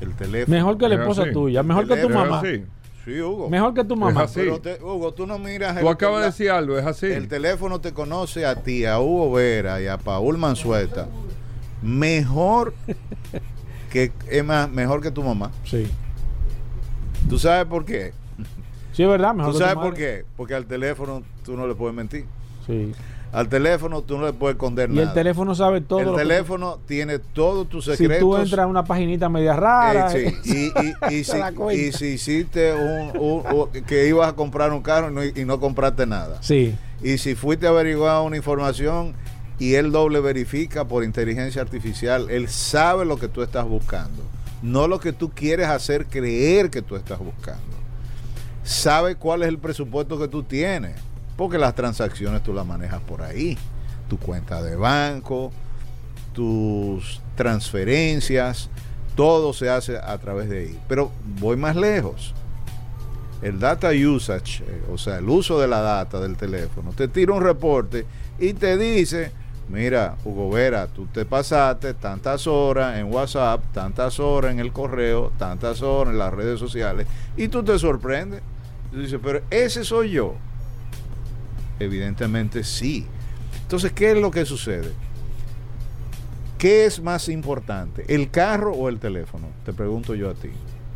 El 0.00 0.14
teléfono. 0.14 0.56
Mejor 0.56 0.78
que 0.78 0.88
la 0.88 0.94
Es 0.96 1.00
esposa 1.00 1.22
así. 1.22 1.32
tuya, 1.32 1.62
mejor 1.62 1.86
que 1.86 1.96
tu 1.96 2.08
mamá. 2.08 2.42
Sí, 3.04 3.20
Hugo. 3.20 3.48
Mejor 3.50 3.74
que 3.74 3.84
tu 3.84 3.96
mamá. 3.96 4.22
así. 4.22 4.40
Pero 4.40 4.60
te- 4.60 4.78
Hugo, 4.82 5.12
tú 5.12 5.26
no 5.26 5.38
miras. 5.38 5.74
Tú 5.78 5.86
el- 5.86 5.92
acabas 5.92 6.20
de 6.20 6.26
decir 6.26 6.50
algo, 6.50 6.78
es 6.78 6.86
así. 6.86 7.06
El 7.06 7.28
teléfono 7.28 7.80
te 7.80 7.92
conoce 7.92 8.46
a 8.46 8.56
ti, 8.56 8.84
a 8.84 9.00
Hugo 9.00 9.32
Vera 9.32 9.80
y 9.80 9.86
a 9.88 9.98
Paul 9.98 10.38
Mansueta 10.38 11.08
mejor 11.82 12.74
que 13.90 14.12
es 14.30 14.44
más, 14.44 14.70
mejor 14.70 15.02
que 15.02 15.10
tu 15.10 15.22
mamá. 15.22 15.50
Sí. 15.64 15.88
¿Tú 17.28 17.38
sabes 17.40 17.66
por 17.66 17.84
qué? 17.84 18.12
Sí, 18.92 19.02
es 19.02 19.08
verdad. 19.08 19.34
Mejor 19.34 19.52
¿Tú 19.52 19.58
que 19.58 19.64
tu 19.64 19.68
sabes 19.70 19.82
por 19.84 19.94
qué? 19.94 20.24
Porque 20.36 20.54
al 20.54 20.66
teléfono 20.66 21.22
tú 21.44 21.56
no 21.56 21.66
le 21.66 21.74
puedes 21.74 21.94
mentir. 21.94 22.24
Sí. 22.66 22.92
Al 23.32 23.48
teléfono 23.48 24.02
tú 24.02 24.18
no 24.18 24.26
le 24.26 24.34
puedes 24.34 24.56
esconder 24.56 24.90
Y 24.90 24.94
nada. 24.94 25.08
el 25.08 25.14
teléfono 25.14 25.54
sabe 25.54 25.80
todo. 25.80 26.00
El 26.00 26.10
que- 26.10 26.16
teléfono 26.16 26.78
tiene 26.86 27.18
todos 27.18 27.66
tus 27.68 27.86
si 27.86 27.92
secretos. 27.96 28.20
tú 28.20 28.36
entras 28.36 28.64
a 28.64 28.66
una 28.66 28.84
paginita 28.84 29.28
media 29.30 29.54
rara. 29.56 30.12
Eh, 30.14 30.34
sí, 30.42 30.70
y, 31.08 31.14
y- 31.14 31.20
y 31.20 31.24
si, 31.24 31.36
y 31.78 31.92
si 31.92 32.06
hiciste 32.08 32.74
un, 32.74 33.16
un- 33.18 33.42
un- 33.54 33.84
que 33.84 34.06
ibas 34.06 34.28
a 34.28 34.34
comprar 34.34 34.70
un 34.72 34.82
carro 34.82 35.10
y 35.10 35.14
no, 35.14 35.24
y 35.24 35.44
no 35.46 35.58
compraste 35.60 36.06
nada. 36.06 36.38
Sí. 36.42 36.74
Y 37.02 37.16
si 37.18 37.34
fuiste 37.34 37.66
a 37.66 37.70
averiguar 37.70 38.20
una 38.22 38.36
información 38.36 39.14
y 39.58 39.74
él 39.74 39.92
doble 39.92 40.20
verifica 40.20 40.84
por 40.86 41.02
inteligencia 41.02 41.62
artificial, 41.62 42.28
él 42.30 42.48
sabe 42.48 43.06
lo 43.06 43.16
que 43.16 43.28
tú 43.28 43.42
estás 43.42 43.66
buscando, 43.66 44.22
no 44.62 44.88
lo 44.88 45.00
que 45.00 45.14
tú 45.14 45.30
quieres 45.30 45.68
hacer 45.68 46.04
creer 46.06 46.68
que 46.68 46.82
tú 46.82 46.96
estás 46.96 47.18
buscando. 47.18 47.62
Sabe 48.62 49.16
cuál 49.16 49.42
es 49.42 49.48
el 49.48 49.58
presupuesto 49.58 50.18
que 50.18 50.28
tú 50.28 50.42
tienes, 50.42 50.94
porque 51.36 51.58
las 51.58 51.74
transacciones 51.74 52.42
tú 52.42 52.52
las 52.52 52.66
manejas 52.66 53.00
por 53.00 53.22
ahí. 53.22 53.58
Tu 54.08 54.18
cuenta 54.18 54.62
de 54.62 54.76
banco, 54.76 55.52
tus 56.34 57.20
transferencias, 57.36 58.68
todo 59.14 59.52
se 59.52 59.70
hace 59.70 59.96
a 59.98 60.18
través 60.18 60.48
de 60.48 60.60
ahí. 60.60 60.78
Pero 60.88 61.10
voy 61.38 61.56
más 61.56 61.76
lejos 61.76 62.34
el 63.42 63.58
data 63.58 63.90
usage, 63.90 64.62
eh, 64.62 64.82
o 64.90 64.96
sea, 64.96 65.18
el 65.18 65.28
uso 65.28 65.60
de 65.60 65.66
la 65.66 65.80
data 65.80 66.20
del 66.20 66.36
teléfono, 66.36 66.92
te 66.92 67.08
tira 67.08 67.34
un 67.34 67.42
reporte 67.42 68.06
y 68.38 68.52
te 68.54 68.78
dice, 68.78 69.32
mira, 69.68 70.16
Hugo 70.24 70.50
Vera, 70.50 70.86
tú 70.86 71.06
te 71.06 71.24
pasaste 71.24 71.94
tantas 71.94 72.46
horas 72.46 72.98
en 72.98 73.12
WhatsApp, 73.12 73.60
tantas 73.72 74.20
horas 74.20 74.52
en 74.52 74.60
el 74.60 74.72
correo, 74.72 75.32
tantas 75.38 75.82
horas 75.82 76.12
en 76.12 76.18
las 76.18 76.32
redes 76.32 76.60
sociales, 76.60 77.08
y 77.36 77.48
tú 77.48 77.64
te 77.64 77.78
sorprendes. 77.78 78.42
Tú 78.92 79.00
dices, 79.00 79.18
pero 79.22 79.42
ese 79.50 79.84
soy 79.84 80.10
yo. 80.10 80.34
Evidentemente 81.80 82.64
sí. 82.64 83.06
Entonces, 83.62 83.92
¿qué 83.92 84.12
es 84.12 84.18
lo 84.18 84.30
que 84.30 84.44
sucede? 84.44 84.92
¿Qué 86.58 86.84
es 86.86 87.02
más 87.02 87.28
importante, 87.28 88.04
el 88.14 88.30
carro 88.30 88.72
o 88.72 88.88
el 88.88 88.98
teléfono? 88.98 89.48
Te 89.64 89.72
pregunto 89.72 90.14
yo 90.14 90.30
a 90.30 90.34
ti. 90.34 90.50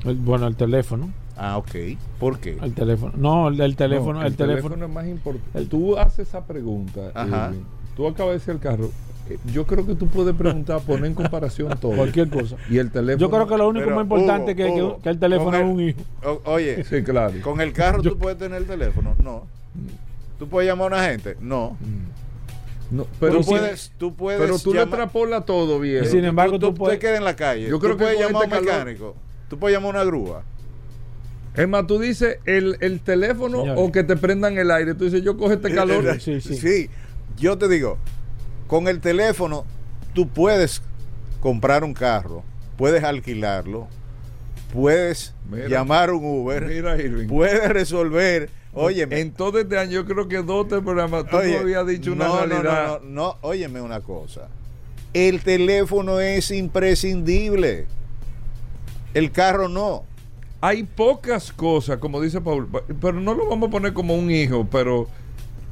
El- 0.05 0.17
bueno, 0.17 0.47
el 0.47 0.55
teléfono. 0.55 1.11
Ah, 1.37 1.59
ok. 1.59 1.75
¿Por 2.21 2.39
qué? 2.39 2.57
El 2.63 2.73
teléfono. 2.73 3.13
No, 3.17 3.49
el, 3.49 3.61
el 3.61 3.77
teléfono. 3.77 4.21
No, 4.21 4.27
el, 4.27 4.37
teléfono. 4.37 4.87
es 4.87 4.91
más 4.91 5.07
importante. 5.07 5.67
tú 5.67 5.99
haces 5.99 6.29
esa 6.29 6.45
pregunta. 6.47 7.11
Ajá. 7.15 7.49
Irving. 7.51 7.65
Tú 7.97 8.07
acabas 8.07 8.33
de 8.35 8.39
decir 8.39 8.55
el 8.55 8.61
carro. 8.61 8.91
Eh, 9.29 9.39
Yo 9.53 9.67
creo 9.67 9.85
que 9.85 9.97
tú 9.97 10.07
puedes 10.07 10.35
preguntar, 10.37 10.81
poner 10.83 11.07
en 11.07 11.15
comparación 11.23 11.77
todo. 11.81 11.97
Cualquier 11.97 12.31
cosa. 12.31 12.57
Y 12.71 12.79
el 12.79 12.91
teléfono. 12.93 13.19
Yo 13.21 13.31
creo 13.31 13.47
que 13.49 13.57
lo 13.59 13.69
único 13.69 13.85
Pero, 13.87 13.97
más 13.97 14.05
importante 14.05 14.53
Hugo, 14.53 14.57
que, 14.57 14.65
que- 14.75 14.83
Hugo, 14.83 14.99
que 15.03 15.09
el 15.09 15.19
teléfono 15.19 15.57
es 15.57 15.65
un 15.65 15.81
hijo. 15.81 16.01
O- 16.25 16.53
oye, 16.53 16.85
Sí, 16.85 17.03
claro. 17.03 17.35
con 17.43 17.61
el 17.61 17.73
carro 17.73 18.03
Yo- 18.03 18.13
tú 18.13 18.19
puedes 18.19 18.39
tener 18.39 18.59
el 18.63 18.67
teléfono. 18.69 19.15
No. 19.23 19.47
¿Tú 20.39 20.49
puedes 20.49 20.69
llamar 20.69 20.93
a 20.93 20.97
una 20.97 21.05
gente? 21.09 21.37
No. 21.41 21.77
No, 22.91 23.07
Pero 23.19 23.41
tú 23.41 23.47
puedes, 23.47 23.93
tú 23.99 24.15
puedes 24.15 24.41
pero 24.41 24.59
tú 24.61 24.73
le 24.73 24.81
llamar- 24.81 24.89
extrapolas 25.01 25.45
todo, 25.45 25.81
viejo. 25.81 26.05
Y 26.05 26.09
sin 26.09 26.25
embargo, 26.25 26.59
tú, 26.59 26.69
tú 26.69 26.75
puedes- 26.75 26.99
te 27.01 27.07
quedas 27.07 27.19
en 27.19 27.25
la 27.25 27.35
calle. 27.35 27.65
Yo 27.69 27.77
tú 27.77 27.81
creo 27.81 27.97
que 27.97 28.05
puedes 28.05 28.19
llamar 28.21 28.35
a 28.45 28.47
un 28.47 28.53
este 28.53 28.57
calor- 28.65 28.79
mecánico. 28.85 29.17
Tú 29.49 29.59
puedes 29.59 29.77
llamar 29.77 29.97
a 29.97 30.01
una 30.03 30.05
grúa. 30.05 30.43
Es 31.57 31.67
más, 31.69 31.87
tú 31.87 31.99
dices 31.99 32.39
el, 32.45 32.77
el 32.81 33.01
teléfono 33.01 33.61
Señores. 33.63 33.83
o 33.85 33.91
que 33.91 34.05
te 34.05 34.17
prendan 34.17 34.57
el 34.59 34.71
aire. 34.71 34.95
Tú 34.95 35.05
dices, 35.07 35.23
yo 35.23 35.37
coge 35.37 35.55
este 35.55 35.75
calor. 35.75 36.21
Sí, 36.21 36.41
sí. 36.41 36.91
yo 37.39 37.57
te 37.59 37.67
digo, 37.69 37.99
con 38.69 38.87
el 38.89 39.01
teléfono 39.01 39.65
tú 40.15 40.29
puedes 40.29 40.83
comprar 41.41 41.83
un 41.83 41.93
carro, 41.95 42.45
puedes 42.77 43.03
alquilarlo, 43.03 43.89
puedes 44.73 45.35
Mira. 45.51 45.69
llamar 45.69 46.11
un 46.13 46.25
Uber, 46.25 46.67
Mira, 46.67 46.97
Irving. 47.01 47.27
puedes 47.27 47.69
resolver. 47.69 48.49
Oye, 48.79 49.07
En 49.11 49.33
todo 49.33 49.59
este 49.59 49.79
año, 49.79 49.93
yo 49.93 50.05
creo 50.05 50.29
que 50.29 50.43
dos 50.43 50.69
tres 50.69 50.83
programas 50.83 51.27
tú 51.31 51.39
Oye, 51.39 51.55
no 51.55 51.61
habías 51.61 51.87
dicho 51.87 52.13
una 52.13 52.27
no, 52.27 52.35
no, 52.35 52.47
realidad. 52.47 53.01
No, 53.01 53.09
no, 53.09 53.11
no, 53.11 53.37
óyeme 53.41 53.81
una 53.81 54.01
cosa. 54.01 54.49
El 55.15 55.41
teléfono 55.41 56.21
es 56.21 56.51
imprescindible. 56.51 57.87
El 59.15 59.33
carro 59.33 59.69
no. 59.69 60.05
Hay 60.61 60.83
pocas 60.83 61.53
cosas, 61.53 61.97
como 61.97 62.21
dice 62.21 62.41
Paul, 62.43 62.69
pero 63.01 63.19
no 63.19 63.33
lo 63.33 63.49
vamos 63.49 63.69
a 63.69 63.71
poner 63.73 63.95
como 63.95 64.15
un 64.15 64.31
hijo, 64.31 64.67
pero 64.71 65.09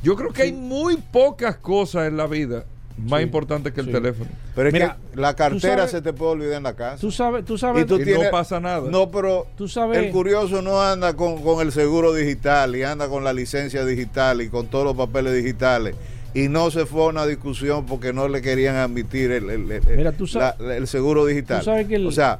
yo 0.02 0.16
creo 0.16 0.32
que 0.32 0.42
hay 0.42 0.52
muy 0.52 0.96
pocas 0.96 1.56
cosas 1.56 2.08
en 2.08 2.16
la 2.16 2.26
vida 2.26 2.64
más 2.96 3.18
Sí. 3.20 3.24
importante 3.24 3.72
que 3.72 3.80
el 3.80 3.86
Sí. 3.86 3.92
teléfono. 3.92 4.30
Pero 4.54 4.68
es 4.68 4.72
Mira, 4.72 4.96
que 5.12 5.20
la 5.20 5.34
cartera 5.34 5.76
sabes- 5.78 5.90
se 5.90 6.02
te 6.02 6.12
puede 6.12 6.32
olvidar 6.32 6.54
en 6.58 6.62
la 6.62 6.74
casa. 6.74 7.00
Tú 7.00 7.10
sabes, 7.10 7.44
tú 7.44 7.58
sabes, 7.58 7.84
y 7.84 7.86
tú 7.86 7.96
Y 7.96 8.04
tienes, 8.04 8.24
no 8.24 8.30
pasa 8.30 8.60
nada. 8.60 8.88
No, 8.90 9.10
pero 9.10 9.46
Tú 9.56 9.66
sabes- 9.68 9.98
el 9.98 10.10
curioso 10.12 10.62
no 10.62 10.80
anda 10.80 11.14
con, 11.16 11.42
con 11.42 11.60
el 11.66 11.72
seguro 11.72 12.12
digital 12.14 12.76
y 12.76 12.82
anda 12.84 13.08
con 13.08 13.24
la 13.24 13.32
licencia 13.32 13.84
digital 13.84 14.42
y 14.42 14.48
con 14.48 14.68
todos 14.68 14.84
los 14.84 14.94
papeles 14.96 15.34
digitales. 15.34 15.96
Y 16.34 16.48
no 16.48 16.70
se 16.70 16.86
fue 16.86 17.04
a 17.04 17.08
una 17.08 17.26
discusión 17.26 17.86
porque 17.86 18.12
no 18.12 18.26
le 18.28 18.42
querían 18.42 18.76
admitir 18.76 19.30
el, 19.32 19.50
el- 19.50 19.70
el- 19.70 19.96
Mira, 19.96 20.12
tú 20.12 20.26
sa- 20.26 20.56
la- 20.58 20.76
el 20.76 20.86
seguro 20.86 21.26
digital. 21.26 21.60
tú 21.60 21.64
sabes 21.66 21.86
que 21.86 21.96
el- 21.96 22.06
o 22.06 22.12
sea, 22.12 22.38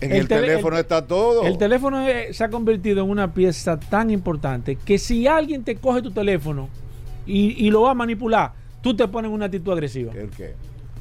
en 0.00 0.12
el 0.12 0.28
teléfono 0.28 0.76
el- 0.76 0.82
está 0.82 1.04
todo. 1.06 1.42
El 1.44 1.58
teléfono 1.58 2.04
se 2.30 2.44
ha 2.44 2.48
convertido 2.50 3.02
en 3.04 3.10
una 3.10 3.32
pieza 3.34 3.78
tan 3.78 4.10
importante 4.10 4.76
que 4.76 4.98
si 4.98 5.26
alguien 5.26 5.64
te 5.64 5.74
coge 5.76 6.02
tu 6.02 6.10
teléfono 6.12 6.68
y, 7.26 7.64
y 7.66 7.70
lo 7.70 7.82
va 7.82 7.90
a 7.90 7.94
manipular, 7.94 8.52
tú 8.80 8.94
te 8.96 9.06
pones 9.08 9.28
en 9.28 9.34
una 9.34 9.46
actitud 9.46 9.72
agresiva. 9.72 10.12
¿El 10.14 10.30
qué? 10.30 10.54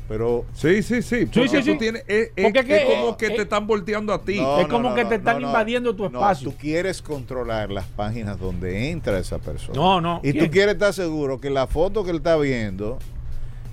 Pero 0.08 0.46
Sí, 0.54 0.82
sí, 0.84 1.02
sí. 1.02 1.26
Porque 1.26 1.50
sí, 1.50 1.58
tú 1.58 1.64
sí. 1.64 1.78
tienes- 1.78 2.04
es, 2.08 2.32
es- 2.36 2.44
Porque 2.46 2.60
es 2.60 2.66
que- 2.66 2.86
como 2.86 3.10
eh, 3.10 3.16
que 3.20 3.26
eh, 3.28 3.30
te 3.32 3.42
están 3.42 3.68
volteando 3.68 4.14
a 4.14 4.22
ti. 4.22 4.40
No, 4.40 4.60
Es 4.62 4.68
como 4.68 4.96
que 4.96 5.04
te 5.04 5.16
están 5.16 5.42
invadiendo 5.42 5.94
tu 5.96 6.06
espacio. 6.06 6.50
tú 6.50 6.56
quieres 6.58 7.02
controlar 7.02 7.70
las 7.72 7.86
páginas 7.88 8.40
donde 8.40 8.90
entra 8.90 9.20
esa 9.20 9.38
persona. 9.40 9.76
No, 9.78 10.00
no. 10.00 10.22
Y 10.24 10.32
tú 10.32 10.40
¿quién? 10.40 10.52
quieres 10.52 10.74
estar 10.76 10.94
seguro 10.94 11.42
que 11.42 11.50
la 11.50 11.68
foto 11.68 12.06
que 12.06 12.12
él 12.12 12.18
está 12.18 12.38
viendo 12.38 13.00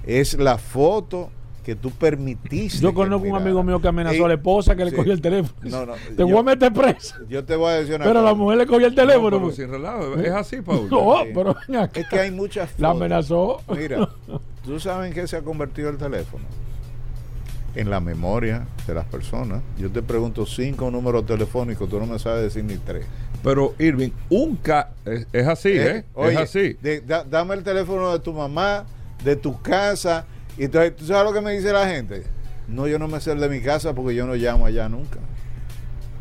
es 0.04 0.34
la 0.34 0.58
foto 0.58 1.30
que 1.64 1.74
tú 1.74 1.90
permitiste. 1.90 2.79
Yo 2.81 2.92
conozco 2.92 3.27
un 3.27 3.37
amigo 3.37 3.62
mío 3.62 3.81
que 3.81 3.88
amenazó 3.88 4.27
a 4.27 4.29
la 4.29 4.35
esposa 4.35 4.77
que 4.77 4.85
le 4.85 4.92
cogió 4.92 5.12
el 5.12 5.20
teléfono. 5.20 5.55
No, 5.62 5.87
no, 5.87 5.94
Te 5.94 6.14
yo- 6.18 6.29
voy 6.29 6.38
a 6.38 6.42
meter 6.42 6.72
preso. 6.72 7.16
Yo 7.29 7.44
te 7.44 7.57
voy 7.57 7.70
a 7.70 7.74
decir 7.77 7.94
una 7.94 8.05
Pero 8.05 8.20
cosa. 8.20 8.24
la 8.31 8.35
mujer 8.35 8.59
le 8.59 8.66
cogió 8.66 8.87
el 8.87 8.94
No, 8.94 9.03
teléfono. 9.03 9.40
pues. 9.40 9.57
sin 9.57 9.70
relajo. 9.70 10.14
Es 10.16 10.31
así, 10.31 10.61
Paul. 10.61 10.88
No, 10.90 11.22
Sí. 11.24 11.31
pero 11.35 11.57
ven 11.66 11.77
acá. 11.79 12.00
Es 12.00 12.07
que 12.09 12.20
hay 12.20 12.31
muchas 12.31 12.70
La 12.79 12.88
fotos. 12.88 13.00
amenazó. 13.00 13.62
Mira, 13.77 14.09
¿tú 14.64 14.79
sabes 14.79 15.09
en 15.09 15.14
qué 15.14 15.27
se 15.27 15.37
ha 15.38 15.42
convertido 15.42 15.88
el 15.88 15.96
teléfono? 15.96 16.44
En 17.74 17.90
la 17.90 17.98
memoria 17.98 18.66
de 18.87 18.94
las 18.94 19.07
personas. 19.07 19.61
Yo 19.79 19.90
te 19.90 20.00
pregunto 20.03 20.46
cinco 20.46 20.90
números 20.92 21.27
telefónicos, 21.27 21.88
tú 21.88 21.98
no 21.98 22.07
me 22.07 22.18
sabes 22.20 22.42
decir 22.44 22.62
ni 22.62 22.77
tres. 22.77 23.05
Pero, 23.42 23.74
Irving, 23.79 24.11
un 24.31 24.57
ca 24.57 24.90
es, 25.05 25.27
es 25.33 25.46
así, 25.48 25.70
¿eh? 25.70 25.96
Eh, 25.98 26.05
Oye, 26.14 26.35
es 26.35 26.38
así. 26.40 26.77
de- 26.81 27.00
da- 27.00 27.24
dame 27.24 27.55
el 27.55 27.64
teléfono 27.64 28.12
de 28.12 28.20
tu 28.20 28.33
mamá, 28.33 28.85
de 29.24 29.35
tu 29.35 29.61
casa. 29.61 30.24
Y 30.58 30.64
entonces, 30.64 30.96
¿tú 30.96 31.06
sabes 31.06 31.24
lo 31.24 31.32
que 31.32 31.40
me 31.40 31.52
dice 31.52 31.72
la 31.72 31.88
gente? 31.88 32.22
No, 32.68 32.86
yo 32.86 32.98
no 32.98 33.08
me 33.08 33.20
sé 33.20 33.32
el 33.32 33.40
de 33.40 33.48
mi 33.48 33.60
casa 33.60 33.94
porque 33.94 34.14
yo 34.14 34.26
no 34.26 34.34
llamo 34.34 34.66
allá 34.66 34.88
nunca. 34.88 35.18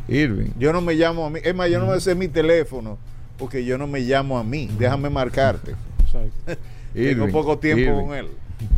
Irving. 0.07 0.51
Yo 0.59 0.73
no 0.73 0.81
me 0.81 0.95
llamo 0.95 1.25
a 1.25 1.29
mí. 1.29 1.39
Es 1.43 1.55
más, 1.55 1.69
yo 1.69 1.79
no 1.79 1.87
me 1.87 1.99
sé 1.99 2.15
mi 2.15 2.27
teléfono 2.27 2.97
porque 3.37 3.63
yo 3.63 3.77
no 3.77 3.87
me 3.87 4.01
llamo 4.01 4.37
a 4.37 4.43
mí. 4.43 4.69
Déjame 4.77 5.09
marcarte. 5.09 5.75
Exacto. 6.03 6.31
Tengo 6.93 7.09
Irving, 7.09 7.31
poco 7.31 7.57
tiempo 7.59 7.81
Irving. 7.81 8.05
con 8.05 8.15
él. 8.15 8.27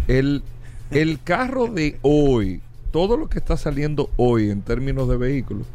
El, 0.08 0.44
el 0.92 1.20
carro 1.24 1.68
de 1.68 1.98
hoy, 2.02 2.62
todo 2.92 3.18
lo 3.18 3.28
que 3.28 3.40
está 3.40 3.58
saliendo 3.58 4.10
hoy 4.18 4.50
en 4.52 4.62
términos 4.62 5.10
de 5.10 5.18
vehículos, 5.18 5.66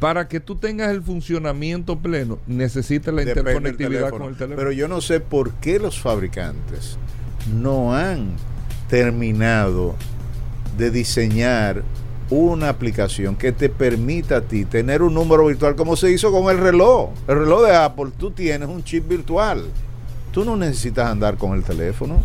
para 0.00 0.28
que 0.28 0.40
tú 0.40 0.56
tengas 0.56 0.90
el 0.90 1.02
funcionamiento 1.02 1.98
pleno, 1.98 2.38
necesitas 2.46 3.14
la 3.14 3.22
Depende 3.22 3.40
interconectividad 3.50 4.10
con 4.10 4.22
el 4.22 4.36
teléfono. 4.36 4.56
Pero 4.56 4.72
yo 4.72 4.88
no 4.88 5.00
sé 5.00 5.20
por 5.20 5.54
qué 5.54 5.78
los 5.78 6.00
fabricantes 6.00 6.98
no 7.54 7.94
han 7.94 8.30
terminado 8.88 9.94
de 10.76 10.90
diseñar 10.90 11.82
una 12.28 12.68
aplicación 12.68 13.36
que 13.36 13.52
te 13.52 13.68
permita 13.68 14.38
a 14.38 14.40
ti 14.40 14.64
tener 14.64 15.02
un 15.02 15.14
número 15.14 15.46
virtual 15.46 15.76
como 15.76 15.96
se 15.96 16.10
hizo 16.10 16.32
con 16.32 16.50
el 16.50 16.58
reloj. 16.58 17.10
El 17.28 17.38
reloj 17.40 17.66
de 17.66 17.76
Apple, 17.76 18.10
tú 18.18 18.30
tienes 18.30 18.68
un 18.68 18.82
chip 18.82 19.08
virtual. 19.08 19.64
Tú 20.32 20.44
no 20.44 20.56
necesitas 20.56 21.08
andar 21.08 21.36
con 21.36 21.54
el 21.54 21.62
teléfono. 21.62 22.20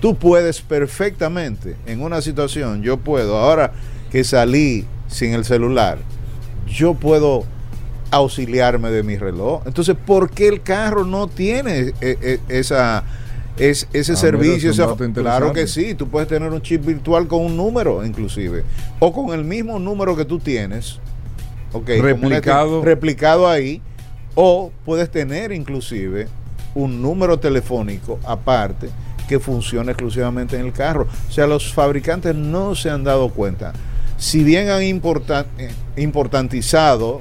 Tú 0.00 0.16
puedes 0.16 0.60
perfectamente 0.60 1.76
en 1.86 2.02
una 2.02 2.20
situación, 2.20 2.82
yo 2.82 2.98
puedo, 2.98 3.38
ahora 3.38 3.72
que 4.10 4.24
salí 4.24 4.84
sin 5.06 5.32
el 5.32 5.44
celular, 5.44 5.98
yo 6.66 6.94
puedo 6.94 7.44
auxiliarme 8.10 8.90
de 8.90 9.02
mi 9.02 9.16
reloj. 9.16 9.62
Entonces, 9.64 9.96
¿por 9.96 10.30
qué 10.30 10.48
el 10.48 10.62
carro 10.62 11.04
no 11.04 11.28
tiene 11.28 11.78
eh, 11.78 11.94
eh, 12.00 12.40
esa, 12.48 13.04
es, 13.58 13.86
ese 13.92 14.12
Ah, 14.12 14.16
servicio? 14.16 14.70
esa- 14.70 14.94
claro 15.14 15.52
que 15.52 15.66
sí, 15.66 15.94
tú 15.94 16.08
puedes 16.08 16.28
tener 16.28 16.50
un 16.52 16.62
chip 16.62 16.84
virtual 16.84 17.26
con 17.28 17.40
un 17.42 17.56
número, 17.56 18.04
inclusive, 18.04 18.64
o 18.98 19.12
con 19.12 19.38
el 19.38 19.44
mismo 19.44 19.78
número 19.78 20.16
que 20.16 20.24
tú 20.24 20.38
tienes, 20.38 20.98
ok, 21.72 21.84
como 21.86 22.26
una- 22.26 22.36
Replicado. 22.36 22.82
replicado 22.82 23.48
ahí, 23.48 23.82
o 24.34 24.72
puedes 24.84 25.10
tener 25.10 25.52
inclusive 25.52 26.28
un 26.74 27.02
número 27.02 27.38
telefónico 27.38 28.18
aparte 28.24 28.88
que 29.28 29.38
funcione 29.38 29.92
exclusivamente 29.92 30.56
en 30.58 30.66
el 30.66 30.72
carro. 30.72 31.06
O 31.28 31.32
sea, 31.32 31.46
los 31.46 31.72
fabricantes 31.74 32.34
no 32.34 32.74
se 32.74 32.88
han 32.90 33.04
dado 33.04 33.28
cuenta. 33.30 33.72
Si 34.16 34.42
bien 34.42 34.70
han 34.70 34.82
importan- 34.82 35.46
eh, 35.58 35.70
importantizado 35.96 37.20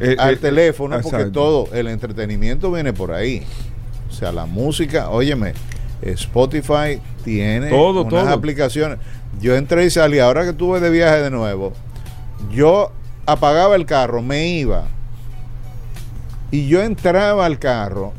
Eh, 0.00 0.14
al 0.18 0.34
eh, 0.34 0.36
teléfono, 0.36 1.00
porque 1.00 1.24
todo 1.26 1.68
el 1.72 1.88
entretenimiento 1.88 2.70
viene 2.70 2.92
por 2.92 3.10
ahí. 3.12 3.42
O 4.18 4.20
sea, 4.20 4.32
la 4.32 4.46
música, 4.46 5.10
óyeme, 5.10 5.52
Spotify 6.02 7.00
tiene 7.24 7.68
Todo, 7.70 8.00
unas 8.02 8.24
todo. 8.24 8.28
aplicaciones. 8.34 8.98
Yo 9.40 9.54
entré 9.54 9.84
y 9.86 9.90
salí, 9.90 10.18
ahora 10.18 10.42
que 10.42 10.50
estuve 10.50 10.80
de 10.80 10.90
viaje 10.90 11.22
de 11.22 11.30
nuevo, 11.30 11.72
yo 12.50 12.90
apagaba 13.26 13.76
el 13.76 13.86
carro, 13.86 14.20
me 14.20 14.48
iba, 14.48 14.86
y 16.50 16.66
yo 16.66 16.82
entraba 16.82 17.46
al 17.46 17.60
carro, 17.60 18.12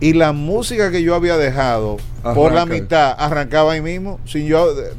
y 0.00 0.14
la 0.14 0.32
música 0.32 0.90
que 0.90 1.02
yo 1.02 1.14
había 1.14 1.36
dejado 1.36 1.98
por 2.22 2.52
la 2.52 2.64
mitad 2.64 3.14
arrancaba 3.18 3.72
ahí 3.72 3.82
mismo, 3.82 4.18
sin 4.24 4.46
yo 4.46 4.70
eh, 4.80 4.92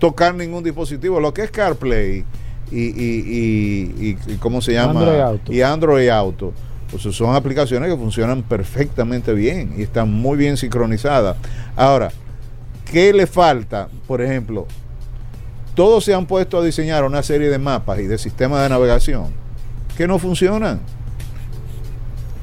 tocar 0.00 0.34
ningún 0.34 0.64
dispositivo. 0.64 1.20
Lo 1.20 1.32
que 1.32 1.42
es 1.44 1.52
CarPlay 1.52 2.24
y, 2.72 2.76
y, 2.76 2.90
y, 2.90 3.94
y- 4.26 4.32
y 4.32 4.36
¿cómo 4.38 4.60
se 4.60 4.72
llama? 4.72 4.98
Android 5.00 5.20
Auto. 5.20 5.52
Y 5.52 5.62
Android 5.62 6.08
Auto. 6.08 6.52
Pues 6.90 7.02
son 7.02 7.34
aplicaciones 7.34 7.90
que 7.90 7.96
funcionan 7.96 8.42
perfectamente 8.42 9.34
bien 9.34 9.74
y 9.76 9.82
están 9.82 10.10
muy 10.10 10.38
bien 10.38 10.56
sincronizadas. 10.56 11.36
Ahora, 11.76 12.10
¿qué 12.90 13.12
le 13.12 13.26
falta? 13.26 13.88
Por 14.06 14.22
ejemplo, 14.22 14.66
todos 15.74 16.04
se 16.04 16.14
han 16.14 16.26
puesto 16.26 16.58
a 16.58 16.64
diseñar 16.64 17.04
una 17.04 17.22
serie 17.22 17.50
de 17.50 17.58
mapas 17.58 18.00
y 18.00 18.06
de 18.06 18.18
sistemas 18.18 18.62
de 18.62 18.70
navegación 18.70 19.26
que 19.96 20.06
no 20.06 20.18
funcionan. 20.18 20.80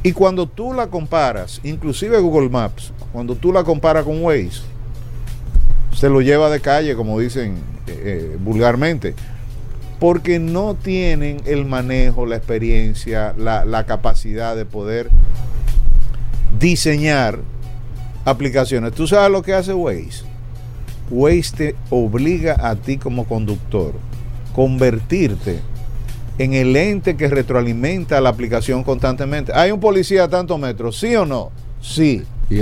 Y 0.03 0.11
cuando 0.11 0.45
tú 0.45 0.71
la 0.73 0.87
comparas, 0.87 1.59
inclusive 1.63 2.19
Google 2.19 2.49
Maps, 2.49 2.93
cuando 3.11 3.33
tú 3.33 3.51
la 3.51 3.63
comparas 3.63 4.03
con 4.03 4.23
Waze, 4.23 4.61
se 5.95 6.09
lo 6.09 6.21
lleva 6.21 6.49
de 6.49 6.59
calle, 6.59 6.95
como 6.95 7.19
dicen 7.19 7.55
eh, 7.87 8.01
eh, 8.03 8.37
vulgarmente, 8.39 9.15
porque 9.99 10.39
no 10.39 10.75
tienen 10.75 11.41
el 11.45 11.65
manejo, 11.65 12.25
la 12.25 12.35
experiencia, 12.35 13.33
la, 13.37 13.65
la 13.65 13.85
capacidad 13.85 14.55
de 14.55 14.65
poder 14.65 15.09
diseñar 16.59 17.39
aplicaciones. 18.25 18.93
¿Tú 18.93 19.07
sabes 19.07 19.31
lo 19.31 19.41
que 19.41 19.53
hace 19.53 19.73
Waze? 19.73 20.23
Waze 21.09 21.55
te 21.55 21.75
obliga 21.89 22.57
a 22.59 22.75
ti 22.75 22.97
como 22.97 23.25
conductor 23.25 23.93
convertirte 24.53 25.59
en 26.37 26.53
el 26.53 26.75
ente 26.75 27.15
que 27.15 27.27
retroalimenta 27.27 28.19
la 28.19 28.29
aplicación 28.29 28.83
constantemente. 28.83 29.53
¿Hay 29.53 29.71
un 29.71 29.79
policía 29.79 30.25
a 30.25 30.27
tantos 30.27 30.59
metros? 30.59 30.99
¿Sí 30.99 31.15
o 31.15 31.25
no? 31.25 31.51
Sí. 31.81 32.23
Y. 32.49 32.61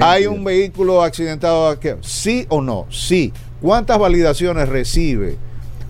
¿Hay 0.00 0.26
un 0.26 0.44
vehículo 0.44 1.02
accidentado 1.02 1.68
aquí? 1.68 1.88
¿Sí 2.02 2.46
o 2.48 2.60
no? 2.60 2.86
Sí. 2.90 3.32
¿Cuántas 3.60 3.98
validaciones 3.98 4.68
recibe 4.68 5.36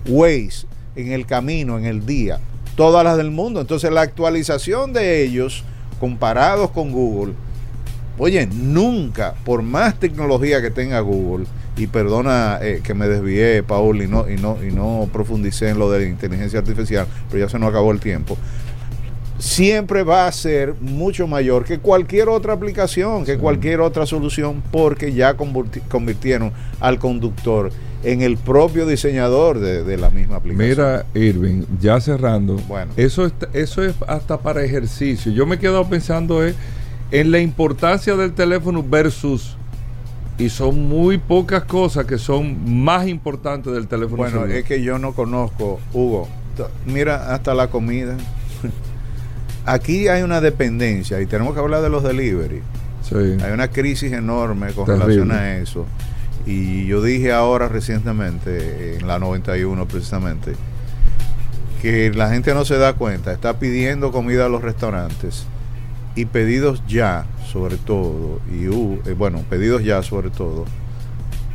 Waze 0.07 0.65
en 0.95 1.11
el 1.11 1.25
camino, 1.25 1.77
en 1.77 1.85
el 1.85 2.05
día? 2.05 2.39
Todas 2.75 3.03
las 3.03 3.17
del 3.17 3.31
mundo. 3.31 3.61
Entonces 3.61 3.91
la 3.91 4.01
actualización 4.01 4.93
de 4.93 5.23
ellos, 5.23 5.63
comparados 5.99 6.71
con 6.71 6.91
Google, 6.91 7.33
oye, 8.17 8.47
nunca, 8.47 9.35
por 9.43 9.61
más 9.61 9.99
tecnología 9.99 10.61
que 10.61 10.71
tenga 10.71 10.99
Google, 10.99 11.45
y 11.77 11.87
perdona 11.87 12.59
eh, 12.61 12.79
que 12.83 12.93
me 12.93 13.07
desvié, 13.07 13.61
Paul, 13.61 14.01
y 14.01 14.07
no, 14.07 14.29
y, 14.29 14.37
no, 14.37 14.57
y 14.63 14.71
no 14.71 15.09
profundicé 15.11 15.69
en 15.69 15.79
lo 15.79 15.91
de 15.91 15.99
la 15.99 16.05
inteligencia 16.05 16.59
artificial, 16.59 17.05
pero 17.29 17.45
ya 17.45 17.49
se 17.49 17.59
nos 17.59 17.69
acabó 17.69 17.91
el 17.91 17.99
tiempo 17.99 18.37
siempre 19.37 20.03
va 20.03 20.27
a 20.27 20.31
ser 20.31 20.75
mucho 20.79 21.27
mayor 21.27 21.65
que 21.65 21.79
cualquier 21.79 22.29
otra 22.29 22.53
aplicación, 22.53 23.25
que 23.25 23.37
cualquier 23.37 23.81
otra 23.81 24.05
solución, 24.05 24.63
porque 24.71 25.11
ya 25.11 25.35
convirti- 25.35 25.81
convirtieron 25.89 26.53
al 26.79 26.99
conductor 26.99 27.69
en 28.05 28.21
el 28.21 28.37
propio 28.37 28.85
diseñador 28.85 29.59
de, 29.59 29.83
de 29.83 29.97
la 29.97 30.09
misma 30.09 30.37
aplicación. 30.37 30.69
Mira, 30.69 31.05
Irving, 31.15 31.63
ya 31.81 31.99
cerrando, 31.99 32.55
Bueno. 32.67 32.91
eso, 32.97 33.25
es, 33.25 33.33
eso 33.53 33.83
es 33.83 33.95
hasta 34.07 34.37
para 34.39 34.63
ejercicio. 34.63 35.31
Yo 35.31 35.45
me 35.45 35.55
he 35.55 35.59
quedado 35.59 35.87
pensando 35.89 36.45
eh, 36.45 36.53
en 37.11 37.31
la 37.31 37.39
importancia 37.39 38.15
del 38.15 38.33
teléfono 38.33 38.83
versus, 38.87 39.57
y 40.37 40.49
son 40.49 40.87
muy 40.87 41.17
pocas 41.17 41.63
cosas 41.63 42.05
que 42.05 42.17
son 42.17 42.83
más 42.83 43.07
importantes 43.07 43.73
del 43.73 43.87
teléfono. 43.87 44.17
bueno, 44.17 44.39
celular. 44.41 44.57
es 44.57 44.65
que 44.65 44.81
yo 44.83 44.99
no 44.99 45.13
conozco, 45.13 45.79
Hugo, 45.93 46.27
mira 46.85 47.33
hasta 47.33 47.53
la 47.53 47.67
comida. 47.67 48.17
Aquí 49.65 50.07
hay 50.09 50.21
una 50.21 50.41
dependencia 50.41 51.19
y 51.21 51.25
tenemos 51.25 51.53
que 51.55 51.59
hablar 51.59 51.81
de 51.81 51.89
los 51.89 52.03
delivery. 52.03 52.61
Sí. 53.01 53.15
Hay 53.43 53.51
una 53.51 53.67
crisis 53.69 54.11
enorme 54.13 54.73
con 54.73 54.85
Terrible. 54.85 55.05
relación 55.05 55.31
a 55.31 55.57
eso. 55.57 55.85
Y 56.45 56.85
yo 56.85 57.01
dije 57.01 57.31
ahora 57.33 57.67
recientemente, 57.67 58.97
en 58.97 59.07
la 59.07 59.17
91 59.19 59.87
precisamente, 59.87 60.53
que 61.81 62.11
la 62.13 62.29
gente 62.29 62.53
no 62.53 62.65
se 62.65 62.77
da 62.77 62.93
cuenta, 62.93 63.31
está 63.31 63.57
pidiendo 63.59 64.11
comida 64.11 64.45
a 64.45 64.49
los 64.49 64.61
restaurantes 64.61 65.45
y 66.15 66.25
pedidos 66.25 66.81
ya, 66.87 67.25
sobre 67.51 67.77
todo, 67.77 68.39
y 68.51 68.67
uh, 68.67 69.01
eh, 69.05 69.13
bueno, 69.13 69.43
pedidos 69.49 69.83
ya 69.83 70.01
sobre 70.03 70.29
todo, 70.29 70.65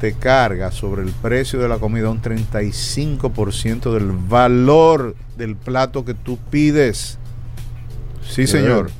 te 0.01 0.15
carga 0.15 0.71
sobre 0.73 1.03
el 1.03 1.11
precio 1.11 1.59
de 1.61 1.69
la 1.69 1.79
comida 1.79 2.11
un 2.11 2.21
35% 2.23 3.93
del 3.93 4.13
valor 4.13 5.15
del 5.37 5.57
plato 5.57 6.05
que 6.05 6.15
tú 6.15 6.39
pides. 6.51 7.19
Sí, 8.29 8.47
señor. 8.47 8.91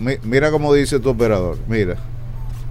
Mi- 0.00 0.18
mira 0.24 0.50
cómo 0.50 0.72
dice 0.74 0.98
tu 1.00 1.08
operador, 1.10 1.58
mira. 1.68 1.96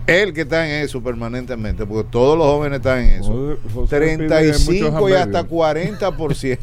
El 0.08 0.34
que 0.34 0.42
está 0.42 0.68
en 0.68 0.84
eso 0.84 1.02
permanentemente, 1.02 1.86
porque 1.86 2.10
todos 2.10 2.38
los 2.38 2.48
jóvenes 2.48 2.78
están 2.78 3.00
en 3.00 3.10
eso. 3.22 3.32
José- 3.32 3.58
José 3.74 4.00
pide 4.18 4.28
35 4.28 4.92
muchos 4.92 5.10
y 5.10 5.14
hasta 5.14 5.40
hamburgues. 5.40 5.92
40%. 6.02 6.58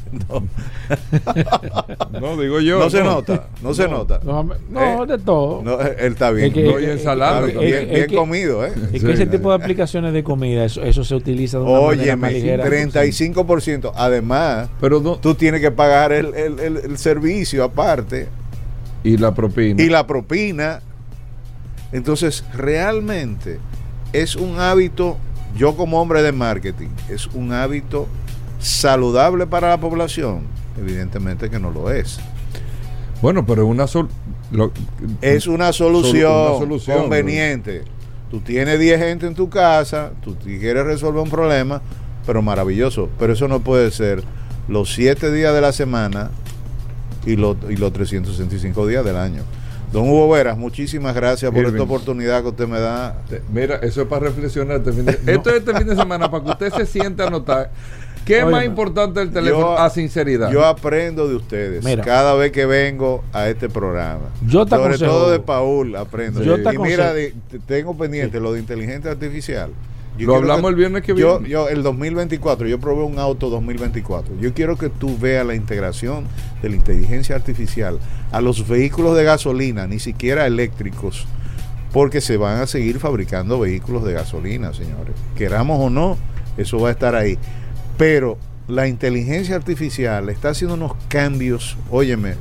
No, 2.21 2.37
digo 2.41 2.61
yo. 2.61 2.79
No 2.79 2.91
se 2.91 3.03
nota, 3.03 3.47
no 3.63 3.75
se 3.75 3.89
nota. 3.89 4.21
No, 4.25 4.43
no, 4.71 5.05
Eh, 5.05 5.07
de 5.07 5.19
todo. 5.19 5.63
No, 5.63 5.81
él 5.81 6.13
está 6.13 6.31
bien. 6.31 6.49
Es 6.49 6.55
que- 6.55 6.65
No, 6.65 6.81
y 6.81 6.85
ensalada 6.87 7.43
bien, 7.43 7.59
es 7.63 7.91
bien 7.91 8.07
que- 8.09 8.15
comido, 8.17 8.67
¿eh? 8.67 8.73
Es 8.93 9.01
Sí. 9.01 9.07
que 9.07 9.13
ese 9.13 9.27
tipo 9.27 9.51
de 9.51 9.57
aplicaciones 9.63 10.13
de 10.13 10.23
comida, 10.25 10.65
eso, 10.65 10.83
eso 10.83 11.05
se 11.05 11.15
utiliza 11.15 11.59
de 11.59 11.65
una 11.65 11.81
manera 11.81 12.17
más 12.17 12.31
Oye, 12.31 12.41
ligera. 12.41 12.65
35%. 12.65 13.93
Además, 13.97 14.69
Pero 14.81 15.01
no, 15.01 15.17
tú 15.17 15.35
tienes 15.35 15.61
que 15.61 15.71
pagar 15.71 16.13
el, 16.13 16.35
el- 16.35 16.59
el- 16.59 16.77
el 16.79 16.99
servicio 16.99 17.65
aparte 17.65 18.29
y 19.05 19.17
la 19.17 19.35
propina. 19.35 19.83
y 19.83 19.89
la 19.89 20.07
propina. 20.07 20.81
Entonces, 21.93 22.45
realmente 22.55 23.59
es 24.13 24.37
un 24.37 24.59
hábito, 24.61 25.17
yo 25.57 25.77
como 25.77 26.01
hombre 26.01 26.23
de 26.23 26.33
marketing, 26.33 26.89
es 27.09 27.27
un 27.29 27.53
hábito 27.53 28.07
saludable 28.59 29.47
para 29.47 29.69
la 29.71 29.79
población. 29.81 30.43
Evidentemente 30.79 31.51
que 31.51 31.59
no 31.59 31.71
lo 31.71 31.91
es. 31.91 32.19
Bueno, 33.23 33.45
pero 33.45 33.63
es 33.65 33.69
una 33.69 33.87
sol- 33.87 34.09
lo- 34.53 34.73
Es 35.21 35.47
una 35.47 35.73
solución, 35.73 36.33
una 36.53 36.59
solución, 36.59 36.99
conveniente. 37.03 37.83
Tú 38.31 38.41
tienes 38.41 38.79
10 38.79 38.99
gente 39.01 39.27
en 39.27 39.35
tu 39.35 39.49
casa, 39.49 40.11
tú 40.23 40.37
quieres 40.37 40.85
resolver 40.85 41.23
un 41.23 41.31
problema, 41.31 41.81
pero 42.27 42.43
maravilloso. 42.43 43.09
Pero 43.19 43.33
eso 43.33 43.49
no 43.49 43.61
puede 43.61 43.91
ser 43.91 44.23
los 44.69 44.93
7 44.95 45.33
días 45.33 45.55
de 45.55 45.61
la 45.63 45.73
semana 45.73 46.31
y 47.27 47.37
los, 47.37 47.57
y 47.69 47.77
los 47.77 47.93
365 47.93 48.87
días 48.87 49.05
del 49.05 49.17
año. 49.17 49.43
Don 49.93 50.09
Hugo 50.09 50.31
Veras, 50.31 50.57
muchísimas 50.59 51.15
gracias 51.15 51.51
por 51.51 51.61
Irving. 51.61 51.73
esta 51.73 51.83
oportunidad 51.85 52.43
que 52.43 52.49
usted 52.49 52.69
me 52.69 52.79
da. 52.79 53.17
Te- 53.29 53.43
Mira, 53.53 53.77
eso 53.77 54.03
es 54.03 54.09
para 54.09 54.27
reflexionar. 54.27 54.79
Este 54.79 54.93
fin 54.93 55.05
de- 55.07 55.13
Esto 55.33 55.51
es 55.51 55.57
este 55.57 55.75
fin 55.75 55.87
de 55.87 55.97
semana 55.97 56.31
para 56.31 56.45
que 56.45 56.51
usted 56.51 56.73
se 56.75 56.87
siente 56.87 57.23
a 57.23 57.31
notar. 57.31 57.71
¿Qué 58.27 58.41
es 58.41 58.47
más 58.47 58.67
importante 58.67 59.21
del 59.21 59.31
teléfono? 59.33 59.69
Yo- 59.69 59.79
a 59.79 59.89
sinceridad. 59.89 60.51
Yo 60.51 60.63
aprendo 60.67 61.27
de 61.27 61.35
ustedes 61.37 61.83
Mira. 61.83 62.05
cada 62.05 62.35
vez 62.35 62.53
que 62.53 62.67
vengo 62.67 63.25
a 63.33 63.49
este 63.49 63.71
programa. 63.71 64.27
Yo 64.47 64.67
te 64.67 64.77
Sobre 64.77 64.95
aconsejo- 64.97 65.07
todo 65.11 65.31
de 65.31 65.41
Paul 65.41 65.97
aprendo. 65.97 66.43
Yo 66.43 66.63
te 66.63 66.75
y 66.75 66.79
mira, 66.79 67.15
de- 67.15 67.33
tengo 67.67 67.97
pendiente 67.97 68.39
lo 68.39 68.53
de 68.53 68.61
inteligencia 68.61 69.11
artificial. 69.13 69.71
Yo 70.19 70.27
Lo 70.27 70.35
hablamos 70.35 70.69
el 70.71 70.75
viernes 70.75 71.03
que 71.05 71.15
yo, 71.15 71.39
viene. 71.39 71.49
Yo, 71.49 71.69
el 71.69 71.85
2024, 71.85 72.67
yo 72.67 72.81
probé 72.81 73.05
un 73.05 73.21
auto 73.21 73.49
2024. 73.51 74.35
Yo 74.41 74.53
quiero 74.53 74.77
que 74.77 74.89
tú 74.89 75.17
veas 75.17 75.47
la 75.47 75.55
integración 75.55 76.25
de 76.61 76.71
la 76.71 76.75
inteligencia 76.77 77.37
artificial 77.37 77.99
a 78.33 78.41
los 78.41 78.67
vehículos 78.69 79.17
de 79.17 79.25
gasolina, 79.25 79.87
ni 79.87 79.99
siquiera 79.99 80.47
eléctricos, 80.47 81.27
porque 81.93 82.21
se 82.21 82.37
van 82.37 82.61
a 82.61 82.67
seguir 82.67 82.99
fabricando 82.99 83.61
vehículos 83.61 84.05
de 84.05 84.13
gasolina, 84.13 84.73
señores. 84.75 85.15
Queramos 85.37 85.81
o 85.81 85.91
no, 85.91 86.19
eso 86.57 86.79
va 86.79 86.89
a 86.89 86.93
estar 86.93 87.15
ahí. 87.15 87.39
Pero 87.97 88.39
la 88.69 88.87
inteligencia 88.87 89.57
artificial 89.57 90.29
está 90.29 90.51
haciendo 90.51 90.75
unos 90.75 90.93
cambios, 91.09 91.77
óyeme, 91.91 92.35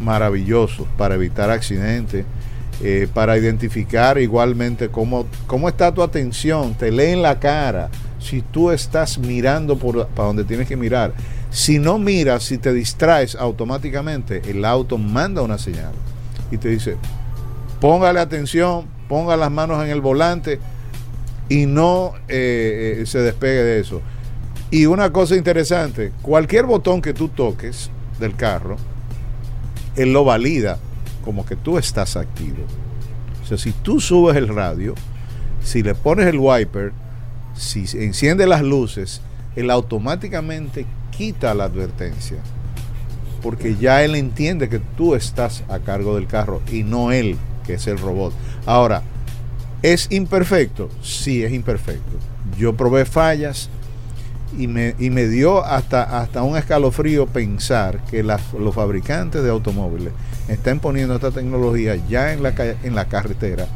maravillosos 0.00 0.88
para 0.96 1.14
evitar 1.14 1.50
accidentes, 1.50 2.24
eh, 2.82 3.06
para 3.12 3.36
identificar 3.36 4.18
igualmente 4.18 4.88
cómo, 4.88 5.26
cómo 5.46 5.68
está 5.68 5.92
tu 5.92 6.02
atención, 6.02 6.74
te 6.74 6.90
lee 6.90 7.12
en 7.12 7.22
la 7.22 7.38
cara 7.38 7.90
si 8.18 8.40
tú 8.40 8.70
estás 8.70 9.18
mirando 9.18 9.76
por, 9.76 10.06
para 10.08 10.28
donde 10.28 10.44
tienes 10.44 10.66
que 10.66 10.76
mirar. 10.76 11.12
Si 11.52 11.78
no 11.78 11.98
miras, 11.98 12.44
si 12.44 12.56
te 12.56 12.72
distraes 12.72 13.34
automáticamente, 13.34 14.40
el 14.50 14.64
auto 14.64 14.96
manda 14.96 15.42
una 15.42 15.58
señal 15.58 15.92
y 16.50 16.56
te 16.56 16.70
dice, 16.70 16.96
póngale 17.78 18.20
atención, 18.20 18.86
ponga 19.06 19.36
las 19.36 19.50
manos 19.50 19.84
en 19.84 19.90
el 19.90 20.00
volante 20.00 20.58
y 21.50 21.66
no 21.66 22.14
eh, 22.28 23.00
eh, 23.00 23.06
se 23.06 23.18
despegue 23.18 23.62
de 23.62 23.80
eso. 23.80 24.00
Y 24.70 24.86
una 24.86 25.12
cosa 25.12 25.36
interesante, 25.36 26.12
cualquier 26.22 26.64
botón 26.64 27.02
que 27.02 27.12
tú 27.12 27.28
toques 27.28 27.90
del 28.18 28.34
carro, 28.34 28.76
él 29.94 30.14
lo 30.14 30.24
valida 30.24 30.78
como 31.22 31.44
que 31.44 31.56
tú 31.56 31.76
estás 31.76 32.16
activo. 32.16 32.64
O 33.42 33.46
sea, 33.46 33.58
si 33.58 33.72
tú 33.72 34.00
subes 34.00 34.36
el 34.36 34.48
radio, 34.48 34.94
si 35.62 35.82
le 35.82 35.94
pones 35.94 36.26
el 36.28 36.38
wiper, 36.38 36.94
si 37.54 37.84
enciende 37.98 38.46
las 38.46 38.62
luces, 38.62 39.20
él 39.54 39.70
automáticamente 39.70 40.86
quita 41.16 41.54
la 41.54 41.64
advertencia. 41.64 42.38
Porque 43.42 43.76
ya 43.76 44.02
él 44.02 44.14
entiende 44.14 44.68
que 44.68 44.78
tú 44.78 45.14
estás 45.14 45.64
a 45.68 45.78
cargo 45.80 46.16
del 46.16 46.26
carro 46.26 46.60
y 46.70 46.82
no 46.82 47.12
él, 47.12 47.36
que 47.66 47.74
es 47.74 47.86
el 47.86 47.98
robot. 47.98 48.32
Ahora, 48.66 49.02
¿es 49.82 50.08
imperfecto? 50.10 50.88
Sí, 51.02 51.42
es 51.42 51.52
imperfecto. 51.52 52.12
Yo 52.58 52.76
probé 52.76 53.04
fallas 53.04 53.68
y 54.58 54.68
me, 54.68 54.94
y 54.98 55.10
me 55.10 55.26
dio 55.26 55.64
hasta, 55.64 56.20
hasta 56.20 56.42
un 56.42 56.56
escalofrío 56.56 57.26
pensar 57.26 58.04
que 58.04 58.22
los 58.22 58.74
fabricantes 58.74 59.42
de 59.42 59.50
automóviles 59.50 60.12
están 60.48 60.80
poniendo 60.80 61.14
esta 61.14 61.30
tecnología 61.30 61.96
ya 62.08 62.32
en 62.32 62.42
la, 62.42 62.52
en 62.82 62.94
la 62.94 63.06
carretera 63.06 63.66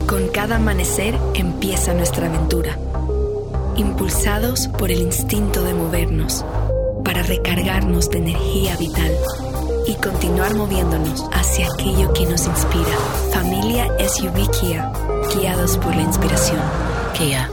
Con 0.07 0.29
cada 0.29 0.55
amanecer 0.57 1.15
empieza 1.35 1.93
nuestra 1.93 2.27
aventura, 2.27 2.77
impulsados 3.77 4.67
por 4.67 4.91
el 4.91 4.99
instinto 5.01 5.63
de 5.63 5.73
movernos, 5.73 6.43
para 7.05 7.23
recargarnos 7.23 8.09
de 8.09 8.17
energía 8.17 8.75
vital 8.75 9.13
y 9.87 9.95
continuar 9.95 10.53
moviéndonos 10.55 11.25
hacia 11.31 11.67
aquello 11.73 12.11
que 12.13 12.25
nos 12.25 12.45
inspira. 12.45 12.97
Familia 13.33 13.87
SUV 13.99 14.49
Kia, 14.59 14.91
guiados 15.35 15.77
por 15.77 15.95
la 15.95 16.01
inspiración. 16.01 16.61
Kia, 17.13 17.49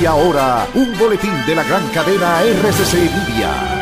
Y 0.00 0.06
ahora, 0.06 0.68
un 0.74 0.96
boletín 0.96 1.32
de 1.46 1.56
la 1.56 1.64
gran 1.64 1.86
cadena 1.88 2.40
RCC 2.42 2.94
Media. 2.94 3.77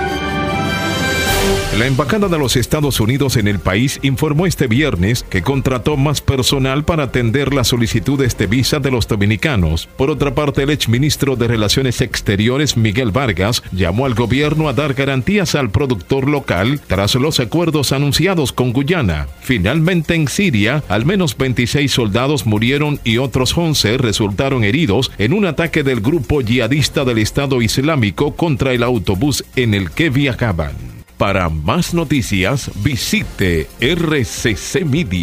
La 1.79 1.87
Embajada 1.87 2.29
de 2.29 2.39
los 2.39 2.57
Estados 2.57 3.01
Unidos 3.01 3.37
en 3.37 3.49
el 3.49 3.59
país 3.59 3.99
informó 4.01 4.47
este 4.47 4.67
viernes 4.67 5.27
que 5.29 5.43
contrató 5.43 5.99
más 5.99 6.23
personal 6.23 6.87
para 6.87 7.03
atender 7.03 7.53
las 7.53 7.69
solicitudes 7.69 8.39
de 8.39 8.47
visa 8.47 8.79
de 8.79 8.91
los 8.91 9.07
dominicanos. 9.07 9.87
Por 9.99 10.09
otra 10.09 10.35
parte, 10.35 10.63
el 10.63 10.71
exministro 10.71 11.37
de 11.37 11.49
Relaciones 11.49 12.01
Exteriores, 12.01 12.79
Miguel 12.79 13.11
Vargas, 13.11 13.63
llamó 13.73 14.07
al 14.07 14.15
gobierno 14.15 14.71
a 14.71 14.73
dar 14.73 14.95
garantías 14.95 15.55
al 15.55 15.69
productor 15.69 16.31
local 16.31 16.81
tras 16.87 17.15
los 17.15 17.41
acuerdos 17.41 17.93
anunciados 17.93 18.53
con 18.55 18.73
Guyana. 18.73 19.29
Finalmente, 19.43 20.15
en 20.15 20.29
Siria, 20.29 20.83
al 20.89 21.05
menos 21.05 21.37
26 21.37 21.93
soldados 21.93 22.47
murieron 22.47 23.01
y 23.05 23.19
otros 23.19 23.55
11 23.55 23.99
resultaron 23.99 24.65
heridos 24.65 25.13
en 25.19 25.35
un 25.35 25.45
ataque 25.45 25.83
del 25.83 26.01
grupo 26.01 26.41
yihadista 26.41 27.05
del 27.05 27.19
Estado 27.19 27.61
Islámico 27.61 28.35
contra 28.35 28.73
el 28.73 28.83
autobús 28.83 29.45
en 29.57 29.75
el 29.75 29.91
que 29.91 30.09
viajaban. 30.09 30.96
Para 31.19 31.49
más 31.49 31.95
noticias, 31.95 32.71
visite 32.77 33.69
rccmedia.com.do. 33.81 35.17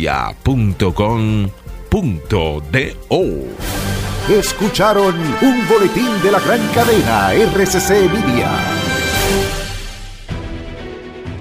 Escucharon 4.30 5.16
un 5.42 5.68
boletín 5.68 6.10
de 6.24 6.32
la 6.32 6.40
gran 6.40 6.66
cadena 6.74 7.34
RCC 7.34 8.10
Media. 8.12 8.50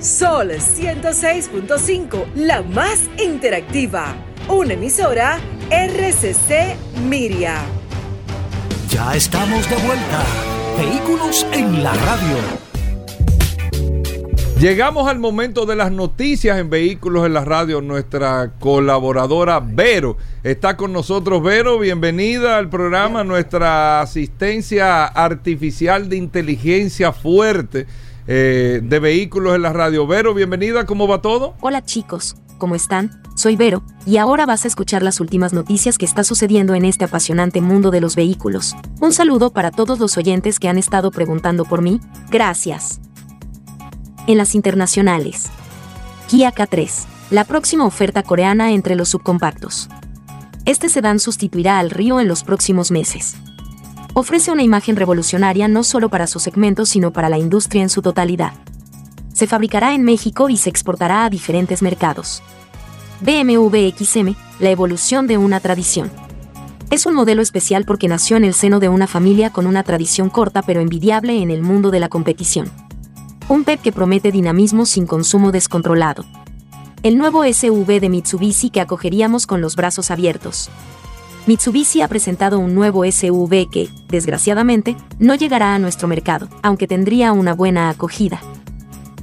Sol 0.01 0.51
106.5, 0.51 2.27
la 2.35 2.61
más 2.63 3.09
interactiva. 3.19 4.15
Una 4.49 4.75
emisora 4.75 5.39
RCC 5.71 6.77
Miria. 7.09 7.63
Ya 8.91 9.15
estamos 9.15 9.71
de 9.71 9.77
vuelta. 9.77 10.25
Vehículos 10.77 11.47
en 11.53 11.83
la 11.83 11.95
radio. 11.95 12.72
Llegamos 14.63 15.09
al 15.09 15.19
momento 15.19 15.67
de 15.67 15.75
las 15.75 15.91
noticias 15.91 16.57
en 16.57 16.71
Vehículos 16.71 17.27
en 17.27 17.35
la 17.35 17.45
Radio. 17.45 17.81
Nuestra 17.81 18.53
colaboradora 18.61 19.59
Vero 19.59 20.17
está 20.45 20.77
con 20.77 20.93
nosotros. 20.93 21.43
Vero, 21.43 21.81
bienvenida 21.81 22.59
al 22.59 22.71
programa. 22.71 23.25
Nuestra 23.25 24.01
asistencia 24.01 25.07
artificial 25.07 26.09
de 26.09 26.17
inteligencia 26.17 27.13
fuerte 27.13 27.89
eh, 28.29 28.81
de 28.81 28.99
Vehículos 29.01 29.57
en 29.57 29.63
la 29.63 29.73
Radio. 29.73 30.07
Vero, 30.07 30.33
bienvenida. 30.33 30.87
¿Cómo 30.87 31.09
va 31.09 31.21
todo? 31.21 31.57
Hola 31.61 31.85
chicos, 31.85 32.37
¿cómo 32.59 32.77
están? 32.77 33.21
Soy 33.35 33.57
Vero, 33.57 33.83
y 34.07 34.19
ahora 34.19 34.47
vas 34.47 34.65
a 34.65 34.69
escuchar 34.69 35.03
las 35.03 35.19
últimas 35.19 35.53
noticias 35.53 35.99
que 35.99 36.05
está 36.05 36.23
sucediendo 36.23 36.77
en 36.77 36.85
este 36.85 37.07
apasionante 37.07 37.61
mundo 37.61 37.91
de 37.91 38.01
los 38.01 38.15
vehículos. 38.15 38.77
Un 39.01 39.13
saludo 39.13 39.53
para 39.53 39.73
todos 39.73 39.99
los 39.99 40.17
oyentes 40.19 40.61
que 40.61 40.69
han 40.69 40.79
estado 40.79 41.11
preguntando 41.11 41.65
por 41.65 41.83
mí. 41.83 42.01
Gracias 42.31 43.01
en 44.27 44.39
las 44.39 44.55
internacionales. 44.55 45.51
Kia 46.29 46.53
K3, 46.53 46.91
la 47.31 47.45
próxima 47.45 47.85
oferta 47.85 48.23
coreana 48.23 48.73
entre 48.73 48.95
los 48.95 49.09
subcompactos. 49.11 49.89
Este 50.65 50.89
sedán 50.89 51.19
sustituirá 51.19 51.79
al 51.79 51.91
Río 51.91 52.21
en 52.21 52.29
los 52.29 52.45
próximos 52.45 52.91
meses. 52.91 53.35
Ofrece 54.15 54.53
una 54.53 54.63
imagen 54.63 54.97
revolucionaria 54.97 55.69
no 55.69 55.83
solo 55.83 56.09
para 56.09 56.27
su 56.27 56.39
segmento, 56.39 56.87
sino 56.87 57.13
para 57.13 57.29
la 57.29 57.39
industria 57.39 57.83
en 57.83 57.89
su 57.89 58.03
totalidad. 58.03 58.53
Se 59.33 59.47
fabricará 59.47 59.95
en 59.95 60.03
México 60.03 60.49
y 60.49 60.57
se 60.57 60.71
exportará 60.71 61.25
a 61.25 61.31
diferentes 61.31 61.83
mercados. 61.83 62.43
BMW 63.23 63.91
XM, 63.97 64.35
la 64.61 64.71
evolución 64.71 65.27
de 65.27 65.39
una 65.39 65.61
tradición. 65.61 66.11
Es 66.91 67.07
un 67.07 67.15
modelo 67.15 67.41
especial 67.41 67.85
porque 67.87 68.07
nació 68.07 68.37
en 68.37 68.45
el 68.45 68.53
seno 68.53 68.79
de 68.79 68.91
una 68.91 69.07
familia 69.07 69.51
con 69.51 69.67
una 69.67 69.83
tradición 69.83 70.29
corta 70.29 70.61
pero 70.63 70.81
envidiable 70.81 71.41
en 71.41 71.51
el 71.51 71.63
mundo 71.63 71.91
de 71.91 72.01
la 72.01 72.11
competición 72.11 72.71
un 73.49 73.65
PEP 73.65 73.81
que 73.81 73.93
promete 73.93 74.31
dinamismo 74.31 74.87
sin 74.87 75.07
consumo 75.07 75.53
descontrolado. 75.53 76.25
El 77.03 77.19
nuevo 77.19 77.45
SUV 77.45 78.01
de 78.01 78.09
Mitsubishi 78.09 78.71
que 78.71 78.81
acogeríamos 78.81 79.47
con 79.47 79.61
los 79.61 79.75
brazos 79.75 80.11
abiertos. 80.11 80.71
Mitsubishi 81.47 82.03
ha 82.03 82.09
presentado 82.09 82.61
un 82.61 82.75
nuevo 82.75 83.05
SUV 83.05 83.69
que, 83.69 83.89
desgraciadamente, 84.09 84.97
no 85.19 85.35
llegará 85.35 85.75
a 85.75 85.79
nuestro 85.81 86.07
mercado, 86.07 86.49
aunque 86.63 86.87
tendría 86.87 87.33
una 87.33 87.53
buena 87.53 87.91
acogida. 87.91 88.41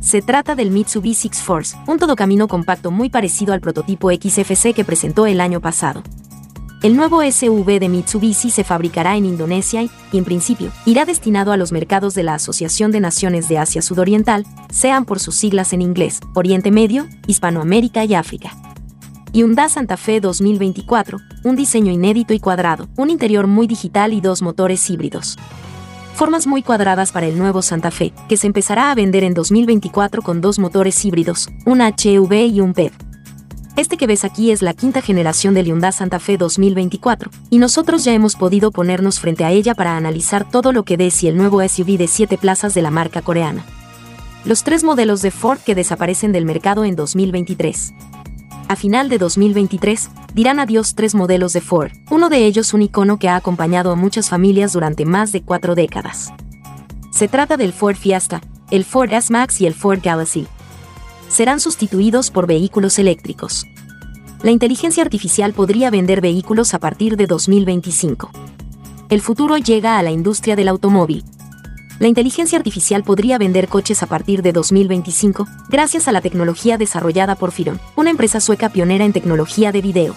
Se 0.01 0.21
trata 0.21 0.55
del 0.55 0.71
Mitsubishi 0.71 1.27
X-Force, 1.29 1.77
un 1.87 1.97
todocamino 1.97 2.47
compacto 2.47 2.91
muy 2.91 3.09
parecido 3.09 3.53
al 3.53 3.61
prototipo 3.61 4.11
XFC 4.11 4.73
que 4.73 4.83
presentó 4.83 5.27
el 5.27 5.39
año 5.39 5.61
pasado. 5.61 6.03
El 6.81 6.95
nuevo 6.95 7.21
SUV 7.29 7.77
de 7.77 7.89
Mitsubishi 7.89 8.51
se 8.51 8.63
fabricará 8.63 9.17
en 9.17 9.25
Indonesia 9.25 9.83
y, 9.83 10.17
en 10.17 10.23
principio, 10.23 10.71
irá 10.85 11.03
destinado 11.03 11.51
a 11.51 11.57
los 11.57 11.73
mercados 11.73 12.13
de 12.13 12.23
la 12.23 12.35
Asociación 12.35 12.91
de 12.91 13.01
Naciones 13.01 13.49
de 13.49 13.57
Asia 13.57 13.81
Sudoriental, 13.81 14.45
sean 14.71 15.03
por 15.03 15.19
sus 15.19 15.35
siglas 15.35 15.73
en 15.73 15.81
inglés, 15.81 16.21
Oriente 16.35 16.71
Medio, 16.71 17.05
Hispanoamérica 17.27 18.05
y 18.05 18.13
África. 18.13 18.55
Hyundai 19.33 19.69
Santa 19.69 19.97
Fe 19.97 20.21
2024, 20.21 21.17
un 21.43 21.57
diseño 21.57 21.91
inédito 21.91 22.33
y 22.33 22.39
cuadrado, 22.39 22.87
un 22.95 23.09
interior 23.09 23.47
muy 23.47 23.67
digital 23.67 24.13
y 24.13 24.21
dos 24.21 24.41
motores 24.41 24.89
híbridos. 24.89 25.35
Formas 26.15 26.47
muy 26.47 26.63
cuadradas 26.63 27.11
para 27.11 27.27
el 27.27 27.37
nuevo 27.37 27.61
Santa 27.61 27.91
Fe, 27.91 28.13
que 28.29 28.37
se 28.37 28.47
empezará 28.47 28.89
a 28.89 28.95
vender 28.95 29.25
en 29.25 29.33
2024 29.33 30.21
con 30.21 30.39
dos 30.39 30.59
motores 30.59 31.03
híbridos, 31.03 31.49
un 31.65 31.81
HV 31.81 32.33
y 32.47 32.61
un 32.61 32.73
PEV. 32.73 33.08
Este 33.75 33.97
que 33.97 34.07
ves 34.07 34.25
aquí 34.25 34.51
es 34.51 34.61
la 34.61 34.73
quinta 34.73 35.01
generación 35.01 35.53
del 35.53 35.67
Hyundai 35.67 35.93
Santa 35.93 36.19
Fe 36.19 36.37
2024, 36.37 37.31
y 37.49 37.59
nosotros 37.59 38.03
ya 38.03 38.13
hemos 38.13 38.35
podido 38.35 38.71
ponernos 38.71 39.19
frente 39.19 39.45
a 39.45 39.51
ella 39.51 39.73
para 39.73 39.95
analizar 39.95 40.49
todo 40.49 40.71
lo 40.71 40.83
que 40.83 40.97
des 40.97 41.23
y 41.23 41.27
el 41.27 41.37
nuevo 41.37 41.65
SUV 41.65 41.97
de 41.97 42.07
7 42.07 42.37
plazas 42.37 42.73
de 42.73 42.81
la 42.81 42.91
marca 42.91 43.21
coreana. 43.21 43.65
Los 44.43 44.63
tres 44.63 44.83
modelos 44.83 45.21
de 45.21 45.31
Ford 45.31 45.59
que 45.59 45.75
desaparecen 45.75 46.31
del 46.31 46.45
mercado 46.45 46.83
en 46.83 46.95
2023. 46.95 47.93
A 48.67 48.75
final 48.75 49.09
de 49.09 49.17
2023, 49.17 50.09
dirán 50.33 50.59
adiós 50.59 50.93
tres 50.95 51.15
modelos 51.15 51.53
de 51.53 51.61
Ford, 51.61 51.91
uno 52.09 52.29
de 52.29 52.45
ellos 52.45 52.73
un 52.73 52.81
icono 52.81 53.17
que 53.17 53.29
ha 53.29 53.35
acompañado 53.35 53.91
a 53.91 53.95
muchas 53.95 54.29
familias 54.29 54.73
durante 54.73 55.05
más 55.05 55.31
de 55.31 55.41
cuatro 55.41 55.75
décadas. 55.75 56.31
Se 57.11 57.27
trata 57.27 57.57
del 57.57 57.73
Ford 57.73 57.95
Fiesta, 57.95 58.41
el 58.71 58.85
Ford 58.85 59.11
S-Max 59.11 59.61
y 59.61 59.65
el 59.65 59.73
Ford 59.73 59.99
Galaxy, 60.03 60.47
serán 61.29 61.59
sustituidos 61.61 62.31
por 62.31 62.47
vehículos 62.47 62.99
eléctricos. 62.99 63.65
La 64.43 64.51
inteligencia 64.51 65.03
artificial 65.03 65.53
podría 65.53 65.89
vender 65.89 66.21
vehículos 66.21 66.73
a 66.73 66.79
partir 66.79 67.15
de 67.15 67.27
2025. 67.27 68.31
El 69.09 69.21
futuro 69.21 69.57
llega 69.57 69.97
a 69.97 70.03
la 70.03 70.11
industria 70.11 70.55
del 70.55 70.67
automóvil. 70.67 71.23
La 71.99 72.07
inteligencia 72.07 72.57
artificial 72.57 73.03
podría 73.03 73.37
vender 73.37 73.67
coches 73.67 74.01
a 74.03 74.07
partir 74.07 74.41
de 74.41 74.53
2025, 74.53 75.47
gracias 75.69 76.07
a 76.07 76.13
la 76.13 76.21
tecnología 76.21 76.77
desarrollada 76.77 77.35
por 77.35 77.51
Firon, 77.51 77.79
una 77.97 78.09
empresa 78.09 78.39
sueca 78.39 78.69
pionera 78.69 79.03
en 79.03 79.11
tecnología 79.11 79.71
de 79.71 79.81
video. 79.81 80.15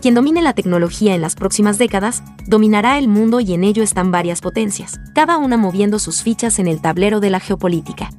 Quien 0.00 0.14
domine 0.14 0.42
la 0.42 0.54
tecnología 0.54 1.14
en 1.14 1.20
las 1.20 1.34
próximas 1.34 1.76
décadas, 1.76 2.22
dominará 2.46 2.98
el 2.98 3.08
mundo 3.08 3.40
y 3.40 3.52
en 3.52 3.64
ello 3.64 3.82
están 3.82 4.10
varias 4.10 4.40
potencias, 4.40 5.00
cada 5.14 5.36
una 5.36 5.56
moviendo 5.56 5.98
sus 5.98 6.22
fichas 6.22 6.58
en 6.58 6.68
el 6.68 6.80
tablero 6.80 7.20
de 7.20 7.30
la 7.30 7.40
geopolítica. 7.40 8.10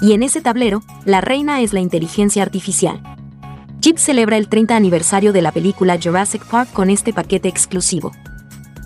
Y 0.00 0.12
en 0.12 0.22
ese 0.22 0.40
tablero, 0.40 0.82
la 1.04 1.20
reina 1.20 1.60
es 1.60 1.72
la 1.72 1.80
inteligencia 1.80 2.42
artificial. 2.42 3.00
Jeep 3.80 3.98
celebra 3.98 4.36
el 4.36 4.48
30 4.48 4.76
aniversario 4.76 5.32
de 5.32 5.42
la 5.42 5.52
película 5.52 5.98
Jurassic 6.02 6.44
Park 6.44 6.72
con 6.72 6.90
este 6.90 7.12
paquete 7.12 7.48
exclusivo. 7.48 8.12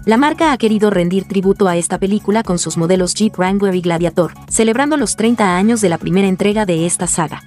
La 0.06 0.16
marca 0.16 0.52
ha 0.52 0.58
querido 0.58 0.90
rendir 0.90 1.24
tributo 1.28 1.68
a 1.68 1.76
esta 1.76 1.98
película 1.98 2.42
con 2.42 2.58
sus 2.58 2.76
modelos 2.76 3.14
Jeep 3.14 3.36
Wrangler 3.36 3.74
y 3.74 3.80
Gladiator, 3.80 4.32
celebrando 4.48 4.96
los 4.96 5.16
30 5.16 5.56
años 5.56 5.80
de 5.80 5.88
la 5.88 5.98
primera 5.98 6.28
entrega 6.28 6.64
de 6.64 6.86
esta 6.86 7.06
saga. 7.06 7.42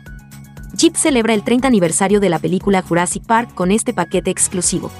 Jeep 0.76 0.96
celebra 0.96 1.34
el 1.34 1.44
30 1.44 1.68
aniversario 1.68 2.20
de 2.20 2.30
la 2.30 2.40
película 2.40 2.82
Jurassic 2.82 3.26
Park 3.26 3.54
con 3.54 3.72
este 3.72 3.94
paquete 3.94 4.32
exclusivo. 4.32 4.92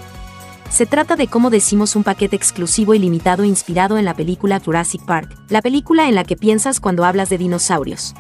Se 0.70 0.86
trata 0.86 1.16
de 1.16 1.28
cómo 1.28 1.50
decimos 1.50 1.96
un 1.96 2.04
paquete 2.04 2.36
exclusivo 2.36 2.96
y 2.96 3.00
limitado 3.00 3.44
inspirado 3.44 3.98
en 3.98 4.06
la 4.06 4.16
película 4.16 4.60
Jurassic 4.60 5.04
Park, 5.06 5.36
la 5.50 5.62
película 5.62 6.08
en 6.08 6.16
la 6.16 6.24
que 6.24 6.36
piensas 6.36 6.80
cuando 6.80 7.06
hablas 7.06 7.30
de 7.30 7.38
dinosaurios. 7.38 8.16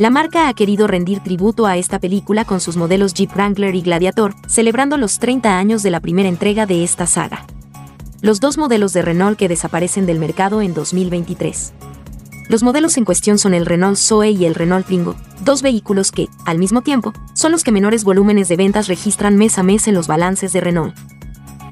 La 0.00 0.08
marca 0.08 0.48
ha 0.48 0.54
querido 0.54 0.86
rendir 0.86 1.20
tributo 1.20 1.66
a 1.66 1.76
esta 1.76 1.98
película 1.98 2.46
con 2.46 2.62
sus 2.62 2.78
modelos 2.78 3.12
Jeep 3.12 3.32
Wrangler 3.34 3.74
y 3.74 3.82
Gladiator, 3.82 4.34
celebrando 4.48 4.96
los 4.96 5.18
30 5.18 5.58
años 5.58 5.82
de 5.82 5.90
la 5.90 6.00
primera 6.00 6.26
entrega 6.26 6.64
de 6.64 6.82
esta 6.84 7.06
saga. 7.06 7.44
Los 8.22 8.40
dos 8.40 8.56
modelos 8.56 8.94
de 8.94 9.02
Renault 9.02 9.38
que 9.38 9.46
desaparecen 9.46 10.06
del 10.06 10.18
mercado 10.18 10.62
en 10.62 10.72
2023. 10.72 11.74
Los 12.48 12.62
modelos 12.62 12.96
en 12.96 13.04
cuestión 13.04 13.36
son 13.36 13.52
el 13.52 13.66
Renault 13.66 13.98
Zoe 13.98 14.30
y 14.30 14.46
el 14.46 14.54
Renault 14.54 14.86
Twingo, 14.86 15.16
dos 15.44 15.60
vehículos 15.60 16.12
que, 16.12 16.28
al 16.46 16.56
mismo 16.56 16.80
tiempo, 16.80 17.12
son 17.34 17.52
los 17.52 17.62
que 17.62 17.70
menores 17.70 18.02
volúmenes 18.02 18.48
de 18.48 18.56
ventas 18.56 18.88
registran 18.88 19.36
mes 19.36 19.58
a 19.58 19.62
mes 19.62 19.86
en 19.86 19.92
los 19.92 20.06
balances 20.06 20.54
de 20.54 20.62
Renault. 20.62 20.96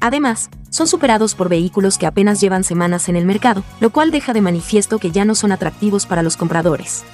Además, 0.01 0.51
son 0.69 0.85
superados 0.85 1.33
por 1.33 1.49
vehículos 1.49 1.97
que 1.97 2.05
apenas 2.05 2.39
llevan 2.39 2.63
semanas 2.63 3.09
en 3.09 3.15
el 3.15 3.25
mercado, 3.25 3.63
lo 3.79 3.89
cual 3.89 4.11
deja 4.11 4.33
de 4.33 4.41
manifiesto 4.41 4.99
que 4.99 5.09
ya 5.09 5.25
no 5.25 5.33
son 5.33 5.51
atractivos 5.51 6.05
para 6.05 6.21
los 6.21 6.37
compradores. 6.37 7.05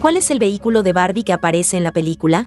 ¿Cuál 0.00 0.16
es 0.16 0.30
el 0.30 0.38
vehículo 0.38 0.84
de 0.84 0.92
Barbie 0.92 1.24
que 1.24 1.32
aparece 1.32 1.76
en 1.76 1.82
la 1.82 1.90
película? 1.90 2.46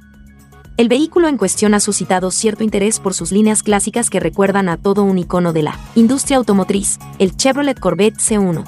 El 0.78 0.88
vehículo 0.88 1.28
en 1.28 1.36
cuestión 1.36 1.74
ha 1.74 1.82
suscitado 1.82 2.32
cierto 2.32 2.64
interés 2.64 3.02
por 3.02 3.14
sus 3.14 3.34
líneas 3.34 3.62
clásicas 3.62 4.10
que 4.10 4.22
recuerdan 4.22 4.70
a 4.70 4.78
todo 4.78 5.04
un 5.04 5.20
icono 5.20 5.52
de 5.52 5.64
la 5.64 5.78
industria 5.96 6.38
automotriz, 6.38 6.98
el 7.20 7.36
Chevrolet 7.36 7.78
Corvette 7.78 8.20
C1. 8.20 8.64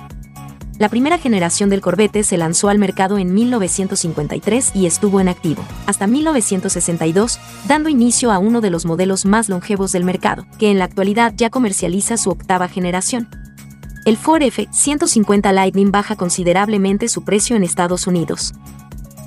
La 0.80 0.90
primera 0.90 1.18
generación 1.18 1.70
del 1.70 1.80
Corvette 1.80 2.24
se 2.24 2.38
lanzó 2.38 2.68
al 2.68 2.78
mercado 2.78 3.18
en 3.18 3.34
1953 3.34 4.76
y 4.76 4.86
estuvo 4.86 5.22
en 5.22 5.30
activo 5.30 5.64
hasta 5.86 6.06
1962, 6.06 7.40
dando 7.70 7.88
inicio 7.88 8.34
a 8.34 8.38
uno 8.38 8.60
de 8.60 8.70
los 8.70 8.86
modelos 8.86 9.26
más 9.26 9.48
longevos 9.48 9.94
del 9.94 10.04
mercado, 10.04 10.46
que 10.60 10.72
en 10.72 10.80
la 10.80 10.86
actualidad 10.86 11.34
ya 11.38 11.50
comercializa 11.50 12.18
su 12.18 12.32
octava 12.32 12.68
generación. 12.68 13.30
El 14.06 14.18
Ford 14.18 14.42
F-150 14.42 15.54
Lightning 15.54 15.90
baja 15.90 16.18
considerablemente 16.18 17.08
su 17.08 17.24
precio 17.24 17.56
en 17.56 17.64
Estados 17.64 18.06
Unidos. 18.06 18.54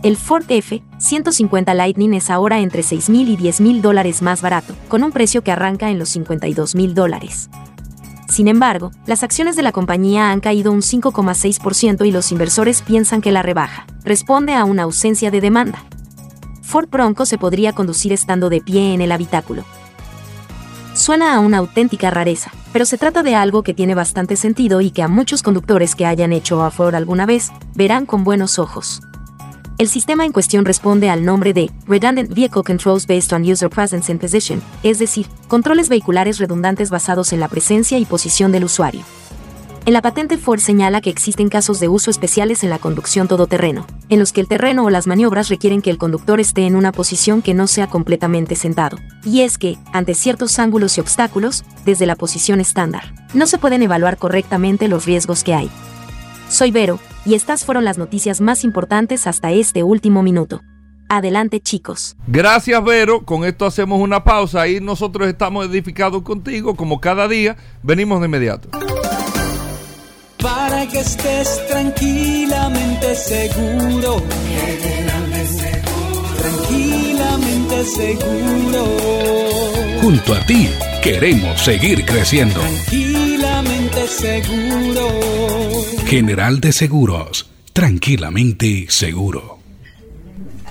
El 0.02 0.18
Ford 0.18 0.44
F-150 0.46 1.74
Lightning 1.74 2.12
es 2.12 2.28
ahora 2.28 2.60
entre 2.60 2.82
6 2.82 3.08
mil 3.08 3.30
y 3.30 3.36
10 3.36 3.62
mil 3.62 3.80
dólares 3.80 4.20
más 4.20 4.42
barato, 4.42 4.74
con 4.88 5.02
un 5.02 5.12
precio 5.12 5.42
que 5.42 5.50
arranca 5.50 5.88
en 5.88 5.98
los 5.98 6.10
52 6.10 6.74
mil 6.74 6.94
dólares. 6.94 7.48
Sin 8.28 8.48
embargo, 8.48 8.90
las 9.06 9.22
acciones 9.22 9.56
de 9.56 9.62
la 9.62 9.72
compañía 9.72 10.30
han 10.30 10.40
caído 10.40 10.72
un 10.72 10.82
5,6% 10.82 12.06
y 12.06 12.12
los 12.12 12.30
inversores 12.30 12.82
piensan 12.82 13.22
que 13.22 13.32
la 13.32 13.40
rebaja 13.40 13.86
responde 14.04 14.52
a 14.52 14.66
una 14.66 14.82
ausencia 14.82 15.30
de 15.30 15.40
demanda. 15.40 15.82
Ford 16.60 16.90
Bronco 16.90 17.24
se 17.24 17.38
podría 17.38 17.72
conducir 17.72 18.12
estando 18.12 18.50
de 18.50 18.60
pie 18.60 18.92
en 18.92 19.00
el 19.00 19.12
habitáculo. 19.12 19.64
Suena 20.96 21.34
a 21.34 21.40
una 21.40 21.58
auténtica 21.58 22.10
rareza, 22.10 22.50
pero 22.72 22.86
se 22.86 22.96
trata 22.96 23.22
de 23.22 23.34
algo 23.34 23.62
que 23.62 23.74
tiene 23.74 23.94
bastante 23.94 24.34
sentido 24.34 24.80
y 24.80 24.90
que 24.90 25.02
a 25.02 25.08
muchos 25.08 25.42
conductores 25.42 25.94
que 25.94 26.06
hayan 26.06 26.32
hecho 26.32 26.68
Ford 26.70 26.94
alguna 26.94 27.26
vez 27.26 27.52
verán 27.74 28.06
con 28.06 28.24
buenos 28.24 28.58
ojos. 28.58 29.02
El 29.76 29.88
sistema 29.88 30.24
en 30.24 30.32
cuestión 30.32 30.64
responde 30.64 31.10
al 31.10 31.22
nombre 31.22 31.52
de 31.52 31.70
Redundant 31.86 32.34
Vehicle 32.34 32.62
Controls 32.62 33.06
Based 33.06 33.30
on 33.34 33.42
User 33.42 33.68
Presence 33.68 34.10
and 34.10 34.18
Position, 34.18 34.62
es 34.82 34.98
decir, 34.98 35.26
controles 35.48 35.90
vehiculares 35.90 36.38
redundantes 36.38 36.88
basados 36.88 37.34
en 37.34 37.40
la 37.40 37.48
presencia 37.48 37.98
y 37.98 38.06
posición 38.06 38.50
del 38.50 38.64
usuario. 38.64 39.02
En 39.86 39.92
la 39.92 40.02
patente 40.02 40.36
Ford 40.36 40.58
señala 40.58 41.00
que 41.00 41.10
existen 41.10 41.48
casos 41.48 41.78
de 41.78 41.86
uso 41.86 42.10
especiales 42.10 42.64
en 42.64 42.70
la 42.70 42.80
conducción 42.80 43.28
todoterreno, 43.28 43.86
en 44.08 44.18
los 44.18 44.32
que 44.32 44.40
el 44.40 44.48
terreno 44.48 44.84
o 44.84 44.90
las 44.90 45.06
maniobras 45.06 45.48
requieren 45.48 45.80
que 45.80 45.90
el 45.90 45.96
conductor 45.96 46.40
esté 46.40 46.66
en 46.66 46.74
una 46.74 46.90
posición 46.90 47.40
que 47.40 47.54
no 47.54 47.68
sea 47.68 47.86
completamente 47.86 48.56
sentado. 48.56 48.98
Y 49.24 49.42
es 49.42 49.58
que, 49.58 49.78
ante 49.92 50.14
ciertos 50.14 50.58
ángulos 50.58 50.98
y 50.98 51.00
obstáculos, 51.00 51.64
desde 51.84 52.04
la 52.04 52.16
posición 52.16 52.58
estándar, 52.60 53.14
no 53.32 53.46
se 53.46 53.58
pueden 53.58 53.80
evaluar 53.80 54.16
correctamente 54.16 54.88
los 54.88 55.06
riesgos 55.06 55.44
que 55.44 55.54
hay. 55.54 55.70
Soy 56.48 56.72
Vero, 56.72 56.98
y 57.24 57.34
estas 57.34 57.64
fueron 57.64 57.84
las 57.84 57.96
noticias 57.96 58.40
más 58.40 58.64
importantes 58.64 59.28
hasta 59.28 59.52
este 59.52 59.84
último 59.84 60.24
minuto. 60.24 60.62
Adelante 61.08 61.60
chicos. 61.60 62.16
Gracias 62.26 62.82
Vero, 62.82 63.24
con 63.24 63.44
esto 63.44 63.64
hacemos 63.64 64.00
una 64.00 64.24
pausa 64.24 64.66
y 64.66 64.80
nosotros 64.80 65.28
estamos 65.28 65.66
edificados 65.66 66.22
contigo 66.22 66.74
como 66.74 67.00
cada 67.00 67.28
día, 67.28 67.56
venimos 67.84 68.18
de 68.18 68.26
inmediato. 68.26 68.68
Para 70.76 70.88
que 70.88 71.00
estés 71.00 71.66
tranquilamente 71.68 73.14
seguro, 73.14 74.22
tranquilamente 76.36 77.84
seguro. 77.86 78.84
Junto 80.02 80.34
a 80.34 80.40
ti 80.40 80.68
queremos 81.02 81.62
seguir 81.62 82.04
creciendo. 82.04 82.60
Tranquilamente 82.60 84.06
seguro. 84.06 85.08
General 86.06 86.60
de 86.60 86.72
Seguros, 86.74 87.48
tranquilamente 87.72 88.84
seguro. 88.90 89.58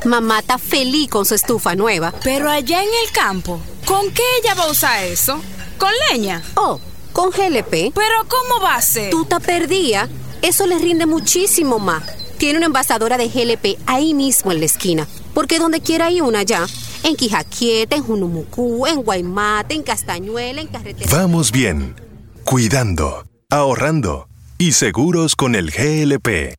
Mamá 0.06 0.38
está 0.38 0.60
feliz 0.60 1.10
con 1.10 1.26
su 1.26 1.34
estufa 1.34 1.74
nueva. 1.74 2.14
Pero 2.24 2.52
allá 2.52 2.84
en 2.84 2.90
el 3.04 3.12
campo, 3.12 3.60
¿con 3.86 4.12
qué 4.12 4.22
ella 4.44 4.54
va 4.54 4.66
a 4.66 4.72
usar 4.72 5.04
eso? 5.04 5.42
¿Con 5.80 5.90
leña? 6.12 6.44
Oh, 6.54 6.80
con 7.16 7.30
GLP. 7.30 7.94
¿Pero 7.96 8.28
cómo 8.28 8.62
va 8.62 8.76
a 8.76 8.82
ser? 8.82 9.10
Tú 9.10 9.24
te 9.24 9.40
perdía. 9.40 10.10
Eso 10.42 10.68
le 10.68 10.78
rinde 10.78 11.06
muchísimo 11.06 11.80
más. 11.80 12.04
Tiene 12.38 12.58
una 12.58 12.66
envasadora 12.68 13.18
de 13.18 13.30
GLP 13.30 13.80
ahí 13.86 14.14
mismo 14.14 14.52
en 14.52 14.60
la 14.60 14.66
esquina. 14.66 15.08
Porque 15.34 15.58
donde 15.58 15.80
quiera 15.80 16.08
hay 16.08 16.20
una 16.20 16.44
ya. 16.44 16.68
En 17.04 17.16
Quijaquieta, 17.16 17.96
en 17.96 18.04
Junumucú, 18.04 18.86
en 18.86 19.02
Guaymate, 19.02 19.76
en 19.76 19.84
Castañuela, 19.84 20.60
en 20.60 20.68
Carretera. 20.68 21.10
Vamos 21.10 21.52
bien. 21.52 21.96
Cuidando, 22.44 23.26
ahorrando 23.50 24.28
y 24.58 24.74
seguros 24.74 25.36
con 25.38 25.56
el 25.56 25.72
GLP. 25.72 26.56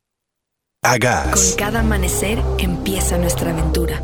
A 0.81 0.97
gas. 0.97 1.39
Con 1.39 1.57
cada 1.57 1.81
amanecer 1.81 2.41
empieza 2.57 3.17
nuestra 3.19 3.51
aventura. 3.51 4.01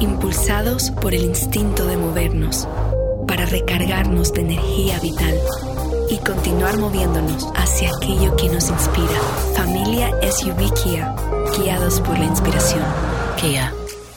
Impulsados 0.00 0.90
por 0.90 1.14
el 1.14 1.24
instinto 1.24 1.86
de 1.86 1.96
movernos, 1.96 2.68
para 3.26 3.46
recargarnos 3.46 4.32
de 4.32 4.40
energía 4.42 4.98
vital 5.00 5.34
y 6.10 6.18
continuar 6.18 6.78
moviéndonos 6.78 7.48
hacia 7.54 7.90
aquello 7.96 8.36
que 8.36 8.48
nos 8.48 8.68
inspira. 8.70 9.20
Familia 9.54 10.10
SUV 10.22 10.72
Kia, 10.74 11.14
guiados 11.58 12.00
por 12.00 12.18
la 12.18 12.24
inspiración. 12.24 12.84
Kia, 13.36 13.72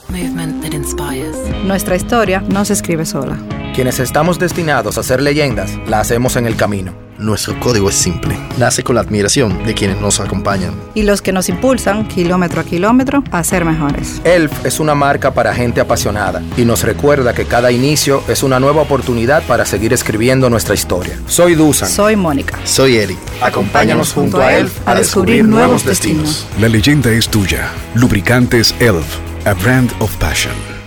movement 0.10 0.64
that 0.64 0.74
inspires. 0.74 1.36
Nuestra 1.64 1.95
historia 1.95 2.41
no 2.41 2.64
se 2.66 2.74
escribe 2.74 3.05
sola. 3.05 3.38
Quienes 3.74 3.99
estamos 3.99 4.39
destinados 4.39 4.97
a 4.97 5.03
ser 5.03 5.22
leyendas, 5.22 5.72
la 5.88 5.99
hacemos 5.99 6.36
en 6.36 6.45
el 6.45 6.55
camino. 6.55 7.09
Nuestro 7.20 7.59
código 7.59 7.89
es 7.89 7.95
simple. 7.95 8.39
Nace 8.57 8.82
con 8.82 8.95
la 8.95 9.01
admiración 9.01 9.65
de 9.65 9.74
quienes 9.74 9.99
nos 9.99 10.22
acompañan. 10.22 10.74
Y 10.95 11.03
los 11.03 11.22
que 11.22 11.34
nos 11.34 11.49
impulsan, 11.49 12.07
kilómetro 12.07 12.61
a 12.61 12.63
kilómetro, 12.63 13.26
a 13.32 13.43
ser 13.43 13.65
mejores. 13.65 14.22
ELF 14.24 14.65
es 14.65 14.80
una 14.80 14.95
marca 14.95 15.34
para 15.34 15.53
gente 15.53 15.82
apasionada 15.82 16.41
y 16.55 16.63
nos 16.63 16.84
recuerda 16.84 17.34
que 17.34 17.43
cada 17.43 17.74
inicio 17.74 18.24
es 18.30 18.41
una 18.41 18.61
nueva 18.61 18.84
oportunidad 18.84 19.43
para 19.43 19.65
seguir 19.65 19.91
escribiendo 19.91 20.49
nuestra 20.49 20.76
historia. 20.76 21.20
Soy 21.28 21.55
Dusan. 21.55 21.89
Soy 21.89 22.15
Mónica. 22.15 22.57
Soy 22.63 22.95
Eri. 22.95 23.17
Acompáñanos 23.41 24.13
junto 24.13 24.39
a 24.39 24.53
ELF 24.53 24.88
a 24.88 24.95
descubrir 24.95 25.43
nuevos 25.43 25.84
destinos. 25.84 26.47
La 26.57 26.70
leyenda 26.70 27.11
es 27.11 27.28
tuya. 27.28 27.67
Lubricantes 27.95 28.74
ELF, 28.80 29.17
a 29.45 29.53
brand 29.55 29.91
of 29.99 30.15
passion. 30.20 30.79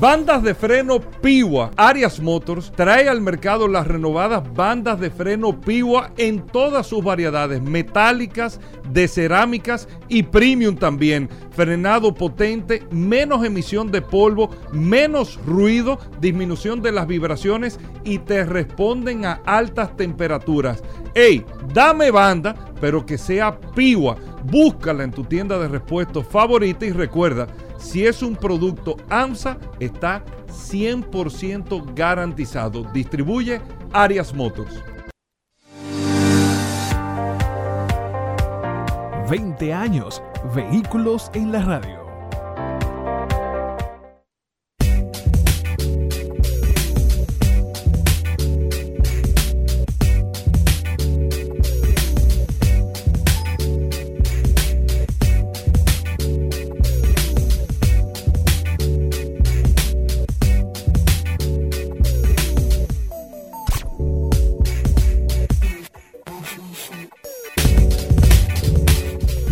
Bandas 0.00 0.42
de 0.42 0.54
freno 0.54 1.00
Piwa. 1.00 1.70
Arias 1.76 2.20
Motors 2.20 2.70
trae 2.72 3.08
al 3.08 3.20
mercado 3.20 3.66
las 3.66 3.86
renovadas 3.86 4.42
bandas 4.54 5.00
de 5.00 5.10
freno 5.10 5.60
Piwa 5.60 6.12
en 6.16 6.46
todas 6.46 6.86
sus 6.86 7.02
variedades, 7.02 7.60
metálicas, 7.60 8.60
de 8.90 9.08
cerámicas 9.08 9.88
y 10.08 10.22
premium 10.22 10.76
también. 10.76 11.28
Frenado 11.50 12.14
potente, 12.14 12.82
menos 12.90 13.44
emisión 13.44 13.90
de 13.90 14.02
polvo, 14.02 14.50
menos 14.72 15.38
ruido, 15.46 15.98
disminución 16.20 16.80
de 16.80 16.92
las 16.92 17.06
vibraciones 17.06 17.80
y 18.04 18.18
te 18.18 18.44
responden 18.44 19.24
a 19.24 19.40
altas 19.44 19.96
temperaturas. 19.96 20.82
Ey, 21.14 21.44
dame 21.72 22.10
banda, 22.10 22.54
pero 22.80 23.04
que 23.04 23.18
sea 23.18 23.58
Piwa. 23.74 24.16
Búscala 24.44 25.04
en 25.04 25.10
tu 25.10 25.24
tienda 25.24 25.58
de 25.58 25.68
repuestos 25.68 26.26
favorita 26.26 26.84
y 26.86 26.92
recuerda, 26.92 27.46
si 27.84 28.06
es 28.06 28.22
un 28.22 28.34
producto 28.34 28.96
AMSA, 29.10 29.58
está 29.78 30.24
100% 30.48 31.94
garantizado. 31.94 32.82
Distribuye 32.92 33.60
Arias 33.92 34.34
Motors. 34.34 34.82
20 39.28 39.72
años, 39.72 40.22
vehículos 40.54 41.30
en 41.34 41.52
la 41.52 41.62
radio. 41.62 42.03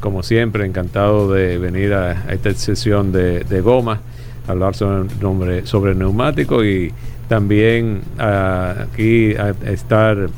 como 0.00 0.22
siempre, 0.22 0.64
encantados 0.66 1.34
de 1.34 1.58
venir 1.58 1.92
a, 1.94 2.32
esta 2.32 2.52
sesión 2.54 3.12
de, 3.12 3.40
de 3.40 3.60
gomas, 3.60 4.00
hablar 4.48 4.74
sobre, 4.74 5.14
nombre, 5.20 5.66
sobre 5.66 5.94
neumáticos 5.94 6.64
y 6.64 6.90
también 7.28 8.00
uh, 8.18 8.82
aquí 8.82 9.36
a 9.36 9.54
estar 9.64 10.28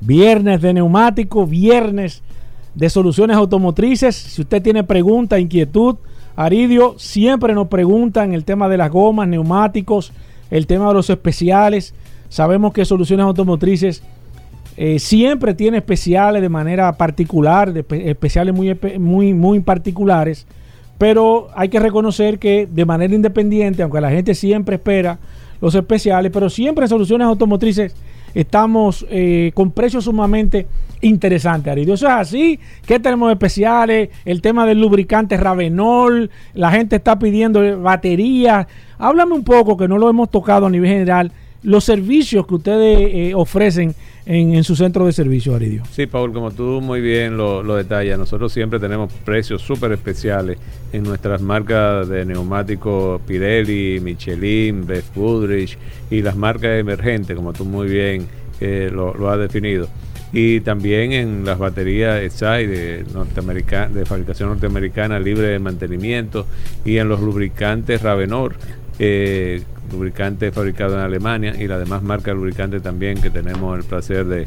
viernes 0.00 0.60
de 0.60 0.74
neumáticos, 0.74 1.48
viernes 1.48 2.22
de 2.74 2.90
soluciones 2.90 3.36
automotrices. 3.36 4.16
Si 4.16 4.42
usted 4.42 4.60
tiene 4.60 4.82
pregunta, 4.82 5.38
inquietud, 5.38 5.98
Aridio, 6.34 6.96
siempre 6.98 7.54
nos 7.54 7.68
preguntan 7.68 8.34
el 8.34 8.44
tema 8.44 8.68
de 8.68 8.76
las 8.76 8.90
gomas, 8.90 9.28
neumáticos, 9.28 10.12
el 10.50 10.66
tema 10.66 10.88
de 10.88 10.94
los 10.94 11.08
especiales. 11.10 11.94
Sabemos 12.28 12.72
que 12.72 12.84
Soluciones 12.84 13.24
Automotrices 13.24 14.02
eh, 14.76 14.98
siempre 14.98 15.54
tiene 15.54 15.78
especiales 15.78 16.42
de 16.42 16.48
manera 16.48 16.92
particular, 16.96 17.72
especiales 17.76 18.54
muy, 18.54 18.78
muy, 18.98 19.32
muy 19.32 19.60
particulares, 19.60 20.46
pero 20.98 21.48
hay 21.54 21.68
que 21.68 21.80
reconocer 21.80 22.38
que 22.38 22.68
de 22.70 22.84
manera 22.84 23.14
independiente, 23.14 23.82
aunque 23.82 24.00
la 24.00 24.10
gente 24.10 24.34
siempre 24.34 24.76
espera 24.76 25.18
los 25.60 25.74
especiales, 25.74 26.30
pero 26.32 26.50
siempre 26.50 26.84
en 26.84 26.88
Soluciones 26.88 27.26
Automotrices 27.26 27.94
estamos 28.34 29.06
eh, 29.08 29.50
con 29.54 29.70
precios 29.70 30.04
sumamente 30.04 30.66
interesantes, 31.00 31.70
Aridio. 31.72 31.94
Eso 31.94 32.06
es 32.06 32.12
así. 32.12 32.60
¿Qué 32.84 33.00
tenemos 33.00 33.30
especiales? 33.30 34.10
El 34.26 34.42
tema 34.42 34.66
del 34.66 34.80
lubricante 34.80 35.38
Ravenol. 35.38 36.30
La 36.52 36.70
gente 36.70 36.96
está 36.96 37.18
pidiendo 37.18 37.80
baterías. 37.80 38.66
Háblame 38.98 39.32
un 39.32 39.44
poco, 39.44 39.76
que 39.76 39.88
no 39.88 39.96
lo 39.96 40.10
hemos 40.10 40.30
tocado 40.30 40.66
a 40.66 40.70
nivel 40.70 40.90
general 40.90 41.32
los 41.66 41.82
servicios 41.82 42.46
que 42.46 42.54
ustedes 42.54 43.10
eh, 43.12 43.32
ofrecen 43.34 43.92
en, 44.24 44.54
en, 44.54 44.62
su 44.62 44.76
centro 44.76 45.04
de 45.04 45.12
servicio, 45.12 45.54
Aridio. 45.54 45.82
Sí, 45.90 46.06
Paul, 46.06 46.32
como 46.32 46.52
tú 46.52 46.80
muy 46.80 47.00
bien 47.00 47.36
lo, 47.36 47.64
lo 47.64 47.74
detallas, 47.74 48.16
nosotros 48.18 48.52
siempre 48.52 48.78
tenemos 48.78 49.12
precios 49.24 49.62
súper 49.62 49.90
especiales 49.90 50.58
en 50.92 51.02
nuestras 51.02 51.42
marcas 51.42 52.08
de 52.08 52.24
neumáticos 52.24 53.20
Pirelli, 53.22 53.98
Michelin, 54.00 54.86
Beth 54.86 55.12
Goodrich 55.12 55.76
y 56.08 56.22
las 56.22 56.36
marcas 56.36 56.78
emergentes, 56.78 57.34
como 57.34 57.52
tú 57.52 57.64
muy 57.64 57.88
bien 57.88 58.28
eh, 58.60 58.88
lo, 58.92 59.12
lo 59.14 59.28
has 59.28 59.40
definido 59.40 59.88
y 60.32 60.60
también 60.60 61.12
en 61.12 61.44
las 61.44 61.58
baterías 61.58 62.32
SAI 62.32 62.66
de, 62.66 63.04
de 63.04 64.04
fabricación 64.04 64.50
norteamericana 64.50 65.18
libre 65.18 65.48
de 65.48 65.58
mantenimiento 65.58 66.46
y 66.84 66.98
en 66.98 67.08
los 67.08 67.20
lubricantes 67.20 68.02
Ravenor 68.02 68.54
eh, 68.98 69.62
lubricante 69.90 70.52
fabricado 70.52 70.94
en 70.94 71.00
Alemania 71.00 71.54
y 71.58 71.66
la 71.66 71.78
demás 71.78 72.02
marcas 72.02 72.26
de 72.26 72.34
lubricante 72.34 72.80
también 72.80 73.20
que 73.20 73.30
tenemos 73.30 73.78
el 73.78 73.84
placer 73.84 74.26
de, 74.26 74.46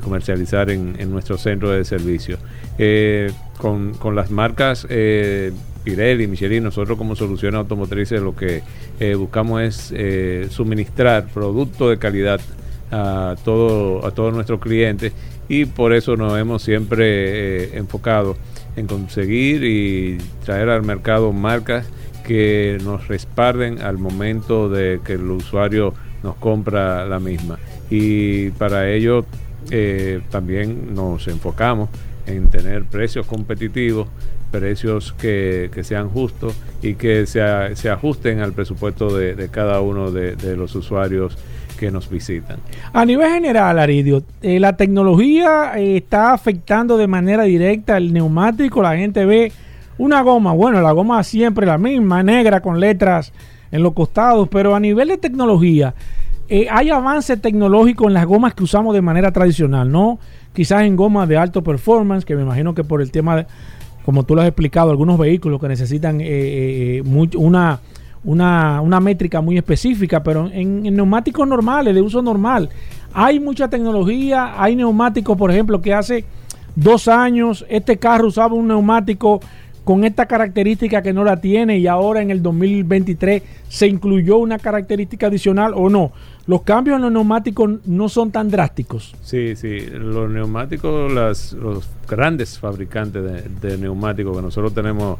comercializar 0.00 0.70
en, 0.70 0.96
en, 0.98 1.10
nuestro 1.10 1.38
centro 1.38 1.70
de 1.70 1.84
servicio. 1.84 2.36
Eh, 2.76 3.32
con, 3.58 3.94
con, 3.94 4.14
las 4.14 4.30
marcas 4.30 4.86
eh, 4.90 5.52
Pirelli, 5.88 6.26
Michelin, 6.26 6.64
nosotros 6.64 6.98
como 6.98 7.16
soluciones 7.16 7.58
automotrices 7.58 8.20
lo 8.20 8.36
que 8.36 8.62
eh, 9.00 9.14
buscamos 9.14 9.62
es 9.62 9.92
eh, 9.96 10.46
suministrar 10.50 11.28
productos 11.32 11.90
de 11.90 11.98
calidad 11.98 12.40
a, 12.90 13.36
todo, 13.44 14.06
a 14.06 14.10
todos 14.10 14.34
nuestros 14.34 14.60
clientes 14.60 15.12
y 15.48 15.64
por 15.64 15.94
eso 15.94 16.16
nos 16.16 16.38
hemos 16.38 16.62
siempre 16.62 17.76
enfocado 17.76 18.36
en 18.76 18.86
conseguir 18.86 19.64
y 19.64 20.18
traer 20.44 20.68
al 20.68 20.82
mercado 20.82 21.32
marcas 21.32 21.86
que 22.28 22.76
nos 22.84 23.08
respalden 23.08 23.80
al 23.80 23.96
momento 23.96 24.68
de 24.68 25.00
que 25.02 25.14
el 25.14 25.30
usuario 25.30 25.94
nos 26.22 26.36
compra 26.36 27.06
la 27.06 27.18
misma. 27.18 27.58
Y 27.88 28.50
para 28.50 28.90
ello 28.90 29.24
eh, 29.70 30.20
también 30.28 30.94
nos 30.94 31.26
enfocamos 31.26 31.88
en 32.26 32.50
tener 32.50 32.84
precios 32.84 33.24
competitivos, 33.24 34.08
precios 34.50 35.14
que, 35.14 35.70
que 35.72 35.82
sean 35.84 36.10
justos 36.10 36.54
y 36.82 36.96
que 36.96 37.24
se, 37.24 37.40
se 37.76 37.88
ajusten 37.88 38.40
al 38.40 38.52
presupuesto 38.52 39.16
de, 39.16 39.34
de 39.34 39.48
cada 39.48 39.80
uno 39.80 40.10
de, 40.10 40.36
de, 40.36 40.54
los 40.54 40.74
usuarios 40.74 41.38
que 41.78 41.90
nos 41.90 42.10
visitan. 42.10 42.58
A 42.92 43.06
nivel 43.06 43.32
general, 43.32 43.78
Aridio, 43.78 44.22
eh, 44.42 44.60
la 44.60 44.76
tecnología 44.76 45.72
eh, 45.78 45.96
está 45.96 46.34
afectando 46.34 46.98
de 46.98 47.06
manera 47.06 47.44
directa 47.44 47.96
el 47.96 48.12
neumático. 48.12 48.82
La 48.82 48.98
gente 48.98 49.24
ve 49.24 49.50
una 49.98 50.22
goma, 50.22 50.52
bueno, 50.52 50.80
la 50.80 50.92
goma 50.92 51.22
siempre 51.22 51.66
la 51.66 51.78
misma, 51.78 52.22
negra 52.22 52.60
con 52.60 52.80
letras 52.80 53.32
en 53.70 53.82
los 53.82 53.92
costados, 53.92 54.48
pero 54.48 54.74
a 54.74 54.80
nivel 54.80 55.08
de 55.08 55.18
tecnología, 55.18 55.94
eh, 56.48 56.66
hay 56.70 56.90
avance 56.90 57.36
tecnológico 57.36 58.06
en 58.08 58.14
las 58.14 58.24
gomas 58.24 58.54
que 58.54 58.64
usamos 58.64 58.94
de 58.94 59.02
manera 59.02 59.32
tradicional, 59.32 59.90
¿no? 59.90 60.18
Quizás 60.54 60.82
en 60.82 60.96
gomas 60.96 61.28
de 61.28 61.36
alto 61.36 61.62
performance, 61.62 62.24
que 62.24 62.34
me 62.34 62.42
imagino 62.42 62.74
que 62.74 62.84
por 62.84 63.02
el 63.02 63.10
tema, 63.10 63.36
de, 63.36 63.46
como 64.04 64.22
tú 64.22 64.34
lo 64.34 64.40
has 64.40 64.48
explicado, 64.48 64.90
algunos 64.90 65.18
vehículos 65.18 65.60
que 65.60 65.68
necesitan 65.68 66.22
mucho, 67.04 67.38
una 67.38 67.80
una, 68.24 68.80
una 68.80 69.00
métrica 69.00 69.40
muy 69.40 69.56
específica, 69.56 70.22
pero 70.22 70.50
en, 70.52 70.82
neumáticos 70.82 71.46
normales, 71.46 71.94
de 71.94 72.02
uso 72.02 72.22
normal, 72.22 72.68
hay 73.12 73.40
mucha 73.40 73.68
tecnología, 73.68 74.60
hay 74.62 74.76
neumáticos, 74.76 75.36
por 75.36 75.50
ejemplo, 75.50 75.80
que 75.80 75.94
hace 75.94 76.24
dos 76.76 77.08
años 77.08 77.64
este 77.68 77.96
carro 77.96 78.28
usaba 78.28 78.54
un 78.54 78.68
neumático 78.68 79.40
con 79.88 80.04
esta 80.04 80.26
característica 80.26 81.00
que 81.00 81.14
no 81.14 81.24
la 81.24 81.40
tiene 81.40 81.78
y 81.78 81.86
ahora 81.86 82.20
en 82.20 82.30
el 82.30 82.42
2023 82.42 83.42
se 83.70 83.86
incluyó 83.86 84.36
una 84.36 84.58
característica 84.58 85.28
adicional 85.28 85.72
o 85.74 85.88
no. 85.88 86.12
Los 86.46 86.60
cambios 86.60 86.96
en 86.96 87.02
los 87.04 87.10
neumáticos 87.10 87.70
no 87.86 88.10
son 88.10 88.30
tan 88.30 88.50
drásticos. 88.50 89.16
Sí, 89.22 89.56
sí, 89.56 89.86
los 89.86 90.28
neumáticos, 90.30 91.10
los 91.10 91.88
grandes 92.06 92.58
fabricantes 92.58 93.24
de, 93.24 93.68
de 93.70 93.78
neumáticos 93.78 94.36
que 94.36 94.42
nosotros 94.42 94.74
tenemos 94.74 95.18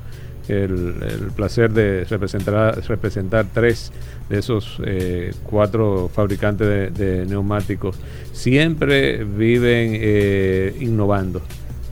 el, 0.48 1.30
placer 1.34 1.72
de 1.72 2.04
representar, 2.04 2.78
representar 2.86 3.46
tres 3.50 3.90
de 4.28 4.38
esos 4.38 4.82
eh, 4.84 5.32
cuatro 5.44 6.10
fabricantes 6.12 6.92
de, 6.94 7.24
neumáticos. 7.24 7.96
Siempre 8.32 9.24
viven 9.24 9.92
eh, 9.94 10.76
innovando. 10.78 11.40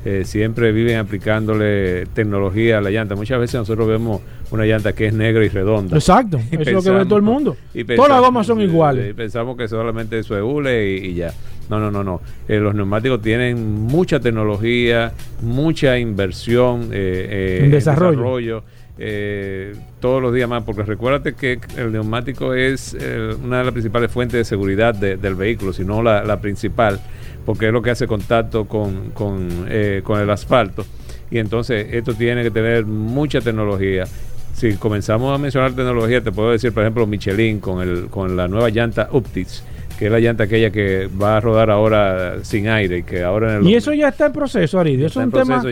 Eh, 0.06 0.24
siempre 0.24 0.70
viven 0.70 0.98
aplicándole 0.98 2.06
tecnología 2.06 2.78
a 2.78 2.80
la 2.80 2.90
llanta. 2.90 3.16
Muchas 3.16 3.40
veces 3.40 3.56
nosotros 3.56 3.88
vemos 3.88 4.22
una 4.52 4.64
llanta 4.64 4.92
que 4.92 5.08
es 5.08 5.12
negra 5.12 5.44
y 5.44 5.48
redonda. 5.48 5.96
Exacto, 5.96 6.38
eso 6.50 6.62
es 6.62 6.72
lo 6.72 6.82
que 6.82 6.90
ve 6.90 7.04
todo 7.04 7.16
el 7.16 7.22
mundo. 7.22 7.56
Todas 7.96 8.10
las 8.10 8.20
gomas 8.20 8.46
son 8.46 8.60
iguales. 8.60 9.10
Y 9.10 9.14
pensamos 9.14 9.56
que 9.56 9.66
solamente 9.66 10.18
eso 10.18 10.36
es 10.36 10.42
hule 10.42 10.96
y 10.96 11.14
ya. 11.14 11.32
No, 11.68 11.80
no, 11.80 11.90
no, 11.90 12.04
no. 12.04 12.20
Eh, 12.48 12.58
los 12.58 12.74
neumáticos 12.74 13.20
tienen 13.20 13.74
mucha 13.86 14.20
tecnología, 14.20 15.12
mucha 15.42 15.98
inversión 15.98 16.90
eh, 16.92 17.26
eh, 17.30 17.60
en 17.64 17.70
desarrollo. 17.70 18.62
todos 20.00 20.22
los 20.22 20.32
días 20.32 20.48
más, 20.48 20.62
porque 20.62 20.82
recuérdate 20.82 21.34
que 21.34 21.58
el 21.76 21.92
neumático 21.92 22.54
es 22.54 22.96
una 23.42 23.58
de 23.58 23.64
las 23.64 23.72
principales 23.72 24.10
fuentes 24.10 24.38
de 24.38 24.44
seguridad 24.44 24.94
del 24.94 25.34
vehículo, 25.34 25.72
si 25.72 25.84
no 25.84 26.02
la, 26.02 26.40
principal, 26.40 27.00
porque 27.46 27.68
es 27.68 27.72
lo 27.72 27.80
que 27.80 27.90
hace 27.90 28.06
contacto 28.06 28.66
con, 28.66 29.12
con, 29.12 29.68
con 30.02 30.20
el 30.20 30.30
asfalto. 30.30 30.84
Y 31.30 31.38
entonces 31.38 31.86
esto 31.92 32.12
tiene 32.12 32.42
que 32.42 32.50
tener 32.50 32.84
mucha 32.84 33.40
tecnología 33.40 34.04
si 34.56 34.74
comenzamos 34.76 35.34
a 35.34 35.38
mencionar 35.38 35.72
tecnología, 35.72 36.22
te 36.22 36.32
puedo 36.32 36.50
decir, 36.50 36.72
por 36.72 36.82
ejemplo, 36.82 37.06
Michelin 37.06 37.60
con, 37.60 37.86
el, 37.86 38.06
con 38.08 38.36
la 38.38 38.48
nueva 38.48 38.70
llanta 38.70 39.08
Uptis 39.12 39.62
que 39.98 40.06
es 40.06 40.12
la 40.12 40.20
llanta 40.20 40.44
aquella 40.44 40.70
que 40.70 41.08
va 41.08 41.38
a 41.38 41.40
rodar 41.40 41.70
ahora 41.70 42.44
sin 42.44 42.68
aire 42.68 42.98
y 42.98 43.02
que 43.02 43.22
ahora 43.22 43.60
y 43.62 43.74
eso 43.74 43.92
ya 43.92 44.08
está 44.08 44.26
en 44.26 44.32
proceso 44.32 44.78
Aridio 44.78 45.06
es 45.06 45.16
un 45.16 45.30
tema 45.30 45.62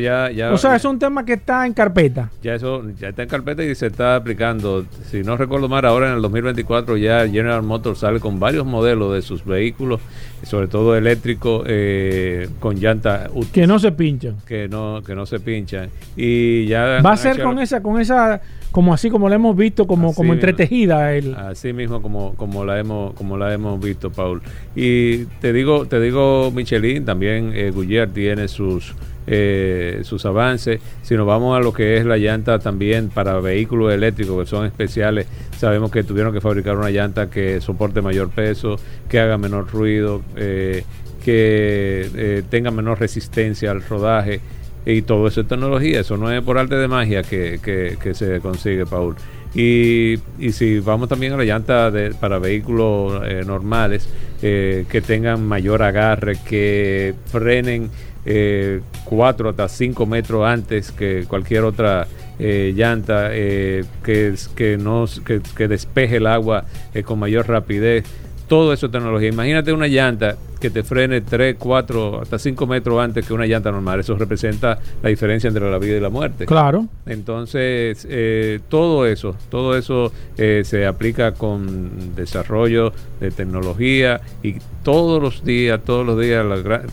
o 0.52 0.58
sea 0.58 0.76
es 0.76 0.84
un 0.84 0.98
tema 0.98 1.24
que 1.24 1.34
está 1.34 1.66
en 1.66 1.72
carpeta. 1.74 2.30
Ya 2.42 2.54
eso 2.54 2.82
ya 2.98 3.08
está 3.08 3.22
en 3.22 3.28
carpeta 3.28 3.62
y 3.62 3.74
se 3.74 3.86
está 3.86 4.16
aplicando. 4.16 4.86
Si 5.10 5.22
no 5.22 5.36
recuerdo 5.36 5.68
mal 5.68 5.84
ahora 5.84 6.08
en 6.08 6.16
el 6.16 6.22
2024 6.22 6.96
ya 6.96 7.26
General 7.28 7.62
Motors 7.62 8.00
sale 8.00 8.20
con 8.20 8.40
varios 8.40 8.64
modelos 8.64 9.14
de 9.14 9.22
sus 9.22 9.44
vehículos 9.44 10.00
sobre 10.42 10.68
todo 10.68 10.96
eléctricos 10.96 11.64
eh, 11.66 12.48
con 12.60 12.76
llanta 12.76 13.30
que 13.52 13.66
no 13.66 13.78
se 13.78 13.92
pinchan. 13.92 14.36
que 14.46 14.68
no 14.68 15.02
que 15.04 15.14
no 15.14 15.26
se 15.26 15.40
pinchan. 15.40 15.90
Y 16.16 16.66
ya 16.66 17.00
va 17.02 17.12
a 17.12 17.16
ser 17.16 17.42
con 17.42 17.58
esa 17.58 17.82
con 17.82 18.00
esa 18.00 18.40
como 18.74 18.92
así 18.92 19.08
como 19.08 19.28
la 19.28 19.36
hemos 19.36 19.56
visto, 19.56 19.86
como, 19.86 20.12
como 20.12 20.32
entretejida. 20.32 21.14
El... 21.14 21.36
Así 21.36 21.72
mismo 21.72 22.02
como, 22.02 22.34
como 22.34 22.64
la 22.64 22.80
hemos, 22.80 23.14
como 23.14 23.38
la 23.38 23.54
hemos 23.54 23.80
visto, 23.80 24.10
Paul. 24.10 24.42
Y 24.74 25.26
te 25.40 25.52
digo, 25.52 25.86
te 25.86 26.00
digo, 26.00 26.50
Michelin, 26.50 27.04
también 27.04 27.52
eh, 27.54 27.72
tiene 28.12 28.48
sus 28.48 28.92
eh, 29.28 30.00
sus 30.02 30.26
avances. 30.26 30.80
Si 31.02 31.14
nos 31.14 31.24
vamos 31.24 31.56
a 31.56 31.60
lo 31.60 31.72
que 31.72 31.98
es 31.98 32.04
la 32.04 32.16
llanta 32.16 32.58
también 32.58 33.10
para 33.10 33.38
vehículos 33.38 33.94
eléctricos 33.94 34.42
que 34.42 34.50
son 34.50 34.66
especiales, 34.66 35.28
sabemos 35.56 35.92
que 35.92 36.02
tuvieron 36.02 36.32
que 36.32 36.40
fabricar 36.40 36.76
una 36.76 36.90
llanta 36.90 37.30
que 37.30 37.60
soporte 37.60 38.02
mayor 38.02 38.30
peso, 38.30 38.74
que 39.08 39.20
haga 39.20 39.38
menor 39.38 39.70
ruido, 39.70 40.20
eh, 40.34 40.82
que 41.24 42.10
eh, 42.16 42.42
tenga 42.50 42.72
menor 42.72 42.98
resistencia 42.98 43.70
al 43.70 43.82
rodaje 43.84 44.40
y 44.86 45.02
todo 45.02 45.26
eso 45.26 45.40
es 45.40 45.48
tecnología, 45.48 46.00
eso 46.00 46.16
no 46.16 46.30
es 46.30 46.42
por 46.42 46.58
arte 46.58 46.74
de 46.76 46.88
magia 46.88 47.22
que, 47.22 47.58
que, 47.62 48.14
se 48.14 48.40
consigue, 48.40 48.86
Paul. 48.86 49.16
Y, 49.54 50.18
y, 50.38 50.52
si 50.52 50.80
vamos 50.80 51.08
también 51.08 51.32
a 51.32 51.36
la 51.36 51.44
llanta 51.44 51.90
de, 51.90 52.10
para 52.12 52.38
vehículos 52.38 53.22
eh, 53.24 53.44
normales, 53.46 54.08
eh, 54.42 54.84
que 54.90 55.00
tengan 55.00 55.46
mayor 55.46 55.82
agarre, 55.82 56.36
que 56.46 57.14
frenen 57.26 57.88
eh, 58.26 58.80
4 59.04 59.50
hasta 59.50 59.68
5 59.68 60.06
metros 60.06 60.46
antes 60.46 60.90
que 60.90 61.24
cualquier 61.28 61.62
otra 61.62 62.08
eh, 62.38 62.74
llanta, 62.76 63.30
que, 63.30 64.34
que, 64.56 64.76
no, 64.76 65.06
que, 65.24 65.40
que 65.56 65.68
despeje 65.68 66.16
el 66.16 66.26
agua 66.26 66.64
con 67.04 67.20
mayor 67.20 67.48
rapidez 67.48 68.04
todo 68.48 68.72
eso 68.72 68.86
es 68.86 68.92
tecnología. 68.92 69.28
Imagínate 69.28 69.72
una 69.72 69.86
llanta 69.86 70.36
que 70.60 70.70
te 70.70 70.82
frene 70.82 71.20
3, 71.20 71.56
4, 71.58 72.22
hasta 72.22 72.38
5 72.38 72.66
metros 72.66 72.98
antes 72.98 73.26
que 73.26 73.34
una 73.34 73.46
llanta 73.46 73.70
normal. 73.70 74.00
Eso 74.00 74.16
representa 74.16 74.78
la 75.02 75.08
diferencia 75.08 75.48
entre 75.48 75.70
la 75.70 75.78
vida 75.78 75.96
y 75.96 76.00
la 76.00 76.08
muerte. 76.08 76.46
Claro. 76.46 76.86
Entonces, 77.06 78.06
eh, 78.08 78.60
todo 78.68 79.06
eso, 79.06 79.36
todo 79.50 79.76
eso 79.76 80.12
eh, 80.36 80.62
se 80.64 80.86
aplica 80.86 81.32
con 81.32 82.14
desarrollo 82.14 82.92
de 83.20 83.30
tecnología 83.30 84.20
y 84.42 84.56
todos 84.82 85.22
los 85.22 85.44
días, 85.44 85.80
todos 85.84 86.06
los 86.06 86.18
días, 86.18 86.44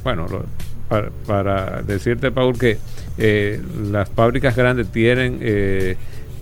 bueno, 0.04 0.28
para, 1.26 1.82
decirte, 1.82 2.32
Paul, 2.32 2.58
que 2.58 2.78
eh, 3.18 3.62
las 3.92 4.10
fábricas 4.10 4.56
grandes 4.56 4.88
tienen, 4.92 5.40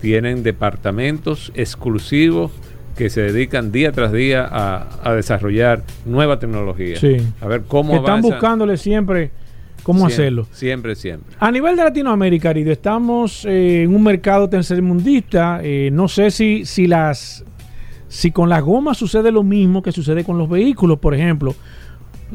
tienen 0.02 0.42
departamentos 0.44 1.52
exclusivos 1.56 2.52
que 3.00 3.10
se 3.10 3.22
dedican 3.22 3.72
día 3.72 3.94
tras 3.94 4.12
día 4.12 4.46
a, 4.52 5.14
desarrollar 5.14 5.84
nueva 6.04 6.38
tecnología. 6.38 6.98
Sí. 6.98 7.16
A 7.40 7.48
ver 7.48 7.62
cómo 7.66 7.94
que 7.94 8.00
Están 8.00 8.22
buscándole 8.22 8.76
siempre 8.76 9.32
cómo 9.84 10.06
hacerlo. 10.06 10.48
Siempre, 10.52 10.96
siempre. 10.96 11.34
A 11.40 11.50
nivel 11.50 11.78
de 11.78 11.86
Latinoamérica, 11.86 12.50
Arido, 12.50 12.74
estamos 12.74 13.46
eh, 13.46 13.84
en 13.84 13.96
un 13.96 14.04
mercado 14.04 14.50
tercermundista. 14.50 15.62
Eh, 15.64 15.90
no 15.94 16.10
sé 16.10 16.30
si, 16.30 16.66
si 16.66 16.88
las 16.88 17.46
si 18.10 18.32
con 18.32 18.50
las 18.50 18.64
gomas 18.64 18.98
sucede 18.98 19.32
lo 19.32 19.44
mismo 19.44 19.82
que 19.82 19.94
sucede 19.94 20.26
con 20.26 20.38
los 20.38 20.50
vehículos, 20.50 21.00
por 21.00 21.16
ejemplo. 21.16 21.56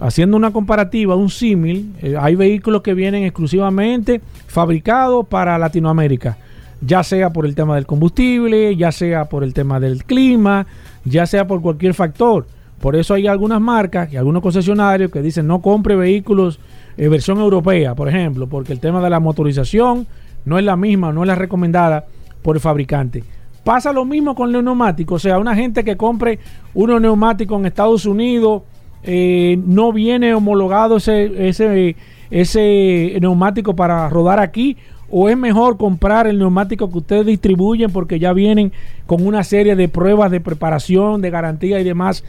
Haciendo 0.00 0.34
una 0.34 0.50
comparativa, 0.50 1.14
un 1.14 1.28
símil, 1.28 1.92
eh, 2.00 2.16
hay 2.18 2.36
vehículos 2.36 2.80
que 2.80 2.94
vienen 2.94 3.24
exclusivamente 3.24 4.22
fabricados 4.46 5.26
para 5.28 5.58
Latinoamérica 5.58 6.38
ya 6.86 7.02
sea 7.02 7.30
por 7.30 7.46
el 7.46 7.54
tema 7.54 7.76
del 7.76 7.86
combustible, 7.86 8.76
ya 8.76 8.92
sea 8.92 9.26
por 9.26 9.44
el 9.44 9.54
tema 9.54 9.80
del 9.80 10.04
clima, 10.04 10.66
ya 11.04 11.26
sea 11.26 11.46
por 11.46 11.60
cualquier 11.60 11.94
factor. 11.94 12.46
Por 12.80 12.96
eso 12.96 13.14
hay 13.14 13.26
algunas 13.26 13.60
marcas 13.60 14.12
y 14.12 14.16
algunos 14.16 14.42
concesionarios 14.42 15.10
que 15.10 15.22
dicen 15.22 15.46
no 15.46 15.62
compre 15.62 15.96
vehículos 15.96 16.58
en 16.96 17.10
versión 17.10 17.38
europea, 17.38 17.94
por 17.94 18.08
ejemplo, 18.08 18.46
porque 18.46 18.72
el 18.72 18.80
tema 18.80 19.02
de 19.02 19.10
la 19.10 19.20
motorización 19.20 20.06
no 20.44 20.58
es 20.58 20.64
la 20.64 20.76
misma, 20.76 21.12
no 21.12 21.22
es 21.22 21.28
la 21.28 21.34
recomendada 21.34 22.04
por 22.42 22.56
el 22.56 22.60
fabricante. 22.60 23.24
Pasa 23.64 23.92
lo 23.92 24.04
mismo 24.04 24.34
con 24.34 24.52
los 24.52 24.62
neumáticos, 24.62 25.16
o 25.16 25.28
sea, 25.28 25.38
una 25.38 25.54
gente 25.54 25.84
que 25.84 25.96
compre 25.96 26.38
unos 26.74 27.00
neumáticos 27.00 27.58
en 27.58 27.66
Estados 27.66 28.04
Unidos, 28.04 28.62
eh, 29.02 29.58
no 29.64 29.92
viene 29.92 30.34
homologado 30.34 30.98
ese, 30.98 31.48
ese, 31.48 31.96
ese 32.30 33.16
neumático 33.20 33.74
para 33.74 34.08
rodar 34.10 34.40
aquí 34.40 34.76
o 35.10 35.28
es 35.28 35.36
mejor 35.36 35.76
comprar 35.76 36.26
el 36.26 36.38
neumático 36.38 36.90
que 36.90 36.98
ustedes 36.98 37.26
distribuyen 37.26 37.90
porque 37.90 38.18
ya 38.18 38.32
vienen 38.32 38.72
con 39.06 39.26
una 39.26 39.44
serie 39.44 39.76
de 39.76 39.88
pruebas 39.88 40.30
de 40.30 40.40
preparación, 40.40 41.20
de 41.20 41.30
garantía 41.30 41.80
y 41.80 41.84
demás? 41.84 42.24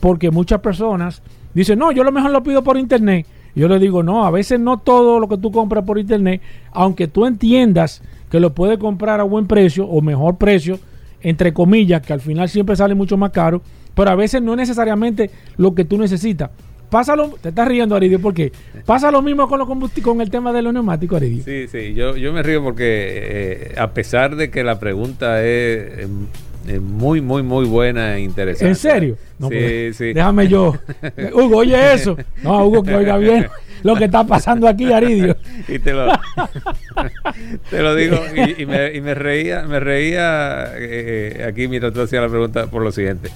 Porque 0.00 0.30
muchas 0.30 0.60
personas 0.60 1.22
dicen, 1.54 1.78
no, 1.78 1.92
yo 1.92 2.04
lo 2.04 2.12
mejor 2.12 2.30
lo 2.30 2.42
pido 2.42 2.62
por 2.62 2.76
internet. 2.78 3.26
Yo 3.54 3.66
le 3.66 3.78
digo, 3.78 4.02
no, 4.02 4.24
a 4.24 4.30
veces 4.30 4.60
no 4.60 4.78
todo 4.78 5.18
lo 5.18 5.28
que 5.28 5.38
tú 5.38 5.50
compras 5.50 5.84
por 5.84 5.98
internet, 5.98 6.40
aunque 6.70 7.08
tú 7.08 7.26
entiendas 7.26 8.02
que 8.30 8.40
lo 8.40 8.54
puedes 8.54 8.78
comprar 8.78 9.20
a 9.20 9.24
buen 9.24 9.46
precio 9.46 9.86
o 9.86 10.00
mejor 10.00 10.36
precio, 10.36 10.78
entre 11.22 11.52
comillas, 11.52 12.02
que 12.02 12.12
al 12.12 12.20
final 12.20 12.48
siempre 12.48 12.76
sale 12.76 12.94
mucho 12.94 13.16
más 13.16 13.32
caro, 13.32 13.62
pero 13.94 14.10
a 14.10 14.14
veces 14.14 14.42
no 14.42 14.52
es 14.52 14.58
necesariamente 14.58 15.30
lo 15.56 15.74
que 15.74 15.84
tú 15.84 15.98
necesitas. 15.98 16.50
Pasa 16.90 17.14
lo, 17.16 17.28
te 17.40 17.50
estás 17.50 17.68
riendo, 17.68 17.94
Aridio, 17.94 18.20
porque 18.20 18.52
pasa 18.86 19.10
lo 19.10 19.22
mismo 19.22 19.48
con, 19.48 19.88
con 20.02 20.20
el 20.20 20.30
tema 20.30 20.52
de 20.52 20.62
los 20.62 20.72
neumáticos, 20.72 21.16
Aridio. 21.16 21.44
Sí, 21.44 21.68
sí, 21.68 21.94
yo, 21.94 22.16
yo 22.16 22.32
me 22.32 22.42
río 22.42 22.62
porque 22.62 22.84
eh, 22.86 23.74
a 23.76 23.92
pesar 23.92 24.36
de 24.36 24.50
que 24.50 24.64
la 24.64 24.78
pregunta 24.78 25.44
es 25.44 26.00
em, 26.00 26.26
eh, 26.66 26.80
muy, 26.80 27.20
muy, 27.20 27.42
muy 27.42 27.66
buena 27.66 28.16
e 28.16 28.20
interesante. 28.20 28.68
¿En 28.68 28.76
serio? 28.76 29.16
No, 29.38 29.48
sí, 29.48 29.54
pues, 29.54 29.96
sí. 29.96 30.12
Déjame 30.12 30.48
yo. 30.48 30.74
Hugo, 31.34 31.58
oye 31.58 31.94
eso. 31.94 32.16
No, 32.42 32.66
Hugo, 32.66 32.82
que 32.82 32.94
oiga 32.94 33.18
bien 33.18 33.48
lo 33.82 33.96
que 33.96 34.04
está 34.04 34.24
pasando 34.24 34.68
aquí, 34.68 34.92
Aridio. 34.92 35.36
y 35.66 35.78
te 35.78 35.92
lo, 35.92 36.08
te 37.70 37.82
lo 37.82 37.94
digo, 37.94 38.18
y, 38.34 38.62
y 38.62 38.66
me, 38.66 38.94
y 38.94 39.00
me 39.00 39.14
reía, 39.14 39.62
me 39.62 39.80
reía 39.80 40.72
eh, 40.76 41.44
aquí 41.48 41.68
mientras 41.68 41.92
tú 41.92 42.02
hacías 42.02 42.22
la 42.22 42.28
pregunta 42.28 42.66
por 42.66 42.82
lo 42.82 42.92
siguiente. 42.92 43.30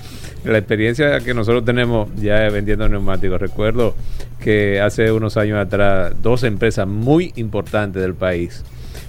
La 0.44 0.58
experiencia 0.58 1.20
que 1.20 1.34
nosotros 1.34 1.64
tenemos 1.64 2.08
ya 2.16 2.48
vendiendo 2.50 2.88
neumáticos, 2.88 3.40
recuerdo 3.40 3.94
que 4.40 4.80
hace 4.80 5.12
unos 5.12 5.36
años 5.36 5.58
atrás, 5.58 6.14
dos 6.20 6.42
empresas 6.42 6.86
muy 6.88 7.32
importantes 7.36 8.02
del 8.02 8.14
país, 8.14 8.64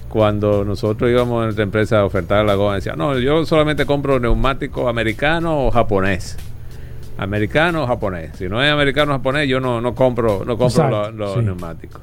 cuando 0.09 0.63
nosotros 0.63 1.09
íbamos 1.09 1.41
a 1.41 1.45
nuestra 1.45 1.63
empresa 1.63 2.01
a 2.01 2.05
ofertar 2.05 2.45
la 2.45 2.53
goma, 2.53 2.75
decían, 2.75 2.99
no, 2.99 3.17
yo 3.17 3.45
solamente 3.47 3.87
compro 3.87 4.19
neumático 4.19 4.87
americano 4.87 5.65
o 5.65 5.71
japonés. 5.71 6.37
Americano 7.17 7.83
o 7.83 7.87
japonés. 7.87 8.31
Si 8.37 8.47
no 8.47 8.63
es 8.63 8.71
americano 8.71 9.13
o 9.13 9.15
japonés, 9.15 9.49
yo 9.49 9.59
no, 9.59 9.81
no 9.81 9.95
compro, 9.95 10.45
no 10.45 10.55
compro 10.57 10.67
Exacto, 10.67 11.11
los, 11.11 11.15
los 11.15 11.33
sí. 11.33 11.39
neumáticos. 11.41 12.01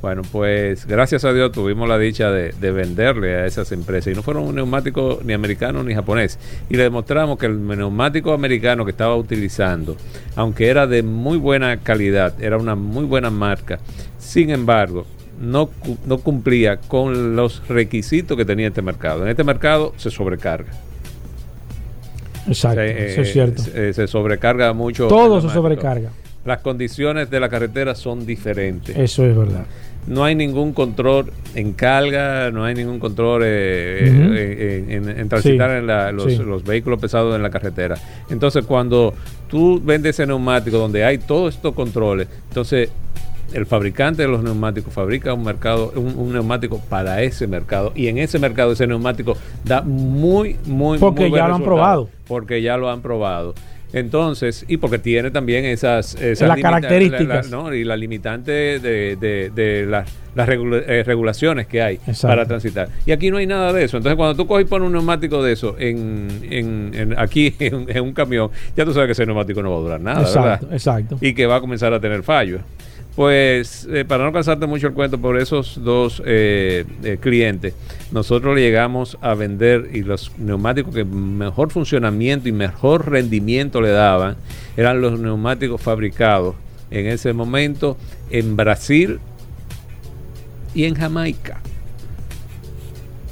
Bueno, 0.00 0.22
pues 0.30 0.86
gracias 0.86 1.24
a 1.24 1.32
Dios 1.32 1.50
tuvimos 1.50 1.88
la 1.88 1.98
dicha 1.98 2.30
de, 2.30 2.52
de 2.52 2.70
venderle 2.70 3.34
a 3.34 3.46
esas 3.46 3.72
empresas. 3.72 4.12
Y 4.12 4.16
no 4.16 4.22
fueron 4.22 4.44
un 4.44 4.54
neumático 4.54 5.18
ni 5.24 5.32
americano 5.32 5.82
ni 5.82 5.92
japonés. 5.92 6.38
Y 6.70 6.76
le 6.76 6.84
demostramos 6.84 7.36
que 7.36 7.46
el 7.46 7.66
neumático 7.66 8.32
americano 8.32 8.84
que 8.84 8.92
estaba 8.92 9.16
utilizando, 9.16 9.96
aunque 10.36 10.68
era 10.68 10.86
de 10.86 11.02
muy 11.02 11.36
buena 11.36 11.78
calidad, 11.78 12.40
era 12.40 12.58
una 12.58 12.76
muy 12.76 13.04
buena 13.06 13.30
marca, 13.30 13.80
sin 14.18 14.50
embargo, 14.50 15.04
no, 15.40 15.70
no 16.06 16.18
cumplía 16.18 16.78
con 16.78 17.34
los 17.34 17.66
requisitos 17.68 18.36
que 18.36 18.44
tenía 18.44 18.68
este 18.68 18.82
mercado. 18.82 19.22
En 19.24 19.28
este 19.28 19.44
mercado 19.44 19.94
se 19.96 20.10
sobrecarga. 20.10 20.70
Exacto, 22.46 22.80
Se, 22.80 23.12
eso 23.12 23.20
es 23.22 23.28
eh, 23.28 23.32
cierto. 23.32 23.62
Se, 23.62 23.92
se 23.92 24.06
sobrecarga 24.06 24.72
mucho. 24.72 25.08
Todo 25.08 25.40
se 25.40 25.48
sobrecarga. 25.48 26.10
Las 26.44 26.58
condiciones 26.60 27.30
de 27.30 27.40
la 27.40 27.48
carretera 27.48 27.94
son 27.94 28.24
diferentes. 28.24 28.96
Eso 28.96 29.26
es 29.26 29.36
verdad. 29.36 29.66
No 30.08 30.24
hay 30.24 30.34
ningún 30.34 30.72
control 30.72 31.32
en 31.54 31.72
carga, 31.72 32.50
no 32.50 32.64
hay 32.64 32.74
ningún 32.74 32.98
control 32.98 33.42
eh, 33.44 33.98
eh, 34.04 34.84
en, 34.88 35.08
en- 35.08 35.18
en 35.20 35.28
transitar 35.28 35.70
Sí, 35.70 35.76
en 35.78 35.86
la- 35.86 36.12
los, 36.12 36.24
sí. 36.32 36.36
los 36.38 36.64
vehículos 36.64 37.00
pesados 37.00 37.36
en 37.36 37.42
la 37.42 37.50
carretera. 37.50 37.96
Entonces, 38.30 38.64
cuando 38.64 39.14
tú 39.48 39.80
vendes 39.84 40.16
ese 40.16 40.26
neumático 40.26 40.78
donde 40.78 41.04
hay 41.04 41.18
todos 41.18 41.54
estos 41.54 41.74
controles, 41.74 42.28
entonces 42.48 42.90
el 43.52 43.64
fabricante 43.64 44.22
de 44.22 44.28
los 44.28 44.42
neumáticos 44.42 44.92
fabrica 44.92 45.32
un 45.32 45.42
mercado, 45.44 45.92
un, 45.96 46.14
un 46.18 46.32
neumático 46.34 46.80
para 46.90 47.22
ese 47.22 47.46
mercado 47.46 47.92
y 47.94 48.08
en 48.08 48.18
ese 48.18 48.38
mercado 48.38 48.72
ese 48.72 48.86
neumático 48.86 49.36
da 49.64 49.80
muy, 49.80 50.56
muy, 50.66 50.98
Porque 50.98 51.20
muy 51.22 51.30
buen 51.30 51.42
ya 51.42 51.48
lo 51.48 51.54
han 51.54 51.62
probado. 51.62 52.08
Porque 52.26 52.60
ya 52.60 52.76
lo 52.76 52.90
han 52.90 53.00
probado. 53.00 53.54
Entonces, 53.92 54.64
y 54.68 54.76
porque 54.76 54.98
tiene 54.98 55.30
también 55.30 55.64
esas, 55.64 56.14
esas 56.16 56.46
Las 56.48 56.60
características. 56.60 57.50
la- 57.50 57.56
la- 57.58 57.64
¿no? 57.64 57.74
y 57.74 57.84
la 57.84 57.96
limitante 57.96 58.50
de, 58.78 59.16
de- 59.16 59.50
de 59.54 59.86
las, 59.86 60.08
las 60.34 60.46
regula- 60.46 60.82
eh, 60.86 61.02
regulaciones 61.04 61.66
que 61.66 61.80
hay 61.80 61.94
Exacto. 61.96 62.28
para 62.28 62.46
transitar. 62.46 62.88
Y 63.06 63.12
aquí 63.12 63.30
no 63.30 63.38
hay 63.38 63.46
nada 63.46 63.72
de 63.72 63.84
eso. 63.84 63.96
Entonces, 63.96 64.16
cuando 64.16 64.36
tú 64.36 64.46
coges 64.46 64.66
y 64.66 64.68
pones 64.68 64.86
un 64.86 64.92
neumático 64.92 65.42
de 65.42 65.52
eso 65.52 65.74
en, 65.78 66.28
en- 66.50 66.90
en- 66.94 67.18
aquí 67.18 67.54
en, 67.60 67.74
un- 67.74 67.90
en 67.90 68.02
un 68.02 68.12
camión, 68.12 68.50
ya 68.76 68.84
tú 68.84 68.92
sabes 68.92 69.06
que 69.08 69.12
ese 69.12 69.24
neumático 69.24 69.62
no 69.62 69.70
va 69.70 69.76
a 69.78 69.80
durar 69.80 70.00
nada, 70.00 70.20
exacto, 70.20 70.42
¿verdad? 70.42 70.72
exacto. 70.74 71.18
Y 71.22 71.32
que 71.32 71.46
va 71.46 71.56
a 71.56 71.60
comenzar 71.60 71.92
a 71.94 72.00
tener 72.00 72.22
fallos. 72.22 72.60
Pues, 73.18 73.88
eh, 73.90 74.04
para 74.04 74.22
no 74.22 74.32
cansarte 74.32 74.68
mucho 74.68 74.86
el 74.86 74.92
cuento, 74.92 75.18
por 75.18 75.40
esos 75.40 75.82
dos 75.82 76.22
eh, 76.24 76.84
eh, 77.02 77.18
clientes, 77.20 77.74
nosotros 78.12 78.54
le 78.54 78.60
llegamos 78.60 79.18
a 79.20 79.34
vender 79.34 79.90
y 79.92 80.02
los 80.04 80.38
neumáticos 80.38 80.94
que 80.94 81.04
mejor 81.04 81.72
funcionamiento 81.72 82.48
y 82.48 82.52
mejor 82.52 83.10
rendimiento 83.10 83.80
le 83.80 83.90
daban 83.90 84.36
eran 84.76 85.00
los 85.00 85.18
neumáticos 85.18 85.82
fabricados 85.82 86.54
en 86.92 87.06
ese 87.06 87.32
momento 87.32 87.96
en 88.30 88.56
Brasil 88.56 89.18
y 90.72 90.84
en 90.84 90.94
Jamaica. 90.94 91.60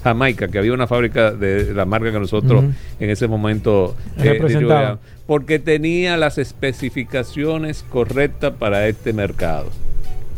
Jamaica, 0.06 0.46
que 0.46 0.58
había 0.58 0.72
una 0.72 0.86
fábrica 0.86 1.32
de 1.32 1.74
la 1.74 1.84
marca 1.84 2.12
que 2.12 2.20
nosotros 2.20 2.64
en 3.00 3.10
ese 3.10 3.26
momento 3.26 3.96
eh, 4.18 4.38
porque 5.26 5.58
tenía 5.58 6.16
las 6.16 6.38
especificaciones 6.38 7.84
correctas 7.90 8.52
para 8.56 8.86
este 8.86 9.12
mercado. 9.12 9.68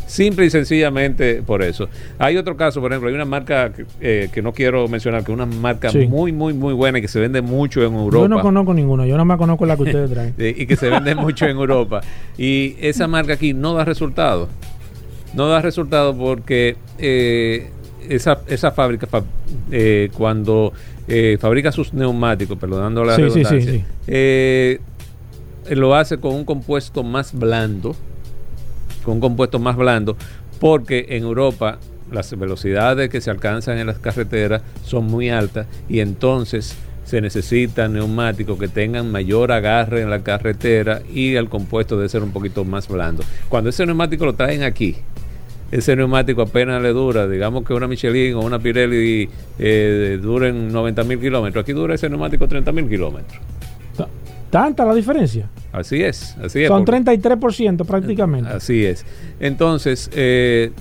Simple 0.07 0.47
y 0.47 0.51
sencillamente 0.51 1.43
por 1.43 1.61
eso. 1.63 1.91
Hay 2.19 2.39
otro 2.39 2.57
caso, 2.57 2.81
por 2.81 2.91
ejemplo, 2.93 3.11
hay 3.11 3.15
una 3.15 3.27
marca 3.27 3.71
que, 3.75 3.85
eh, 4.01 4.31
que 4.33 4.41
no 4.41 4.55
quiero 4.55 4.89
mencionar, 4.89 5.23
que 5.23 5.33
es 5.33 5.35
una 5.37 5.45
marca 5.45 5.91
Sí. 5.91 6.07
muy, 6.07 6.33
muy, 6.33 6.55
muy 6.55 6.73
buena 6.73 6.99
y 6.99 7.03
que 7.03 7.09
se 7.09 7.21
vende 7.21 7.43
mucho 7.43 7.85
en 7.85 7.93
Europa. 7.93 8.25
Yo 8.25 8.29
no 8.29 8.41
conozco 8.41 8.73
ninguno, 8.73 9.05
yo 9.05 9.13
nada 9.13 9.27
más 9.27 9.37
conozco 9.37 9.67
la 9.67 9.77
que 9.77 9.83
ustedes 9.83 10.11
traen. 10.15 10.35
Y 10.39 10.65
que 10.67 10.77
se 10.77 10.89
vende 10.89 11.15
mucho 11.15 11.45
en 11.45 11.59
Europa. 11.59 12.01
Y 12.39 12.75
esa 12.81 13.07
marca 13.07 13.35
aquí 13.35 13.53
no 13.53 13.75
da 13.75 13.85
resultado. 13.85 14.49
No 15.35 15.47
da 15.49 15.61
resultado 15.61 16.17
porque 16.17 16.77
eh, 16.99 17.69
esa, 18.09 18.41
esa 18.47 18.71
fábrica, 18.73 19.07
fa- 19.07 19.25
eh, 19.71 20.11
cuando 20.17 20.73
eh, 21.07 21.39
fabrica 21.41 21.73
sus 21.73 21.93
neumáticos, 21.95 22.59
perdonando 22.59 23.05
la 23.05 23.17
Sí, 23.17 23.23
redundancia, 23.23 23.73
sí. 23.73 23.85
eh, 24.07 24.81
lo 25.71 25.95
hace 25.95 26.19
con 26.19 26.35
un 26.35 26.45
compuesto 26.45 27.03
más 27.03 27.33
blando, 27.33 27.95
con 29.05 29.15
un 29.15 29.21
compuesto 29.21 29.59
más 29.59 29.77
blando, 29.77 30.17
porque 30.61 31.07
en 31.11 31.25
Europa 31.25 31.79
las 32.11 32.37
velocidades 32.39 33.11
que 33.11 33.21
se 33.21 33.31
alcanzan 33.31 33.79
en 33.79 33.87
las 33.87 33.99
carreteras 33.99 34.63
son 34.85 35.05
muy 35.07 35.29
altas 35.29 35.67
y 35.89 36.01
entonces 36.01 36.75
se 37.05 37.21
necesitan 37.23 37.95
neumáticos 37.95 38.59
que 38.59 38.69
tengan 38.69 39.11
mayor 39.11 39.51
agarre 39.53 40.03
en 40.03 40.11
la 40.11 40.23
carretera 40.23 41.01
y 41.13 41.35
el 41.37 41.49
compuesto 41.49 41.97
debe 41.97 42.09
ser 42.09 42.23
un 42.23 42.33
poquito 42.33 42.65
más 42.65 42.87
blando. 42.89 43.23
Cuando 43.49 43.71
ese 43.71 43.87
neumático 43.87 44.27
lo 44.27 44.35
traen 44.35 44.63
aquí, 44.63 44.97
ese 45.71 45.95
neumático 45.97 46.43
apenas 46.43 46.83
le 46.83 46.91
dura, 46.91 47.29
digamos 47.29 47.65
que 47.65 47.75
una 47.75 47.87
Michelin 47.87 48.35
o 48.35 48.41
una 48.41 48.59
Pirelli 48.59 49.29
eh, 49.59 50.19
duren 50.21 50.73
90 50.73 51.05
mil 51.05 51.21
kilómetros, 51.21 51.63
aquí 51.63 51.73
dura 51.73 51.95
ese 51.95 52.09
neumático 52.09 52.49
30 52.49 52.73
mil 52.73 52.89
kilómetros. 52.89 53.41
¿Tanta 54.51 54.87
la 54.87 54.95
diferencia? 54.95 55.47
Así 55.73 56.03
es, 56.03 56.35
así 56.43 56.63
es. 56.63 56.69
Son 56.69 56.85
porque- 56.87 57.03
33% 57.03 57.85
prácticamente. 57.85 58.51
Así 58.51 58.83
es. 58.85 59.05
Entonces, 59.41 60.11
eh, 60.15 60.73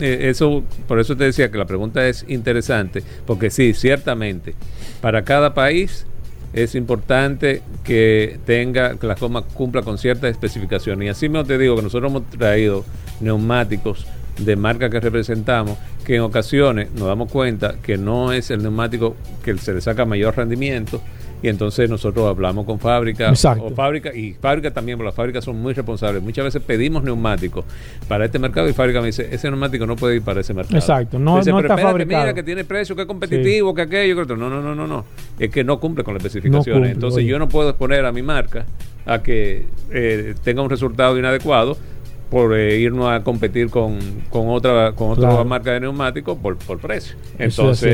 eh, 0.00 0.30
eso, 0.30 0.64
por 0.88 0.98
eso 0.98 1.14
te 1.14 1.24
decía 1.24 1.50
que 1.50 1.58
la 1.58 1.66
pregunta 1.66 2.08
es 2.08 2.24
interesante, 2.28 3.02
porque 3.26 3.50
sí, 3.50 3.74
ciertamente, 3.74 4.54
para 5.02 5.24
cada 5.24 5.52
país 5.52 6.06
es 6.54 6.74
importante 6.74 7.60
que 7.84 8.38
tenga, 8.46 8.96
que 8.96 9.06
la 9.06 9.14
coma 9.16 9.42
cumpla 9.42 9.82
con 9.82 9.98
ciertas 9.98 10.30
especificaciones. 10.30 11.06
Y 11.06 11.08
así 11.10 11.28
mismo 11.28 11.44
te 11.44 11.58
digo 11.58 11.76
que 11.76 11.82
nosotros 11.82 12.10
hemos 12.10 12.30
traído 12.30 12.84
neumáticos 13.20 14.06
de 14.38 14.56
marca 14.56 14.88
que 14.90 15.00
representamos, 15.00 15.76
que 16.04 16.16
en 16.16 16.22
ocasiones 16.22 16.90
nos 16.92 17.06
damos 17.08 17.30
cuenta 17.30 17.74
que 17.82 17.96
no 17.98 18.32
es 18.32 18.50
el 18.50 18.62
neumático 18.62 19.14
que 19.44 19.56
se 19.58 19.72
le 19.74 19.80
saca 19.80 20.04
mayor 20.04 20.36
rendimiento, 20.36 21.00
y 21.44 21.48
entonces 21.48 21.90
nosotros 21.90 22.28
hablamos 22.28 22.64
con 22.66 22.78
fábrica 22.78 23.32
o 23.60 23.70
fábrica 23.70 24.14
y 24.14 24.32
fábrica 24.34 24.70
también, 24.70 24.96
porque 24.96 25.06
las 25.08 25.14
fábricas 25.16 25.44
son 25.44 25.60
muy 25.60 25.74
responsables. 25.74 26.22
Muchas 26.22 26.44
veces 26.44 26.62
pedimos 26.62 27.02
neumáticos 27.02 27.64
para 28.06 28.24
este 28.26 28.38
mercado 28.38 28.68
y 28.68 28.72
fábrica 28.72 29.00
me 29.00 29.06
dice, 29.08 29.26
ese 29.28 29.50
neumático 29.50 29.84
no 29.84 29.96
puede 29.96 30.14
ir 30.16 30.22
para 30.22 30.40
ese 30.40 30.54
mercado. 30.54 30.78
Exacto, 30.78 31.18
no- 31.18 31.38
Dice, 31.38 31.50
no 31.50 31.56
"Pero 31.56 31.66
está 31.66 31.74
espérate, 31.74 31.82
fabricado". 31.98 32.22
Mira 32.22 32.34
que 32.34 32.42
tiene 32.44 32.62
precio, 32.64 32.94
que 32.94 33.02
es 33.02 33.08
competitivo, 33.08 33.74
que 33.74 33.82
aquello, 33.82 34.14
que 34.14 34.20
otro. 34.22 34.36
No, 34.36 34.48
no, 34.48 34.62
no, 34.62 34.72
no, 34.76 34.86
no. 34.86 35.04
Es 35.36 35.50
que 35.50 35.64
no 35.64 35.80
cumple 35.80 36.04
con 36.04 36.14
las 36.14 36.24
especificaciones. 36.24 36.74
cumple, 36.74 36.90
Entonces 36.92 37.18
oye. 37.18 37.26
yo 37.26 37.40
no 37.40 37.48
puedo 37.48 37.70
exponer 37.70 38.04
a 38.06 38.12
mi 38.12 38.22
marca 38.22 38.64
a 39.04 39.20
que 39.20 39.66
eh, 39.90 40.36
tenga 40.44 40.62
un 40.62 40.70
resultado 40.70 41.18
inadecuado 41.18 41.76
por 42.32 42.56
eh, 42.56 42.78
irnos 42.80 43.10
a 43.12 43.22
competir 43.22 43.68
con, 43.68 43.98
con 44.30 44.48
otra 44.48 44.92
con 44.92 45.10
otra 45.10 45.28
Claro. 45.28 45.44
marca 45.44 45.72
de 45.72 45.80
neumáticos 45.80 46.38
por, 46.38 46.56
por 46.56 46.78
precio. 46.78 47.14
Es 47.38 47.58
Entonces 47.58 47.92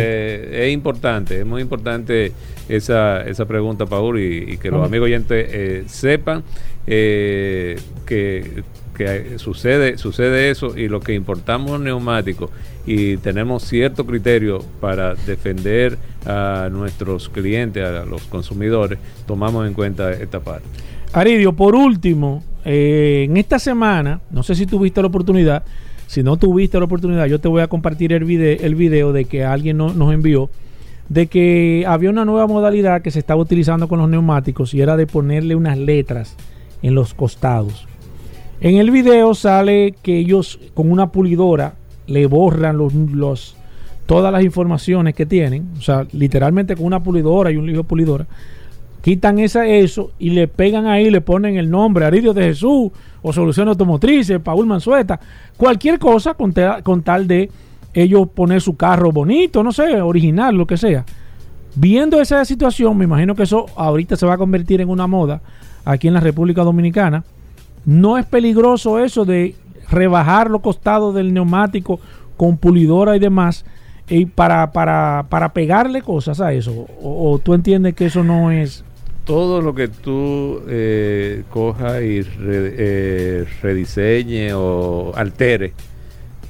es 0.52 0.72
importante, 0.72 1.40
es 1.40 1.44
muy 1.44 1.60
importante 1.60 2.32
esa, 2.68 3.26
esa 3.26 3.46
pregunta, 3.46 3.84
Paul, 3.84 4.20
y, 4.20 4.52
y 4.52 4.56
que 4.58 4.70
los 4.70 4.86
amigos 4.86 5.06
oyentes 5.06 5.48
eh, 5.50 5.82
sepan 5.88 6.44
eh, 6.86 7.80
que, 8.06 8.62
que 8.96 9.38
sucede, 9.40 9.98
sucede 9.98 10.50
eso 10.50 10.78
y 10.78 10.86
lo 10.88 11.00
que 11.00 11.14
importamos 11.14 11.80
neumáticos 11.80 12.50
y 12.86 13.16
tenemos 13.16 13.64
cierto 13.64 14.06
criterio 14.06 14.64
para 14.80 15.14
defender 15.16 15.98
a 16.26 16.68
nuestros 16.70 17.28
clientes, 17.28 17.84
a 17.84 18.04
los 18.04 18.22
consumidores, 18.28 19.00
tomamos 19.26 19.66
en 19.66 19.74
cuenta 19.74 20.12
esta 20.12 20.38
parte. 20.40 20.64
Aridio, 21.12 21.54
por 21.54 21.74
último, 21.74 22.44
eh, 22.70 23.24
en 23.28 23.38
esta 23.38 23.58
semana, 23.58 24.20
no 24.30 24.42
sé 24.42 24.54
si 24.54 24.66
tuviste 24.66 25.00
la 25.00 25.08
oportunidad, 25.08 25.62
si 26.06 26.22
no 26.22 26.36
tuviste 26.36 26.78
la 26.78 26.84
oportunidad, 26.84 27.24
yo 27.26 27.38
te 27.40 27.48
voy 27.48 27.62
a 27.62 27.66
compartir 27.66 28.12
el 28.12 28.24
video, 28.24 28.58
el 28.60 28.74
video 28.74 29.12
de 29.14 29.24
que 29.24 29.42
alguien 29.44 29.78
no- 29.78 29.94
nos 29.94 30.12
envió, 30.12 30.50
de 31.08 31.26
que 31.28 31.84
había 31.88 32.10
una 32.10 32.26
nueva 32.26 32.46
modalidad 32.46 33.00
que 33.00 33.10
se 33.10 33.18
estaba 33.20 33.40
utilizando 33.40 33.88
con 33.88 33.98
los 33.98 34.08
neumáticos 34.10 34.74
y 34.74 34.82
era 34.82 34.96
de 34.98 35.06
ponerle 35.06 35.54
unas 35.54 35.78
letras 35.78 36.36
en 36.82 36.94
los 36.94 37.14
costados. 37.14 37.86
En 38.60 38.76
el 38.76 38.90
video 38.90 39.32
sale 39.34 39.94
que 40.02 40.18
ellos 40.18 40.60
con 40.74 40.90
una 40.90 41.10
pulidora 41.10 41.74
le 42.06 42.26
borran 42.26 42.76
los, 42.76 43.56
todas 44.04 44.30
las 44.32 44.44
informaciones 44.44 45.14
que 45.14 45.24
tienen, 45.26 45.68
o 45.78 45.80
sea, 45.80 46.06
literalmente 46.12 46.76
con 46.76 46.84
una 46.84 47.02
pulidora 47.02 47.50
y 47.50 47.56
un 47.56 47.66
libro 47.66 47.84
pulidora, 47.84 48.26
quitan 49.02 49.38
esa, 49.38 49.66
eso 49.66 50.10
y 50.18 50.30
le 50.30 50.48
pegan 50.48 50.86
ahí, 50.86 51.10
le 51.10 51.20
ponen 51.20 51.56
el 51.56 51.70
nombre, 51.70 52.04
Aridio 52.04 52.34
de 52.34 52.44
Jesús, 52.44 52.90
o 53.22 53.32
Soluciones 53.32 53.72
Automotrices, 53.72 54.40
Paul 54.40 54.66
Mansueta, 54.66 55.18
cualquier 55.56 55.98
cosa 55.98 56.34
con, 56.34 56.52
te- 56.52 56.82
con 56.82 57.02
tal 57.02 57.26
de 57.26 57.50
ellos 57.94 58.28
poner 58.34 58.60
su 58.60 58.76
carro 58.76 59.10
bonito, 59.12 59.62
no 59.62 59.72
sé, 59.72 60.00
original, 60.00 60.54
lo 60.54 60.66
que 60.66 60.76
sea. 60.76 61.04
Viendo 61.74 62.20
esa 62.20 62.44
situación, 62.44 62.96
me 62.96 63.04
imagino 63.04 63.34
que 63.34 63.44
eso 63.44 63.66
ahorita 63.76 64.16
se 64.16 64.26
va 64.26 64.34
a 64.34 64.38
convertir 64.38 64.80
en 64.80 64.88
una 64.88 65.06
moda 65.06 65.40
aquí 65.84 66.08
en 66.08 66.14
la 66.14 66.20
República 66.20 66.62
Dominicana. 66.62 67.24
No 67.84 68.18
es 68.18 68.26
peligroso 68.26 68.98
eso 68.98 69.24
de 69.24 69.54
rebajar 69.90 70.50
los 70.50 70.60
costados 70.60 71.14
del 71.14 71.32
neumático 71.32 71.98
con 72.36 72.56
pulidora 72.56 73.16
y 73.16 73.20
demás 73.20 73.64
y 74.08 74.26
para, 74.26 74.70
para, 74.72 75.26
para 75.28 75.52
pegarle 75.52 76.02
cosas 76.02 76.40
a 76.40 76.52
eso. 76.52 76.72
O, 77.02 77.32
o 77.32 77.38
tú 77.38 77.54
entiendes 77.54 77.94
que 77.94 78.06
eso 78.06 78.22
no 78.22 78.50
es... 78.50 78.84
todo 79.28 79.60
lo 79.60 79.74
que 79.74 79.86
tú 79.88 80.62
eh, 80.68 81.42
coja 81.50 82.00
y 82.00 82.22
re- 82.22 82.74
eh, 82.78 83.44
rediseñe 83.62 84.52
o 84.54 85.12
altere 85.14 85.74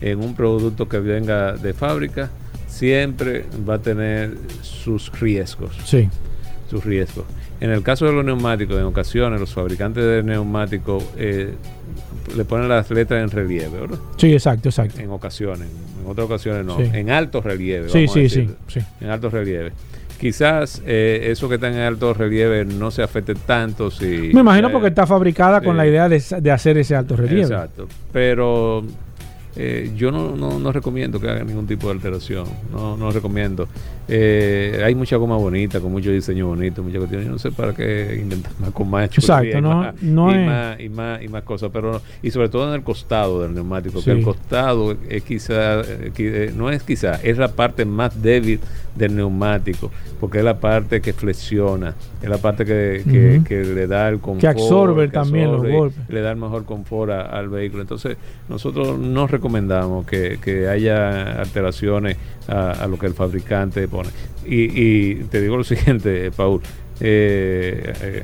en 0.01 0.20
un 0.20 0.35
producto 0.37 0.89
que 0.89 1.01
venga 1.01 1.53
de 1.55 1.74
fábrica, 1.74 2.31
siempre 2.68 3.45
va 3.68 3.74
a 3.74 3.79
tener 3.81 4.37
sus 4.62 5.11
riesgos. 5.20 5.76
Sí. 5.85 6.09
Sus 6.70 6.85
riesgos. 6.85 7.24
En 7.61 7.70
el 7.70 7.83
caso 7.83 8.07
de 8.07 8.12
los 8.12 8.24
neumáticos, 8.24 8.76
en 8.76 8.85
ocasiones 8.85 9.41
los 9.41 9.53
fabricantes 9.53 10.05
de 10.05 10.22
neumáticos 10.22 11.03
eh, 11.16 11.55
le 12.37 12.45
ponen 12.45 12.68
las 12.68 12.89
letras 12.93 13.24
en 13.24 13.31
relieve, 13.37 13.81
¿verdad? 13.81 13.99
Sí, 14.18 14.33
exacto, 14.33 14.68
exacto. 14.68 15.01
En 15.01 15.11
ocasiones, 15.11 15.66
en 16.01 16.09
otras 16.09 16.26
ocasiones 16.26 16.64
no, 16.64 16.76
Sí. 16.76 16.85
en 16.93 17.11
alto 17.11 17.41
relieve. 17.41 17.89
Sí, 17.89 17.99
vamos 18.07 18.11
a 18.11 18.14
sí, 18.14 18.20
decir. 18.20 18.55
sí, 18.68 18.81
sí. 18.81 18.87
En 19.01 19.11
alto 19.11 19.31
relieve. 19.31 19.72
Quizás 20.19 20.83
eh, 20.85 21.29
eso 21.31 21.49
que 21.49 21.55
está 21.57 21.69
en 21.69 21.79
alto 21.79 22.12
relieve 22.12 22.64
no 22.64 22.91
se 22.91 23.03
afecte 23.03 23.35
tanto 23.35 23.91
si... 23.91 24.31
Me 24.35 24.41
imagino 24.41 24.69
eh, 24.69 24.73
porque 24.73 24.89
está 24.89 25.07
fabricada 25.07 25.61
con 25.61 25.77
la 25.77 25.87
idea 25.87 26.09
de, 26.09 26.23
de 26.41 26.51
hacer 26.51 26.77
ese 26.77 26.97
alto 26.97 27.14
relieve. 27.14 27.43
Exacto. 27.43 27.87
Pero 28.12 28.83
eh, 29.55 29.93
yo 29.97 30.11
no, 30.11 30.37
no, 30.37 30.59
no 30.59 30.73
recomiendo 30.73 31.21
que 31.21 31.29
hagan 31.29 31.47
ningún 31.47 31.66
tipo 31.66 31.87
de 31.87 31.95
alteración. 31.95 32.47
No, 32.73 32.97
no 32.97 33.11
recomiendo. 33.11 33.69
Eh, 34.11 34.81
hay 34.85 34.95
mucha 34.95 35.17
goma 35.17 35.37
bonita, 35.37 35.81
con 35.81 35.93
mucho 35.93 36.11
diseño 36.11 36.47
bonito, 36.47 36.83
muchas 36.83 36.99
cuestiones. 36.99 37.27
Yo 37.27 37.33
no 37.33 37.39
sé 37.39 37.51
para 37.53 37.75
qué 37.75 38.19
inventar 38.21 38.53
más 38.59 38.71
con 38.71 38.89
más 38.89 39.05
Exacto, 39.05 39.59
y 39.59 39.61
no- 39.61 39.75
más- 39.83 40.03
no 40.03 40.31
y, 40.33 40.39
es- 40.39 40.47
más, 40.47 40.81
y 40.81 40.89
más 40.89 41.23
y 41.23 41.29
más 41.29 41.43
cosas. 41.43 41.71
Pero 41.73 42.01
y 42.23 42.31
sobre 42.31 42.49
todo 42.49 42.69
en 42.69 42.75
el 42.75 42.83
costado 42.83 43.43
del 43.43 43.55
neumático, 43.55 43.99
Sí. 43.99 44.07
que 44.07 44.11
el 44.13 44.23
costado 44.23 44.97
es 45.09 45.23
quizá, 45.25 45.81
eh, 45.83 46.11
eh, 46.17 46.53
no 46.57 46.71
es 46.71 46.83
quizá, 46.83 47.17
es 47.23 47.37
la 47.37 47.49
parte 47.49 47.85
más 47.85 48.23
débil 48.23 48.61
del 48.95 49.15
neumático, 49.15 49.93
porque 50.19 50.39
es 50.39 50.45
la 50.45 50.59
parte 50.59 51.01
que 51.03 51.13
flexiona, 51.13 51.95
es 52.23 52.29
la 52.29 52.39
parte 52.39 52.65
que, 52.65 53.03
que- 53.09 53.43
que 53.47 53.63
le 53.63 53.87
da 53.87 54.09
el 54.09 54.19
confort. 54.21 54.41
Que 54.41 54.47
absorbe 54.49 55.09
también 55.09 55.53
los 55.53 55.67
golpes. 55.69 55.99
le 56.09 56.21
da 56.23 56.31
el 56.33 56.37
mejor 56.39 56.65
confort 56.65 57.13
a- 57.13 57.27
al 57.27 57.49
vehículo. 57.51 57.83
Entonces, 57.83 58.17
nosotros 58.49 58.99
no 58.99 59.27
recomendamos 59.27 60.07
que, 60.07 60.39
que 60.43 60.67
haya 60.67 61.41
alteraciones 61.41 62.17
a, 62.49 62.72
a 62.72 62.86
lo 62.88 62.99
que 62.99 63.07
el 63.07 63.14
fabricante 63.14 63.86
pone. 63.88 64.09
Y, 64.44 64.64
y 64.80 65.14
te 65.30 65.40
digo 65.40 65.57
lo 65.57 65.64
siguiente, 65.74 66.30
Paul. 66.32 66.61
eh, 67.01 67.92
eh, 68.03 68.22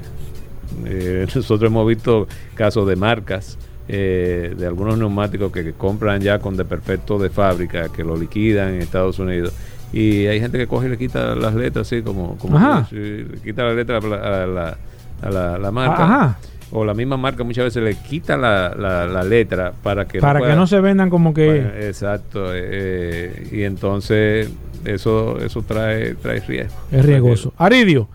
eh, 0.86 1.26
nosotros 1.34 1.68
hemos 1.70 1.86
visto 1.86 2.26
casos 2.54 2.86
de 2.88 2.96
marcas. 2.96 3.58
eh, 3.86 4.54
de 4.56 4.66
algunos 4.66 4.96
neumáticos 4.96 5.52
que, 5.52 5.62
que 5.62 5.72
compran 5.74 6.20
ya 6.22 6.38
con 6.38 6.56
desperfecto 6.56 7.18
de 7.18 7.28
fábrica, 7.28 7.90
que 7.90 8.02
lo 8.02 8.16
liquidan 8.16 8.74
en 8.74 8.80
Estados 8.80 9.18
Unidos. 9.18 9.52
Y 9.92 10.26
hay 10.26 10.40
gente 10.40 10.56
que 10.58 10.66
coge 10.66 10.86
y 10.86 10.90
le 10.90 10.96
quita 10.98 11.34
las 11.36 11.54
letras 11.54 11.86
así 11.86 12.00
como, 12.02 12.36
como 12.38 12.58
le 12.90 13.26
quita 13.44 13.62
la 13.64 13.74
letra 13.74 13.98
a 13.98 14.00
la, 14.00 14.16
a 14.16 14.46
la, 14.46 14.78
a 15.22 15.30
la- 15.30 15.58
la 15.58 15.70
marca. 15.70 16.04
Ajá. 16.04 16.38
O 16.76 16.84
la 16.84 16.92
misma 16.92 17.16
marca 17.16 17.44
muchas 17.44 17.64
veces 17.66 17.82
le 17.84 17.94
quita 17.94 18.36
la, 18.36 18.74
la- 18.76 19.06
la 19.06 19.22
letra 19.22 19.72
para 19.82 20.06
que 20.08 20.18
para 20.18 20.40
que 20.40 20.46
pueda- 20.46 20.56
no 20.56 20.66
se 20.66 20.80
vendan 20.80 21.08
como 21.08 21.32
que... 21.32 21.46
Bueno, 21.46 21.68
exacto. 21.80 22.46
eh, 22.52 23.46
y 23.52 23.62
entonces 23.62 24.50
eso 24.84 25.38
eso 25.38 25.62
trae 25.62 26.14
trae 26.16 26.40
riesgo. 26.40 26.74
Es 26.90 27.04
riesgoso. 27.06 27.54
Aridio, 27.56 28.08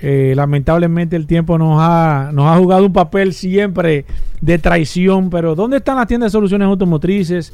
eh, 0.00 0.32
lamentablemente 0.36 1.16
el 1.16 1.26
tiempo 1.26 1.58
nos 1.58 1.78
ha, 1.80 2.30
nos 2.32 2.46
ha 2.46 2.56
jugado 2.56 2.86
un 2.86 2.92
papel 2.92 3.32
siempre 3.34 4.04
de 4.40 4.58
traición, 4.58 5.28
pero 5.28 5.54
¿dónde 5.54 5.78
están 5.78 5.96
las 5.96 6.06
tiendas 6.06 6.30
de 6.32 6.38
soluciones 6.38 6.66
automotrices? 6.66 7.52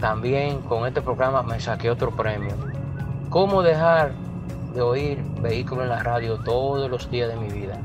También 0.01 0.59
con 0.59 0.85
este 0.85 1.01
programa 1.01 1.41
me 1.41 1.59
saqué 1.61 1.89
otro 1.89 2.11
premio. 2.11 2.53
¿Cómo 3.29 3.63
dejar 3.63 4.22
de 4.73 4.81
oír 4.81 5.23
vehículos 5.41 5.83
en 5.83 5.89
la 5.89 6.03
radio 6.03 6.37
todos 6.39 6.89
los 6.89 7.09
días 7.09 7.29
de 7.29 7.35
mi 7.37 7.49
vida? 7.49 7.77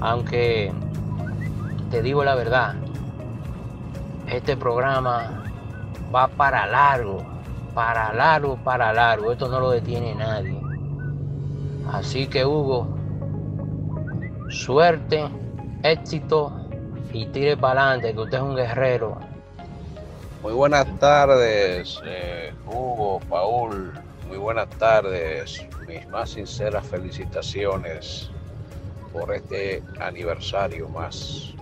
Aunque 0.00 0.72
te 1.90 2.02
digo 2.02 2.24
la 2.24 2.34
verdad, 2.34 2.74
este 4.26 4.56
programa 4.56 5.42
va 6.14 6.28
para 6.28 6.66
largo, 6.66 7.22
para 7.74 8.12
largo, 8.12 8.56
para 8.56 8.92
largo. 8.92 9.32
Esto 9.32 9.48
no 9.48 9.60
lo 9.60 9.70
detiene 9.70 10.14
nadie. 10.14 10.60
Así 11.92 12.26
que 12.26 12.44
Hugo, 12.44 12.86
suerte, 14.50 15.24
éxito 15.82 16.52
y 17.12 17.26
tire 17.26 17.56
para 17.56 17.88
adelante, 17.88 18.12
que 18.12 18.20
usted 18.20 18.36
es 18.36 18.42
un 18.42 18.56
guerrero. 18.56 19.18
Muy 20.42 20.52
buenas 20.52 20.86
tardes, 20.98 22.00
eh, 22.04 22.52
Hugo, 22.66 23.20
Paul. 23.28 23.92
Muy 24.28 24.36
buenas 24.36 24.68
tardes. 24.70 25.67
Mis 25.88 26.06
más 26.08 26.30
sinceras 26.30 26.86
felicitaciones 26.86 28.28
por 29.10 29.34
este 29.34 29.82
aniversario 29.98 30.86
más. 30.90 31.54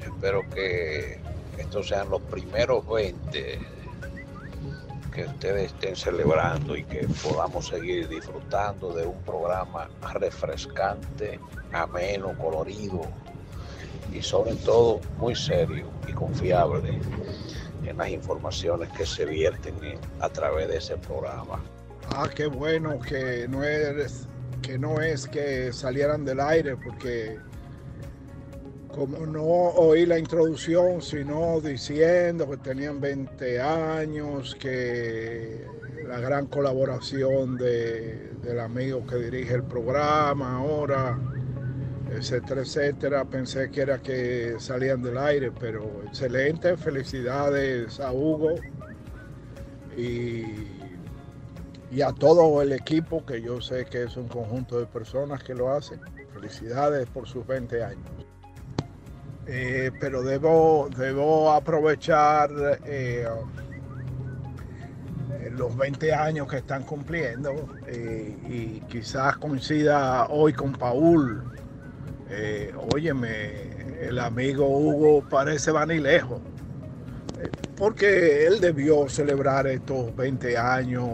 Espero 0.00 0.48
que 0.50 1.18
estos 1.58 1.88
sean 1.88 2.08
los 2.10 2.22
primeros 2.22 2.86
20 2.88 3.58
que 5.12 5.24
ustedes 5.24 5.72
estén 5.72 5.96
celebrando 5.96 6.76
y 6.76 6.84
que 6.84 7.08
podamos 7.24 7.66
seguir 7.66 8.08
disfrutando 8.08 8.92
de 8.92 9.04
un 9.04 9.20
programa 9.22 9.88
refrescante, 10.14 11.40
ameno, 11.72 12.38
colorido 12.38 13.00
y 14.12 14.22
sobre 14.22 14.54
todo 14.54 15.00
muy 15.16 15.34
serio 15.34 15.90
y 16.06 16.12
confiable 16.12 17.00
en 17.84 17.96
las 17.96 18.10
informaciones 18.10 18.90
que 18.90 19.04
se 19.04 19.24
vierten 19.24 19.74
a 20.20 20.28
través 20.28 20.68
de 20.68 20.76
ese 20.76 20.96
programa. 20.98 21.60
Ah, 22.10 22.28
qué 22.34 22.46
bueno 22.46 22.98
que 23.00 23.46
no 23.48 23.62
eres, 23.62 24.26
que 24.62 24.78
no 24.78 25.00
es 25.00 25.28
que 25.28 25.72
salieran 25.72 26.24
del 26.24 26.40
aire, 26.40 26.76
porque 26.76 27.38
como 28.88 29.26
no 29.26 29.42
oí 29.44 30.06
la 30.06 30.18
introducción, 30.18 31.00
sino 31.02 31.60
diciendo 31.60 32.50
que 32.50 32.56
tenían 32.56 33.00
20 33.00 33.60
años, 33.60 34.56
que 34.56 35.64
la 36.08 36.18
gran 36.18 36.46
colaboración 36.46 37.56
de, 37.56 38.32
del 38.42 38.60
amigo 38.60 39.06
que 39.06 39.16
dirige 39.16 39.54
el 39.54 39.62
programa 39.62 40.56
ahora, 40.56 41.18
etcétera, 42.10 42.62
etcétera. 42.62 43.24
Pensé 43.26 43.70
que 43.70 43.82
era 43.82 43.98
que 43.98 44.56
salían 44.58 45.02
del 45.02 45.18
aire, 45.18 45.52
pero 45.52 46.02
excelente. 46.06 46.76
Felicidades 46.76 48.00
a 48.00 48.12
Hugo 48.12 48.54
y, 49.96 50.77
y 51.90 52.02
a 52.02 52.12
todo 52.12 52.60
el 52.62 52.72
equipo, 52.72 53.24
que 53.24 53.40
yo 53.40 53.60
sé 53.60 53.86
que 53.86 54.02
es 54.04 54.16
un 54.16 54.28
conjunto 54.28 54.78
de 54.78 54.86
personas 54.86 55.42
que 55.42 55.54
lo 55.54 55.72
hacen. 55.72 56.00
Felicidades 56.32 57.08
por 57.08 57.26
sus 57.26 57.46
20 57.46 57.82
años. 57.82 58.28
Eh, 59.50 59.90
pero 59.98 60.22
debo, 60.22 60.90
debo 60.94 61.50
aprovechar 61.52 62.50
eh, 62.84 63.26
los 65.52 65.74
20 65.74 66.12
años 66.12 66.46
que 66.48 66.58
están 66.58 66.82
cumpliendo 66.82 67.66
eh, 67.86 68.36
y 68.46 68.80
quizás 68.90 69.38
coincida 69.38 70.26
hoy 70.26 70.52
con 70.52 70.72
Paul. 70.72 71.42
óyeme, 72.92 74.02
el 74.02 74.18
amigo 74.18 74.68
Hugo 74.68 75.26
parece 75.26 75.70
vanilejo, 75.70 76.42
porque 77.74 78.46
él 78.46 78.60
debió 78.60 79.08
celebrar 79.08 79.66
estos 79.66 80.14
20 80.14 80.58
años, 80.58 81.08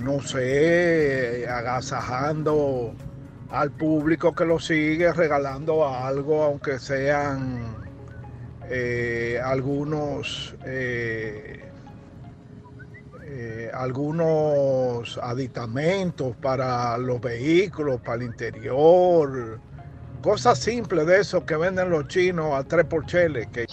no 0.00 0.20
sé, 0.20 1.46
agasajando 1.48 2.94
al 3.50 3.70
público 3.72 4.34
que 4.34 4.44
lo 4.44 4.58
sigue 4.58 5.12
regalando 5.12 5.86
algo, 5.86 6.44
aunque 6.44 6.78
sean 6.78 7.76
eh, 8.68 9.40
algunos 9.42 10.54
eh, 10.64 11.60
eh, 13.24 13.70
algunos 13.72 15.18
aditamentos 15.22 16.36
para 16.36 16.96
los 16.98 17.20
vehículos, 17.20 18.00
para 18.00 18.16
el 18.16 18.22
interior, 18.24 19.58
cosas 20.22 20.58
simples 20.58 21.06
de 21.06 21.20
eso 21.20 21.44
que 21.44 21.56
venden 21.56 21.90
los 21.90 22.08
chinos 22.08 22.54
a 22.54 22.64
tres 22.64 22.86
por 22.86 23.06
chele. 23.06 23.48
Que... 23.52 23.66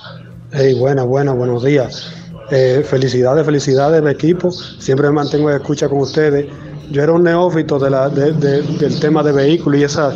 Hey, 0.51 0.79
buenas, 0.79 1.05
buenas, 1.05 1.35
buenos 1.35 1.63
días. 1.63 2.26
Felicidades, 2.49 3.45
felicidades, 3.45 4.05
equipo. 4.05 4.51
Siempre 4.51 5.07
me 5.07 5.13
mantengo 5.13 5.49
de 5.49 5.57
escucha 5.57 5.89
con 5.89 5.99
ustedes 5.99 6.45
yo 6.89 7.03
era 7.03 7.11
un 7.11 7.23
neófito 7.23 7.79
del 7.79 8.99
tema 8.99 9.23
de 9.23 9.31
vehículos 9.31 9.79
y 9.79 9.83
esas, 9.83 10.15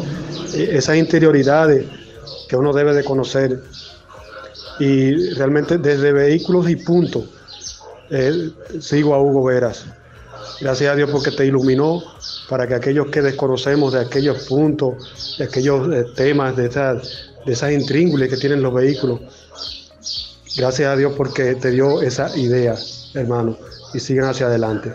esas 0.54 0.96
interioridades 0.96 1.86
que 2.48 2.56
uno 2.56 2.72
debe 2.72 2.94
de 2.94 3.04
conocer. 3.04 3.62
Y 4.80 5.34
realmente 5.34 5.78
desde 5.78 6.12
vehículos 6.12 6.70
y 6.70 6.78
punto, 6.78 7.26
eh, 8.10 8.52
sigo 8.80 9.14
a 9.14 9.22
Hugo 9.22 9.44
Veras. 9.44 9.86
Gracias 10.60 10.92
a 10.92 10.96
Dios 10.96 11.10
porque 11.12 11.32
te 11.32 11.46
iluminó 11.46 12.02
para 12.50 12.68
que 12.68 12.76
aquellos 12.76 13.08
que 13.08 13.22
desconocemos 13.22 13.94
de 13.94 14.00
aquellos 14.00 14.46
puntos, 14.48 15.36
de 15.38 15.46
aquellos 15.46 15.94
eh, 15.94 16.06
temas, 16.16 16.56
de 16.56 16.68
esas, 16.68 17.32
de 17.46 17.54
esas 17.54 17.72
intríngulis 17.72 18.30
que 18.30 18.38
tienen 18.38 18.62
los 18.62 18.74
vehículos, 18.74 19.20
gracias 20.58 20.90
a 20.90 20.96
Dios 20.96 21.14
porque 21.18 21.56
te 21.56 21.72
dio 21.72 22.02
esa 22.02 22.36
idea, 22.38 22.76
hermano, 23.14 23.58
y 23.94 24.00
sigan 24.00 24.30
hacia 24.30 24.48
adelante. 24.48 24.92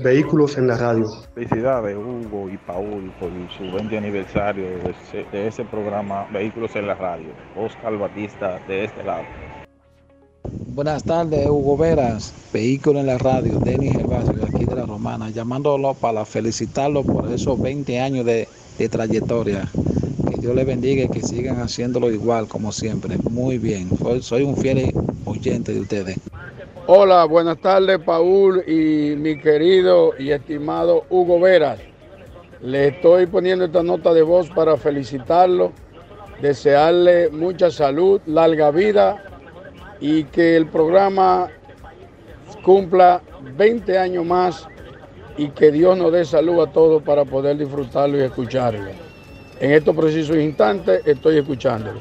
Vehículos 0.00 0.56
en 0.56 0.68
la 0.68 0.76
radio. 0.76 1.10
Felicidades 1.34 1.96
Hugo 1.96 2.48
y 2.48 2.56
Paul 2.58 3.12
por 3.18 3.30
su 3.56 3.74
20 3.74 3.98
aniversario 3.98 4.64
de 5.32 5.48
ese, 5.48 5.64
programa 5.64 6.28
Vehículos 6.32 6.76
en 6.76 6.86
la 6.86 6.94
radio. 6.94 7.28
Oscar 7.56 7.98
Batista 7.98 8.60
de 8.68 8.84
este 8.84 9.02
lado. 9.02 9.24
Buenas 10.68 11.02
tardes, 11.02 11.48
Hugo 11.48 11.76
Veras, 11.76 12.32
Vehículo 12.52 13.00
en 13.00 13.06
la 13.06 13.18
Radio, 13.18 13.58
Denis 13.58 13.92
Gervasio, 13.92 14.32
de 14.34 14.44
aquí 14.44 14.64
de 14.64 14.76
la 14.76 14.86
Romana, 14.86 15.30
llamándolo 15.30 15.94
para 15.94 16.24
felicitarlo 16.24 17.02
por 17.02 17.30
esos 17.32 17.60
20 17.60 18.00
años 18.00 18.24
de, 18.24 18.48
trayectoria. 18.88 19.68
Dios 20.40 20.54
le 20.54 20.64
bendiga 20.64 21.04
y 21.04 21.08
que 21.08 21.22
sigan 21.22 21.60
haciéndolo 21.60 22.10
igual 22.12 22.46
como 22.46 22.70
siempre. 22.70 23.18
Muy 23.18 23.58
bien, 23.58 23.92
soy 24.20 24.42
un 24.42 24.56
fiel 24.56 24.94
oyente 25.24 25.72
de 25.72 25.80
ustedes. 25.80 26.18
Hola, 26.86 27.24
buenas 27.24 27.58
tardes, 27.60 27.98
Paul 27.98 28.62
y 28.66 29.16
mi 29.16 29.38
querido 29.40 30.12
y 30.18 30.30
estimado 30.30 31.04
Hugo 31.10 31.40
Veras. 31.40 31.80
Le 32.62 32.88
estoy 32.88 33.26
poniendo 33.26 33.64
esta 33.64 33.82
nota 33.82 34.14
de 34.14 34.22
voz 34.22 34.48
para 34.50 34.76
felicitarlo, 34.76 35.72
desearle 36.40 37.30
mucha 37.30 37.70
salud, 37.70 38.20
larga 38.26 38.70
vida 38.70 39.22
y 40.00 40.24
que 40.24 40.56
el 40.56 40.66
programa 40.68 41.48
cumpla 42.62 43.22
20 43.56 43.98
años 43.98 44.24
más 44.24 44.68
y 45.36 45.48
que 45.50 45.70
Dios 45.70 45.96
nos 45.98 46.12
dé 46.12 46.24
salud 46.24 46.60
a 46.60 46.72
todos 46.72 47.02
para 47.02 47.24
poder 47.24 47.58
disfrutarlo 47.58 48.18
y 48.18 48.22
escucharlo. 48.22 49.07
En 49.60 49.72
estos 49.72 49.96
precisos 49.96 50.36
instantes 50.36 51.02
estoy 51.04 51.38
escuchándolo. 51.38 52.00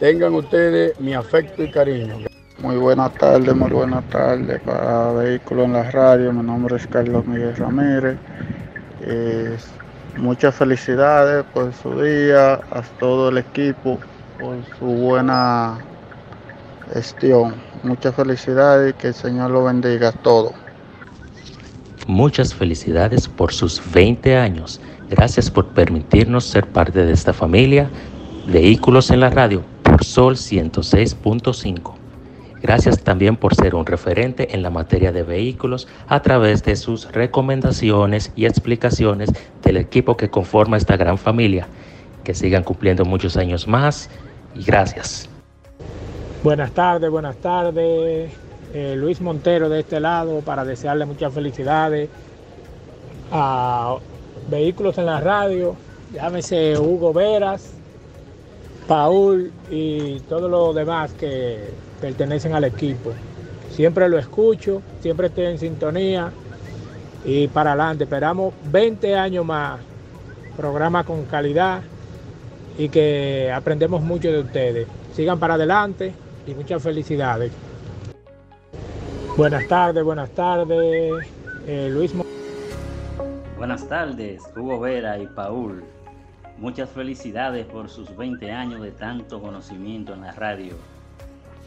Tengan 0.00 0.34
ustedes 0.34 0.98
mi 0.98 1.14
afecto 1.14 1.62
y 1.62 1.70
cariño. 1.70 2.16
Muy 2.58 2.76
buenas 2.76 3.14
tardes, 3.14 3.54
muy 3.54 3.70
buenas 3.70 4.04
tardes 4.08 4.60
para 4.62 5.12
Vehículos 5.12 5.66
en 5.66 5.72
la 5.74 5.90
Radio. 5.92 6.32
Mi 6.32 6.42
nombre 6.42 6.76
es 6.76 6.86
Carlos 6.88 7.24
Miguel 7.26 7.54
Ramírez. 7.54 8.16
muchas 10.16 10.54
felicidades 10.56 11.44
por 11.54 11.72
su 11.74 12.02
día, 12.02 12.54
a 12.54 12.82
todo 12.98 13.28
el 13.28 13.38
equipo 13.38 13.98
por 14.40 14.56
su 14.78 14.86
buena 14.86 15.78
gestión. 16.92 17.54
Muchas 17.84 18.16
felicidades 18.16 18.90
y 18.90 18.94
que 18.94 19.08
el 19.08 19.14
Señor 19.14 19.52
lo 19.52 19.64
bendiga 19.64 20.08
a 20.08 20.12
todos. 20.12 20.52
Muchas 22.08 22.52
felicidades 22.52 23.28
por 23.28 23.52
sus 23.52 23.80
20 23.92 24.36
años. 24.36 24.80
Gracias 25.10 25.50
por 25.50 25.66
permitirnos 25.66 26.44
ser 26.44 26.66
parte 26.68 27.04
de 27.04 27.12
esta 27.12 27.32
familia. 27.32 27.90
Vehículos 28.46 29.10
en 29.10 29.18
la 29.18 29.28
Radio 29.28 29.64
por 29.82 30.04
Sol 30.04 30.36
106.5. 30.36 31.94
Gracias 32.62 33.02
también 33.02 33.36
por 33.36 33.54
ser 33.56 33.74
un 33.74 33.86
referente 33.86 34.54
en 34.54 34.62
la 34.62 34.70
materia 34.70 35.10
de 35.10 35.24
vehículos 35.24 35.88
a 36.06 36.22
través 36.22 36.62
de 36.62 36.76
sus 36.76 37.10
recomendaciones 37.10 38.32
y 38.36 38.46
explicaciones 38.46 39.30
del 39.64 39.78
equipo 39.78 40.16
que 40.16 40.30
conforma 40.30 40.76
esta 40.76 40.96
gran 40.96 41.18
familia. 41.18 41.66
Que 42.22 42.32
sigan 42.32 42.62
cumpliendo 42.62 43.04
muchos 43.04 43.36
años 43.36 43.66
más 43.66 44.10
y 44.54 44.62
gracias. 44.62 45.28
Buenas 46.44 46.70
tardes, 46.70 47.10
buenas 47.10 47.36
tardes. 47.36 48.30
eh, 48.72 48.94
Luis 48.96 49.20
Montero 49.20 49.68
de 49.68 49.80
este 49.80 49.98
lado 49.98 50.40
para 50.40 50.64
desearle 50.64 51.04
muchas 51.04 51.34
felicidades 51.34 52.08
a 53.32 53.96
Vehículos 54.50 54.98
en 54.98 55.06
la 55.06 55.20
Radio, 55.20 55.76
llámese 56.12 56.76
Hugo 56.76 57.12
Veras, 57.12 57.72
Paul 58.88 59.52
y 59.70 60.18
todos 60.20 60.50
los 60.50 60.74
demás 60.74 61.12
que 61.12 61.68
pertenecen 62.00 62.54
al 62.54 62.64
equipo. 62.64 63.12
Siempre 63.70 64.08
lo 64.08 64.18
escucho, 64.18 64.82
siempre 65.00 65.28
estoy 65.28 65.44
en 65.46 65.58
sintonía 65.58 66.32
y 67.24 67.46
para 67.46 67.72
adelante. 67.72 68.04
Esperamos 68.04 68.52
20 68.72 69.14
años 69.14 69.44
más, 69.44 69.78
programa 70.56 71.04
con 71.04 71.24
calidad 71.26 71.82
y 72.76 72.88
que 72.88 73.52
aprendemos 73.54 74.02
mucho 74.02 74.32
de 74.32 74.40
ustedes. 74.40 74.88
Sigan 75.14 75.38
para 75.38 75.54
adelante 75.54 76.12
y 76.46 76.54
muchas 76.54 76.82
felicidades. 76.82 77.52
Buenas 79.36 79.68
tardes, 79.68 80.02
buenas 80.02 80.30
tardes. 80.30 81.24
Eh, 81.68 81.88
Luis 81.92 82.12
Buenas 83.60 83.86
tardes, 83.86 84.42
Hugo 84.56 84.80
Vera 84.80 85.18
y 85.18 85.26
Paul. 85.26 85.84
Muchas 86.56 86.88
felicidades 86.88 87.66
por 87.66 87.90
sus 87.90 88.16
20 88.16 88.50
años 88.50 88.80
de 88.80 88.90
tanto 88.90 89.38
conocimiento 89.38 90.14
en 90.14 90.22
la 90.22 90.32
radio. 90.32 90.76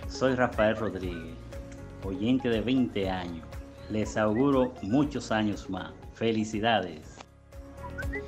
Soy 0.07 0.34
Rafael 0.34 0.76
Rodríguez, 0.76 1.36
oyente 2.03 2.49
de 2.49 2.61
20 2.61 3.11
años. 3.11 3.45
Les 3.91 4.18
auguro 4.18 4.74
muchos 4.82 5.32
años 5.32 5.70
más. 5.70 5.91
Felicidades. 6.15 7.15
Wow. 8.10 8.24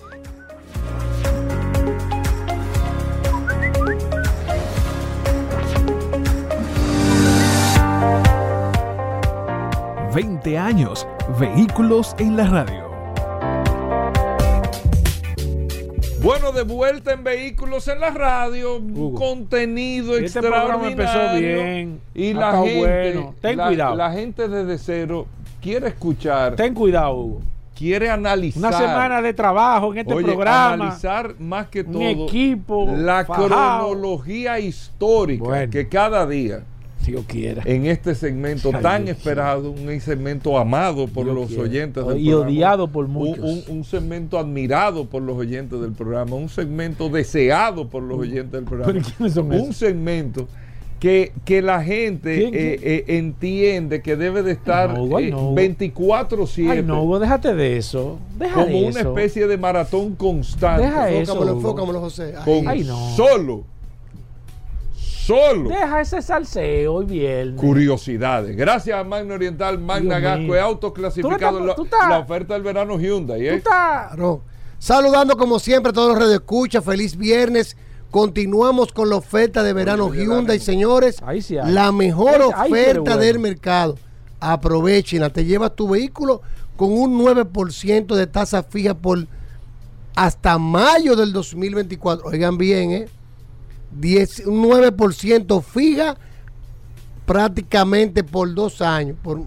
20 10.13 10.57
años, 10.59 11.07
vehículos 11.39 12.15
en 12.19 12.37
la 12.37 12.45
radio. 12.45 12.84
Bueno, 16.25 16.51
de 16.51 16.63
vuelta 16.63 17.13
en 17.13 17.23
Vehículos 17.23 17.87
en 17.87 17.99
la 17.99 18.09
Radio, 18.09 18.77
un 18.77 19.13
contenido 19.13 20.13
Este 20.17 20.39
extraordinario. 20.39 20.89
empezó 20.89 21.35
bien, 21.39 22.01
Y 22.15 22.33
la 22.33 22.63
gente, 22.63 22.79
bueno. 22.79 23.35
Ten 23.41 23.57
la, 23.57 23.67
cuidado. 23.67 23.95
la 23.95 24.11
gente 24.11 24.47
desde 24.47 24.77
cero 24.79 25.27
quiere 25.61 25.89
escuchar. 25.89 26.55
Ten 26.55 26.73
cuidado, 26.73 27.13
Hugo. 27.15 27.41
Quiere 27.77 28.09
analizar. 28.09 28.57
Una 28.59 28.71
semana 28.71 29.21
de 29.21 29.33
trabajo 29.35 29.91
en 29.93 29.99
este 29.99 30.13
Oye, 30.15 30.25
programa. 30.25 30.73
analizar 30.73 31.35
más 31.39 31.67
que 31.67 31.81
Un 31.81 31.91
todo 31.91 32.01
equipo 32.01 32.87
la 32.91 33.23
fajado. 33.23 33.47
cronología 33.47 34.59
histórica 34.59 35.43
Bueno. 35.43 35.71
que 35.71 35.87
cada 35.87 36.25
día 36.25 36.63
Dios 37.05 37.25
quiera. 37.27 37.61
en 37.65 37.85
este 37.85 38.15
segmento 38.15 38.71
Ay, 38.73 38.81
tan 38.81 39.05
Dios 39.05 39.17
esperado, 39.17 39.71
un 39.71 39.99
segmento 40.01 40.57
amado 40.57 41.07
por 41.07 41.25
Dios 41.25 41.35
los 41.35 41.47
quiera. 41.47 41.63
oyentes 41.63 42.05
del 42.07 42.19
Y 42.19 42.29
programa, 42.29 42.49
odiado 42.51 42.87
por 42.87 43.05
un- 43.05 43.11
muchos. 43.11 43.43
Un, 43.67 43.77
un 43.77 43.83
segmento 43.83 44.37
admirado 44.39 45.05
por 45.05 45.21
los 45.21 45.37
oyentes 45.37 45.79
del 45.79 45.91
programa, 45.93 46.35
un 46.35 46.49
segmento 46.49 47.09
deseado 47.09 47.87
por 47.89 48.03
los 48.03 48.19
oyentes 48.19 48.51
del 48.51 48.63
programa, 48.63 48.91
¿Pero 48.93 49.05
quiénes 49.05 49.33
son 49.33 49.47
un 49.47 49.53
esos? 49.53 49.77
segmento 49.77 50.47
que, 50.99 51.33
que 51.43 51.61
la 51.61 51.83
gente 51.83 52.37
¿Quién, 52.37 52.53
eh, 52.55 52.77
quién? 52.79 52.91
eh, 52.91 53.17
entiende 53.17 54.01
que 54.01 54.15
debe 54.15 54.41
de 54.43 54.53
estar 54.53 54.97
no, 54.97 55.19
eh, 55.19 55.29
no, 55.29 55.49
Hugo. 55.51 55.55
24/7 55.55 56.71
Ay, 56.71 56.83
no, 56.83 57.03
Hugo, 57.03 57.19
déjate 57.19 57.53
de 57.53 57.77
eso. 57.77 58.17
Deja 58.39 58.55
como 58.55 58.67
de 58.67 58.87
una 58.87 58.99
eso. 59.01 59.09
especie 59.09 59.45
de 59.47 59.57
maratón 59.57 60.15
constante. 60.15 60.83
Deja 60.85 61.09
eso, 61.09 61.19
Enfócamelo, 61.33 61.51
Hugo. 61.51 61.59
enfócamelo, 61.69 61.99
José. 61.99 62.33
Ahí. 62.37 62.43
con 62.61 62.67
Ay, 62.67 62.83
no. 62.85 63.15
solo, 63.15 63.63
solo 65.25 65.69
Deja 65.69 66.01
ese 66.01 66.21
salseo 66.21 66.93
hoy 66.93 67.05
viernes. 67.05 67.59
curiosidades. 67.59 68.55
Gracias 68.55 68.97
a 68.99 69.03
Magna 69.03 69.35
Oriental, 69.35 69.79
Magna 69.79 70.19
Gasco. 70.19 70.53
Tú 71.21 71.29
no 71.31 71.37
La, 71.37 72.09
la 72.09 72.19
oferta 72.19 72.53
del 72.53 72.63
verano 72.63 72.99
Hyundai. 72.99 73.47
¿eh? 73.47 73.51
Tú 73.51 73.69
estás-. 73.69 74.39
Saludando 74.77 75.35
como 75.37 75.57
siempre 75.59 75.89
a 75.89 75.93
todos 75.93 76.09
los 76.09 76.19
radioescuchas. 76.19 76.83
Feliz 76.83 77.15
viernes. 77.17 77.75
Continuamos 78.11 78.91
con 78.93 79.09
la 79.09 79.15
oferta 79.17 79.63
de 79.63 79.73
verano 79.73 80.13
Hyundai, 80.13 80.59
señores. 80.59 81.17
Ahí 81.25 81.41
sí 81.41 81.57
hay. 81.57 81.71
La 81.71 81.91
mejor 81.91 82.41
Ahí- 82.41 82.51
ahí 82.55 82.71
oferta 82.71 83.01
bueno. 83.01 83.17
del 83.17 83.39
mercado. 83.39 83.97
Aprovechenla. 84.39 85.29
Te 85.31 85.43
llevas 85.43 85.75
tu 85.75 85.89
vehículo 85.89 86.41
con 86.77 86.91
un 86.91 87.17
9% 87.19 88.15
de 88.15 88.27
tasa 88.27 88.63
fija 88.63 88.93
por 88.93 89.25
hasta 90.15 90.57
mayo 90.57 91.15
del 91.15 91.33
2024. 91.33 92.27
Oigan 92.27 92.57
bien, 92.57 92.91
¿eh? 92.91 93.07
10, 93.99 94.47
un 94.47 94.63
9% 94.63 95.61
fija 95.63 96.17
prácticamente 97.25 98.23
por 98.23 98.53
dos 98.53 98.81
años. 98.81 99.17
Por, 99.21 99.41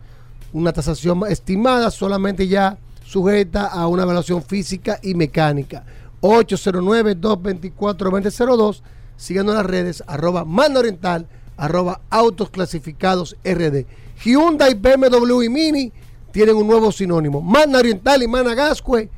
una 0.53 0.73
tasación 0.73 1.21
estimada, 1.29 1.91
solamente 1.91 2.49
ya 2.49 2.79
sujeta 3.05 3.67
a 3.67 3.89
una 3.89 4.05
evaluación 4.05 4.43
física 4.43 4.99
y 5.03 5.15
mecánica. 5.15 5.85
809-224-2002. 6.27 8.83
Síganos 9.17 9.53
en 9.53 9.59
las 9.59 9.67
redes, 9.67 10.03
arroba 10.07 10.45
Manda 10.45 10.81
Oriental, 10.81 11.27
arroba 11.57 12.01
Autos 12.11 12.51
Clasificados 12.51 13.37
RD. 13.45 13.87
Hyundai, 14.23 14.75
BMW 14.75 15.43
y 15.43 15.49
Mini 15.49 15.91
tienen 16.33 16.57
un 16.57 16.67
nuevo 16.67 16.91
sinónimo. 16.93 17.41
Manda 17.41 17.79
Oriental 17.79 18.23
y 18.23 18.29
Mana 18.29 18.53
Gascue, 18.55 19.09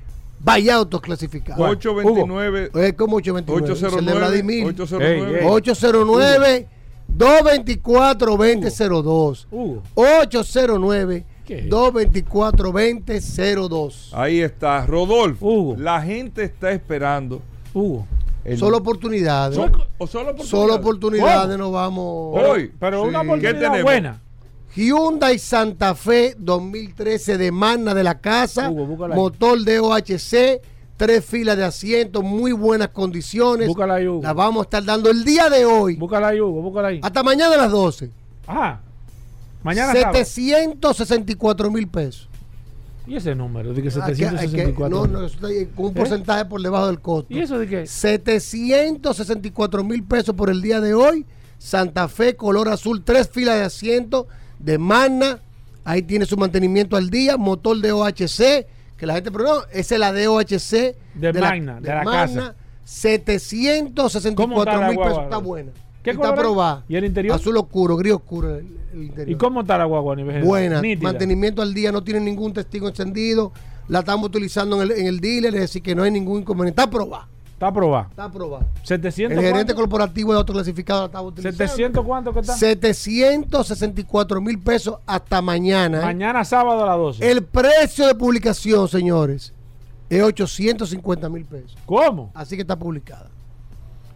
vaya 0.40 0.76
Autos 0.76 1.00
Clasificados. 1.00 1.68
829 1.68 2.70
Hugo, 2.72 2.96
¿Cómo 2.96 3.16
829? 3.16 3.72
Es 3.72 3.82
el 3.82 3.90
de 4.04 4.12
809 4.12 4.18
Vladimir. 4.18 4.66
809 4.66 5.46
809 5.46 6.68
224 7.08 8.36
2002 8.36 9.48
809 9.94 11.26
224 11.68 12.72
2002 12.72 14.10
Ahí 14.14 14.40
está, 14.40 14.86
Rodolfo. 14.86 15.74
La 15.78 16.00
gente 16.02 16.44
está 16.44 16.70
esperando. 16.72 17.40
Hugo. 17.74 18.06
Solo 18.56 18.78
oportunidades. 18.78 19.56
Solo- 19.56 19.86
o 19.98 20.06
solo 20.06 20.30
oportunidades. 20.30 20.48
Solo 20.50 20.74
oportunidades 20.76 21.42
¿Cómo? 21.56 21.56
nos 21.58 21.72
vamos. 21.72 22.38
Hoy. 22.48 22.72
Pero 22.78 23.02
una 23.02 23.20
Sí. 23.20 23.26
oportunidad 23.26 23.52
¿Qué 23.52 23.58
tenemos? 23.58 23.82
buena. 23.82 24.20
Hyundai 24.74 25.38
Santa 25.38 25.94
Fe 25.94 26.34
2013 26.38 27.36
de 27.38 27.50
Magna 27.50 27.94
de 27.94 28.04
la 28.04 28.20
casa, 28.20 28.70
Hugo, 28.70 29.06
motor 29.14 29.58
de 29.60 29.80
OHC, 29.80 30.60
tres 30.96 31.24
filas 31.24 31.56
de 31.56 31.64
asientos, 31.64 32.22
muy 32.22 32.52
buenas 32.52 32.88
condiciones. 32.88 33.66
Búscala 33.68 33.94
ahí, 33.94 34.06
Hugo. 34.06 34.22
La 34.22 34.32
vamos 34.34 34.60
a 34.60 34.64
estar 34.64 34.84
dando 34.84 35.10
el 35.10 35.24
día 35.24 35.48
de 35.50 35.64
hoy. 35.64 35.96
Búscala 35.96 36.28
ahí, 36.28 36.40
Hugo, 36.40 36.62
búscala 36.62 36.88
ahí. 36.88 37.00
Hasta 37.02 37.22
mañana 37.22 37.54
a 37.54 37.58
las 37.58 37.70
12. 37.70 38.10
Ajá. 38.46 38.80
Mañana 39.62 39.92
sábado. 39.92 40.14
764 40.24 41.70
mil 41.70 41.88
pesos. 41.88 42.28
¿Y 43.06 43.16
ese 43.16 43.34
número? 43.34 43.72
De 43.72 43.82
que 43.82 43.88
Ah, 43.88 43.92
que- 43.92 44.00
hay 44.00 44.16
que- 44.16 44.24
764. 44.24 45.06
no, 45.06 45.06
no, 45.06 45.20
ahí 45.46 45.66
con 45.74 45.86
un 45.86 45.90
¿Eh? 45.92 45.94
porcentaje 45.94 46.44
por 46.44 46.60
debajo 46.60 46.86
del 46.88 47.00
costo. 47.00 47.32
¿Y 47.32 47.38
eso 47.40 47.58
de 47.58 47.66
qué? 47.66 47.86
764 47.86 49.82
mil 49.84 50.04
pesos 50.04 50.34
por 50.34 50.50
el 50.50 50.60
día 50.60 50.80
de 50.80 50.94
hoy. 50.94 51.24
Santa 51.58 52.06
Fe, 52.08 52.36
color 52.36 52.68
azul, 52.68 53.02
tres 53.02 53.28
filas 53.28 53.56
de 53.56 53.62
asiento 53.64 54.28
de 54.58 54.78
Magna 54.78 55.40
Ahí 55.84 56.02
tiene 56.02 56.26
su 56.26 56.36
mantenimiento 56.36 56.96
al 56.98 57.08
día, 57.08 57.38
motor 57.38 57.78
de 57.80 57.92
OHC, 57.92 58.66
que 58.98 59.06
la 59.06 59.14
gente, 59.14 59.30
pero 59.32 59.44
no, 59.44 59.60
esa 59.72 59.94
es 59.94 59.98
la 59.98 60.12
de 60.12 60.28
OHC 60.28 60.94
De 61.14 61.32
Magna, 61.32 61.80
de 61.80 61.88
la 61.88 62.04
casa. 62.04 62.54
764 62.84 64.80
la 64.80 64.88
mil 64.90 64.98
pesos. 64.98 65.22
Está 65.24 65.38
buena. 65.38 65.72
¿Qué 66.12 66.16
está 66.16 66.28
color 66.28 66.34
es? 66.34 66.40
aprobada. 66.40 66.84
¿Y 66.88 66.96
el 66.96 67.04
interior? 67.04 67.36
Azul 67.36 67.56
oscuro, 67.56 67.96
gris 67.96 68.12
oscuro 68.14 68.56
el, 68.56 68.66
el 68.92 69.02
interior. 69.04 69.28
¿Y 69.30 69.34
cómo 69.36 69.60
está 69.62 69.78
la 69.78 69.84
guagua 69.84 70.16
nivel? 70.16 70.42
Buena, 70.44 70.80
Nítida. 70.80 71.08
mantenimiento 71.08 71.62
al 71.62 71.72
día, 71.74 71.92
no 71.92 72.02
tiene 72.02 72.20
ningún 72.20 72.52
testigo 72.52 72.88
encendido. 72.88 73.52
La 73.88 74.00
estamos 74.00 74.26
utilizando 74.28 74.76
en 74.76 74.90
el, 74.90 74.98
en 74.98 75.06
el 75.06 75.20
dealer, 75.20 75.54
es 75.54 75.60
decir, 75.62 75.82
que 75.82 75.94
no 75.94 76.02
hay 76.02 76.10
ningún 76.10 76.40
inconveniente. 76.40 76.80
Está 76.80 76.88
aprobada. 76.88 77.26
Está 77.54 77.66
aprobada. 77.68 78.06
Está 78.10 78.24
aprobada. 78.24 78.66
700 78.84 79.36
El 79.36 79.42
gerente 79.42 79.72
cuánto? 79.74 79.74
corporativo 79.74 80.32
de 80.32 80.38
autoclasificado 80.38 81.00
la 81.00 81.06
estaba 81.06 81.26
utilizando. 81.26 81.56
700 81.58 82.04
cuánto 82.04 82.32
que 82.32 82.40
está? 82.40 82.54
764 82.54 84.40
mil 84.40 84.58
pesos 84.60 84.96
hasta 85.06 85.42
mañana. 85.42 85.98
¿eh? 85.98 86.04
Mañana 86.04 86.44
sábado 86.44 86.84
a 86.84 86.86
las 86.86 86.96
12. 86.96 87.30
El 87.30 87.42
precio 87.42 88.06
de 88.06 88.14
publicación, 88.14 88.86
señores, 88.88 89.52
es 90.08 90.22
850 90.22 91.28
mil 91.28 91.44
pesos. 91.44 91.76
¿Cómo? 91.86 92.30
Así 92.34 92.54
que 92.56 92.62
está 92.62 92.78
publicada. 92.78 93.28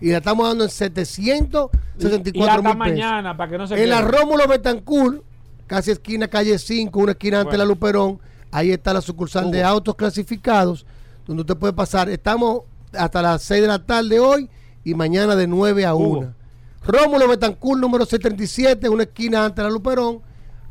Y 0.03 0.11
la 0.11 0.19
estamos 0.19 0.49
dando 0.49 0.65
en 0.65 0.70
764 0.70 2.35
Y 2.35 2.43
hasta 2.43 2.57
mil 2.57 2.73
pesos. 2.73 2.77
mañana, 2.77 3.37
para 3.37 3.51
que 3.53 3.57
no 3.57 3.69
se 3.69 3.81
En 3.81 3.89
la. 3.89 4.01
Rómulo 4.01 4.49
Betancourt, 4.49 5.23
casi 5.69 5.93
esquina 5.93 6.27
calle 6.27 6.59
5, 6.59 6.99
una 6.99 7.12
esquina 7.12 7.39
ante 7.39 7.51
Bueno. 7.51 7.59
la 7.59 7.65
Luperón, 7.66 8.19
ahí 8.51 8.73
está 8.73 8.93
la 8.93 9.01
sucursal 9.01 9.53
de 9.53 9.62
autos 9.62 9.95
clasificados, 9.95 10.85
donde 11.24 11.43
usted 11.43 11.57
puede 11.57 11.73
pasar. 11.73 12.09
Estamos 12.11 12.62
hasta 12.93 13.23
las 13.23 13.43
6 13.43 13.62
de 13.62 13.69
la 13.69 13.79
tarde 13.79 14.19
hoy 14.19 14.51
y 14.83 14.93
mañana 14.95 15.37
de 15.37 15.47
9 15.47 15.87
a 15.87 15.95
Hugo. 15.95 16.19
1. 16.19 16.35
Rómulo 16.85 17.29
Betancourt, 17.29 17.81
número 17.81 18.05
637, 18.05 18.89
una 18.89 19.05
esquina 19.05 19.45
ante 19.45 19.62
la 19.62 19.70
Luperón, 19.70 20.20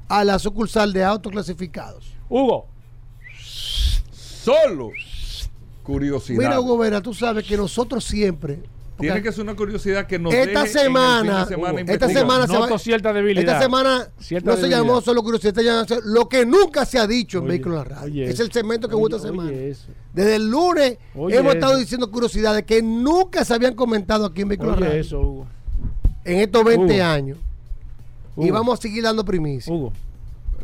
a 0.09 0.25
la 0.25 0.39
sucursal 0.39 0.91
de 0.91 1.05
autos 1.05 1.31
clasificados. 1.31 2.13
Hugo. 2.27 2.67
Solo 3.39 4.89
curiosidad. 5.83 6.37
Mira, 6.37 6.59
Hugo 6.59 6.77
Vera, 6.77 6.99
tú 7.01 7.13
sabes 7.13 7.45
que 7.45 7.55
nosotros 7.55 8.03
siempre. 8.03 8.59
Tiene 9.01 9.21
que 9.21 9.31
ser 9.31 9.43
una 9.43 9.55
curiosidad 9.55 10.07
que 10.07 10.17
nos 10.19 10.33
esta 10.33 10.41
deje 10.45 10.51
en 10.53 10.57
el 10.57 10.67
fin 10.67 10.73
de 10.73 10.79
semana, 10.83 11.45
semana 11.45 11.81
esta 11.91 12.07
semana 12.09 12.47
se 12.47 12.57
va- 12.57 12.79
cierta 12.79 13.13
debilidad. 13.13 13.47
Esta 13.55 13.61
semana 13.61 14.07
Cierta 14.19 14.51
no 14.51 14.57
se 14.57 14.69
llamó 14.69 15.01
solo 15.01 15.23
curiosidad, 15.23 15.53
llamó 15.61 15.85
lo 16.05 16.29
que 16.29 16.45
nunca 16.45 16.85
se 16.85 16.97
ha 16.99 17.05
dicho 17.07 17.39
en 17.39 17.47
Vehículos 17.47 17.83
en 17.85 17.89
la 17.89 17.95
Radio. 18.01 18.23
es 18.25 18.31
eso. 18.35 18.43
el 18.43 18.51
segmento 18.51 18.87
que 18.87 18.95
hubo 18.95 19.07
esta 19.07 19.19
semana. 19.19 19.51
eso. 19.51 19.87
Desde 20.13 20.35
el 20.35 20.49
lunes 20.49 20.97
Oye 21.15 21.37
hemos 21.37 21.53
estado 21.55 21.77
diciendo 21.77 22.09
curiosidades 22.11 22.63
que 22.63 22.81
nunca 22.81 23.43
se 23.45 23.53
habían 23.53 23.73
comentado 23.75 24.25
aquí 24.25 24.41
en 24.41 24.49
Vehículos 24.49 24.75
en 24.75 24.81
la 24.81 24.87
Radio. 24.87 25.01
eso, 25.01 25.19
Hugo. 25.21 25.47
En 26.23 26.39
estos 26.39 26.63
20 26.63 26.93
Hugo. 26.95 27.03
años. 27.03 27.37
Y 28.37 28.49
vamos 28.51 28.79
a 28.79 28.81
seguir 28.81 29.03
dando 29.03 29.25
primicia. 29.25 29.73
Hugo. 29.73 29.91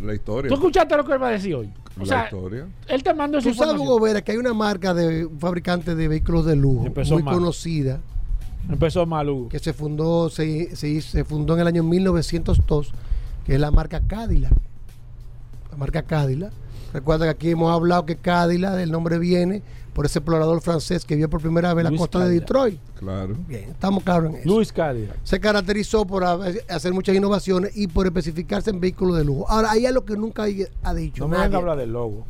La 0.01 0.13
historia. 0.13 0.47
¿Tú 0.49 0.53
escuchaste 0.55 0.95
lo 0.95 1.03
que 1.03 1.13
él 1.13 1.21
va 1.23 1.29
a 1.29 1.31
decir 1.31 1.55
hoy? 1.55 1.69
O 1.97 2.01
la 2.01 2.05
sea, 2.05 2.23
historia. 2.25 2.67
él 2.87 3.01
te 3.01 3.13
mandó 3.15 3.39
esa 3.39 3.49
Tú 3.49 3.55
sabes. 3.55 3.81
Hugo 3.81 3.99
Vera, 3.99 4.21
que 4.21 4.31
hay 4.31 4.37
una 4.37 4.53
marca 4.53 4.93
de 4.93 5.25
un 5.25 5.39
fabricante 5.39 5.95
de 5.95 6.07
vehículos 6.07 6.45
de 6.45 6.55
lujo 6.55 6.85
Empezó 6.85 7.15
muy 7.15 7.23
mal. 7.23 7.33
conocida 7.33 7.99
Empezó 8.69 9.05
mal, 9.05 9.29
Hugo. 9.29 9.49
que 9.49 9.59
se 9.59 9.73
fundó 9.73 10.29
se, 10.29 10.75
se, 10.75 11.01
se 11.01 11.23
fundó 11.23 11.53
en 11.55 11.61
el 11.61 11.67
año 11.67 11.83
1902 11.83 12.91
que 13.45 13.55
es 13.55 13.59
la 13.59 13.71
marca 13.71 14.01
Cadillac 14.05 14.51
la 15.71 15.77
marca 15.77 16.01
Cadillac 16.03 16.51
recuerda 16.93 17.25
que 17.25 17.31
aquí 17.31 17.49
hemos 17.51 17.71
hablado 17.73 18.05
que 18.05 18.15
Cadillac 18.17 18.77
el 18.79 18.91
nombre 18.91 19.19
viene 19.19 19.61
por 19.93 20.05
ese 20.05 20.19
explorador 20.19 20.61
francés 20.61 21.05
que 21.05 21.15
vio 21.15 21.27
por 21.29 21.41
primera 21.41 21.73
vez 21.73 21.83
la 21.89 21.97
costa 21.97 22.19
de. 22.19 22.39
Detroit 22.39 22.79
Claro. 22.99 23.35
bien 23.47 23.69
estamos 23.71 24.03
claros 24.03 24.31
en 24.31 24.39
eso 24.41 24.49
Luis 24.49 24.71
Cadillac. 24.71 25.15
se 25.23 25.39
caracterizó 25.39 26.05
por 26.05 26.23
hacer 26.23 26.93
muchas 26.93 27.15
innovaciones 27.15 27.75
y 27.75 27.87
por 27.87 28.05
especificarse 28.05 28.69
en 28.69 28.79
vehículos 28.79 29.17
de 29.17 29.23
lujo 29.23 29.49
ahora 29.49 29.71
ahí 29.71 29.85
es 29.85 29.93
lo 29.93 30.03
que 30.05 30.15
nunca 30.17 30.43
ha 30.83 30.93
dicho 30.93 31.23
No 31.23 31.27
me 31.29 31.37
venga 31.37 31.57
a 31.57 31.59
hablar 31.61 31.77
del 31.77 31.93
logo. 31.93 32.25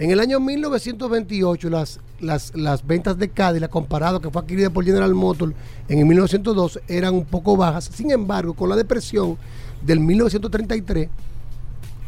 En 0.00 0.10
el 0.10 0.18
año 0.18 0.40
1928, 0.40 1.68
las, 1.68 2.00
las, 2.20 2.56
las 2.56 2.86
ventas 2.86 3.18
de 3.18 3.28
Cadillac, 3.28 3.70
comparado 3.70 4.18
que 4.18 4.30
fue 4.30 4.40
adquirida 4.40 4.70
por 4.70 4.82
General 4.82 5.12
Motors 5.14 5.52
en 5.90 5.98
el 5.98 6.06
1902, 6.06 6.80
eran 6.88 7.12
un 7.12 7.26
poco 7.26 7.54
bajas. 7.54 7.90
Sin 7.92 8.10
embargo, 8.10 8.54
con 8.54 8.70
la 8.70 8.76
depresión 8.76 9.36
del 9.82 10.00
1933, 10.00 11.10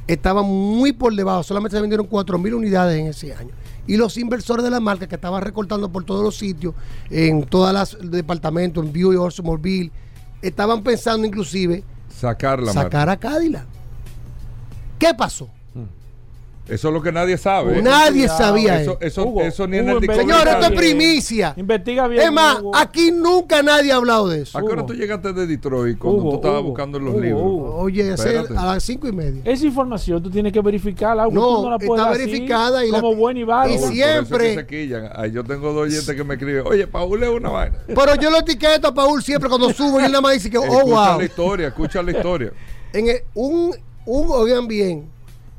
estaban 0.07 0.47
muy 0.47 0.95
por 0.95 1.15
debajo. 1.15 1.43
Solamente 1.43 1.77
se 1.77 1.83
vendieron 1.83 2.09
4.000 2.09 2.55
unidades 2.55 2.99
en 2.99 3.09
ese 3.09 3.35
año. 3.35 3.51
Y 3.87 3.99
los 3.99 4.17
inversores 4.17 4.65
de 4.65 4.71
la 4.71 4.81
marca, 4.81 5.07
que 5.07 5.17
estaban 5.17 5.43
recortando 5.43 5.93
por 5.93 6.05
todos 6.05 6.25
los 6.25 6.35
sitios, 6.35 6.75
en 7.11 7.45
todos 7.45 7.75
los 7.75 8.11
departamentos, 8.11 8.87
en 8.87 8.91
Buick, 8.91 9.21
Oldsmobile, 9.21 9.91
estaban 10.41 10.83
pensando 10.83 11.27
inclusive 11.27 11.85
Sacar 12.09 12.59
la 12.63 12.73
sacar 12.73 13.09
marca. 13.09 13.29
a 13.29 13.33
Cadillac. 13.33 13.67
¿Qué 14.99 15.13
pasó? 15.13 15.51
Eso 16.69 16.89
es 16.89 16.95
lo 16.95 17.03
que 17.03 17.11
nadie 17.11 17.37
sabe. 17.37 17.83
Nadie 17.83 18.29
sabía 18.29 18.81
eso. 18.81 18.93
eso. 18.93 19.01
Eso, 19.01 19.27
Hugo, 19.27 19.43
eso 19.43 19.67
ni 19.67 19.79
en 19.79 19.89
el 19.89 20.01
Señores, 20.15 20.55
esto 20.55 20.67
es 20.67 20.73
primicia. 20.73 21.55
Investiga 21.57 22.07
bien. 22.07 22.23
Es 22.23 22.33
más, 22.33 22.61
Hugo. 22.61 22.77
aquí 22.77 23.11
nunca 23.11 23.63
nadie 23.65 23.91
ha 23.91 23.97
hablado 23.97 24.29
de 24.29 24.43
eso. 24.43 24.57
¿A 24.57 24.63
qué 24.63 24.69
hora 24.69 24.87
tú 24.87 24.95
llegaste 24.95 25.33
de 25.33 25.47
Detroit 25.49 25.99
cuando 25.99 26.21
Hugo, 26.21 26.31
tú 26.31 26.37
estabas 26.37 26.61
Hugo, 26.61 26.69
buscando 26.69 26.99
los 27.01 27.15
Hugo, 27.15 27.21
libros? 27.21 27.43
Hugo. 27.43 27.75
Oye, 27.79 28.13
Espérate. 28.13 28.57
a 28.57 28.65
las 28.67 28.83
cinco 28.85 29.09
y 29.09 29.13
media. 29.13 29.43
Esa 29.45 29.67
información 29.67 30.23
tú 30.23 30.31
tienes 30.31 30.53
que 30.53 30.61
verificarla. 30.61 31.27
Hugo. 31.27 31.35
No, 31.35 31.57
Tú 31.57 31.63
no 31.65 31.71
la 31.71 31.79
puedes 31.79 32.01
está 32.05 32.11
así, 32.13 32.27
verificada 32.27 32.87
y 32.87 32.91
la- 32.93 33.01
como 33.01 33.17
buena 33.17 33.41
y 33.41 33.45
válida. 33.45 33.75
y 33.91 33.95
siempre- 33.95 34.55
es 34.55 34.65
que. 34.65 35.11
Ahí 35.17 35.33
yo 35.33 35.43
tengo 35.43 35.73
dos 35.73 35.89
oyentes 35.89 36.15
que 36.15 36.23
me 36.25 36.35
escriben, 36.35 36.63
oye, 36.67 36.87
Paul 36.87 37.23
es 37.25 37.29
una 37.29 37.51
vaina. 37.51 37.77
Pero 37.89 38.15
yo 38.15 38.31
lo 38.31 38.39
etiqueto 38.39 38.87
a 38.89 38.95
Paul 38.95 39.21
siempre 39.23 39.49
cuando 39.49 39.73
subo 39.73 40.01
y 40.01 40.05
él 40.05 40.13
nada 40.13 40.21
más 40.23 40.35
dice 40.35 40.49
que, 40.49 40.59
oh, 40.59 40.63
escucha 40.65 40.85
wow. 41.11 41.19
la 41.19 41.25
historia, 41.25 41.69
escucha 41.69 42.03
la 42.05 42.13
historia. 42.13 42.53
En 42.93 43.09
el- 43.09 43.23
un, 43.35 43.75
un, 44.07 44.27
oigan 44.31 44.69
bien, 44.69 45.11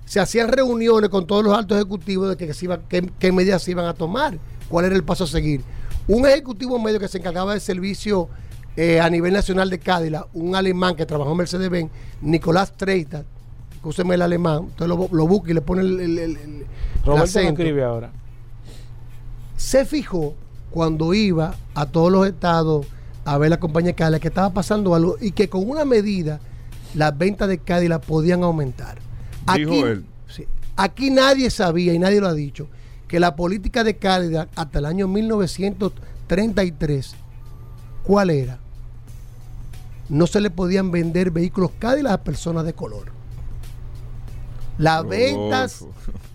se 0.05 0.19
hacían 0.19 0.49
reuniones 0.49 1.09
con 1.09 1.25
todos 1.27 1.43
los 1.43 1.57
altos 1.57 1.77
ejecutivos 1.77 2.29
de 2.29 2.37
que 2.37 2.53
se 2.53 2.65
iba, 2.65 2.79
qué, 2.87 3.09
qué 3.19 3.31
medidas 3.31 3.63
se 3.63 3.71
iban 3.71 3.85
a 3.85 3.93
tomar, 3.93 4.37
cuál 4.69 4.85
era 4.85 4.95
el 4.95 5.03
paso 5.03 5.23
a 5.23 5.27
seguir. 5.27 5.61
Un 6.07 6.25
ejecutivo 6.27 6.77
medio 6.79 6.99
que 6.99 7.07
se 7.07 7.17
encargaba 7.19 7.51
del 7.53 7.61
servicio 7.61 8.27
eh, 8.75 8.99
a 8.99 9.09
nivel 9.09 9.31
nacional 9.33 9.69
de 9.69 9.79
Cadillac, 9.79 10.27
un 10.33 10.55
alemán 10.55 10.95
que 10.95 11.05
trabajó 11.05 11.31
en 11.31 11.37
Mercedes-Benz, 11.37 11.91
Nicolás 12.21 12.73
Treita, 12.75 13.23
escúcheme 13.75 14.15
el 14.15 14.21
alemán, 14.21 14.65
usted 14.65 14.87
lo, 14.87 15.07
lo 15.11 15.27
busca 15.27 15.51
y 15.51 15.53
le 15.53 15.61
pone 15.61 15.81
el, 15.81 15.99
el- 15.99 16.19
el- 16.19 16.19
el- 16.19 16.37
el 16.37 16.65
Roberto 17.05 17.25
escribe 17.39 17.83
ahora. 17.83 18.11
se 19.57 19.85
fijó 19.85 20.35
cuando 20.71 21.13
iba 21.13 21.55
a 21.75 21.85
todos 21.85 22.11
los 22.11 22.27
estados 22.27 22.85
a 23.25 23.37
ver 23.37 23.49
la 23.51 23.59
compañía 23.59 23.93
Cadillac 23.93 24.21
que 24.21 24.27
estaba 24.27 24.49
pasando 24.51 24.95
algo 24.95 25.17
y 25.21 25.31
que 25.31 25.47
con 25.49 25.69
una 25.69 25.85
medida 25.85 26.39
las 26.95 27.17
ventas 27.17 27.47
de 27.47 27.57
Cadillac 27.59 28.03
podían 28.03 28.43
aumentar. 28.43 28.97
Dijo 29.55 29.87
él. 29.87 30.05
sí, 30.27 30.45
aquí 30.75 31.09
nadie 31.09 31.49
sabía 31.49 31.93
y 31.93 31.99
nadie 31.99 32.21
lo 32.21 32.27
ha 32.27 32.33
dicho 32.33 32.67
que 33.13 33.19
la 33.19 33.35
política 33.35 33.83
de 33.83 33.97
Cadillac 33.97 34.49
hasta 34.55 34.79
el 34.79 34.85
año 34.85 35.07
1933, 35.07 37.13
¿cuál 38.03 38.31
era? 38.31 38.57
No 40.09 40.25
se 40.25 40.41
le 40.41 40.49
podían 40.49 40.89
vender 40.89 41.29
vehículos 41.29 41.69
Cadillac 41.77 42.13
a 42.13 42.23
personas 42.23 42.65
de 42.65 42.73
color. 42.73 43.11
Las 44.79 45.07
ventas 45.07 45.85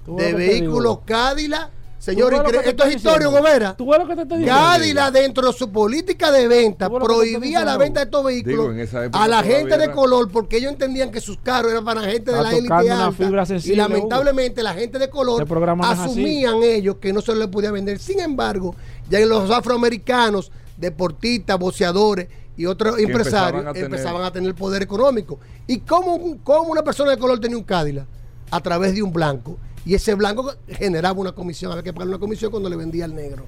de 0.06 0.35
vehículos 0.35 1.01
Cadillac, 1.05 1.72
señores, 2.12 2.40
esto 2.66 2.85
es 2.85 2.97
historia, 2.97 3.18
diciendo. 3.26 3.30
Gobera. 3.30 3.76
¿Tú 3.76 3.90
ves 3.90 3.98
lo 4.01 4.06
que 4.09 4.16
te 4.16 4.22
estoy 4.22 4.39
diciendo? 4.39 4.60
Cadillac 4.60 5.12
dentro 5.12 5.47
de 5.47 5.52
su 5.52 5.70
política 5.70 6.30
de 6.32 6.48
venta 6.48 6.86
¿Tú 6.89 6.94
ves 6.94 7.01
lo 7.01 7.06
que 7.09 7.14
te 7.14 7.22
estoy 7.24 7.32
prohibía 7.40 7.64
la 7.64 7.76
venta 7.76 8.01
de 8.01 8.05
estos 8.05 8.24
vehículos 8.24 8.74
Digo, 8.74 9.10
a 9.12 9.28
la 9.28 9.43
gente 9.43 9.76
de 9.78 9.85
era- 9.85 9.93
color 9.93 10.30
porque 10.30 10.56
ellos 10.59 10.72
entendían 10.72 11.10
que 11.10 11.20
sus 11.20 11.39
carros 11.39 11.72
eran 11.72 11.85
para 11.85 12.02
gente 12.02 12.32
de 12.32 12.43
la 12.43 12.51
élite 12.52 12.72
alta 12.72 13.12
fibra 13.12 13.44
y 13.64 13.74
lamentablemente 13.74 14.62
la 14.62 14.74
gente 14.74 14.98
de 14.98 15.09
color 15.10 15.43
Este 15.43 15.55
así. 15.82 16.02
asumían 16.10 16.62
ellos 16.62 16.97
que 17.01 17.12
no 17.12 17.20
se 17.20 17.35
les 17.35 17.48
podía 17.48 17.70
vender. 17.70 17.98
Sin 17.98 18.20
embargo, 18.20 18.74
ya 19.09 19.20
los 19.20 19.51
afroamericanos, 19.51 20.51
deportistas, 20.76 21.59
boxeadores 21.59 22.28
y 22.56 22.66
otros 22.66 22.97
Que 22.97 23.02
empresarios 23.02 23.60
empezaban 23.60 23.68
a 23.68 23.72
tener- 23.72 23.85
empezaban 23.86 24.24
a 24.24 24.32
tener 24.32 24.55
poder 24.55 24.82
económico. 24.82 25.39
¿Y 25.66 25.78
cómo, 25.80 26.39
cómo 26.43 26.70
una 26.72 26.82
persona 26.82 27.10
de 27.12 27.18
color 27.18 27.39
tenía 27.40 27.56
un 27.56 27.64
Cadillac? 27.64 28.06
A 28.51 28.60
través 28.60 28.94
de 28.94 29.02
un 29.02 29.12
blanco. 29.12 29.59
Y 29.89 29.94
ese 29.94 30.15
blanco 30.15 30.52
generaba 30.69 31.19
una 31.19 31.32
comisión. 31.32 31.73
Había 31.73 31.82
que 31.82 31.94
pagar 31.94 32.09
una 32.09 32.19
comisión 32.19 32.51
cuando 32.51 32.69
le 32.69 32.77
vendía 32.77 33.06
al 33.06 33.15
negro. 33.15 33.44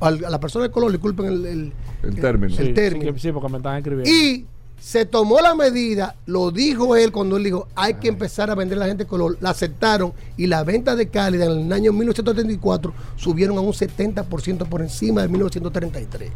Al- 0.00 0.24
a 0.24 0.28
la 0.30 0.40
persona 0.40 0.64
de 0.64 0.72
color, 0.72 0.90
disculpen 0.90 1.26
el, 1.26 1.46
el, 1.46 1.72
El 2.02 2.14
término. 2.16 2.56
el 2.58 2.66
Sí, 2.66 2.72
término. 2.74 3.06
Sí, 3.06 3.12
que- 3.14 3.20
sí, 3.20 3.30
porque 3.32 3.48
me 3.48 3.58
están 3.58 3.76
escribiendo. 3.76 4.10
Y 4.10 4.44
se 4.80 5.06
tomó 5.06 5.40
la 5.40 5.54
medida, 5.54 6.16
lo 6.26 6.50
dijo 6.50 6.96
él 6.96 7.12
cuando 7.12 7.36
él 7.36 7.44
dijo, 7.44 7.68
hay 7.76 7.94
que 7.94 8.08
empezar 8.08 8.50
a 8.50 8.56
vender 8.56 8.76
a 8.78 8.80
la 8.80 8.86
gente 8.86 9.04
de 9.04 9.08
color. 9.08 9.36
La 9.40 9.50
aceptaron 9.50 10.12
y 10.36 10.48
las 10.48 10.66
ventas 10.66 10.96
de 10.96 11.08
Cálida 11.08 11.44
en 11.44 11.52
el 11.66 11.72
año 11.72 11.92
1934 11.92 12.92
subieron 13.16 13.56
a 13.56 13.60
un 13.60 13.72
70% 13.72 14.66
por 14.68 14.82
encima 14.82 15.22
de 15.22 15.28
1933. 15.28 16.30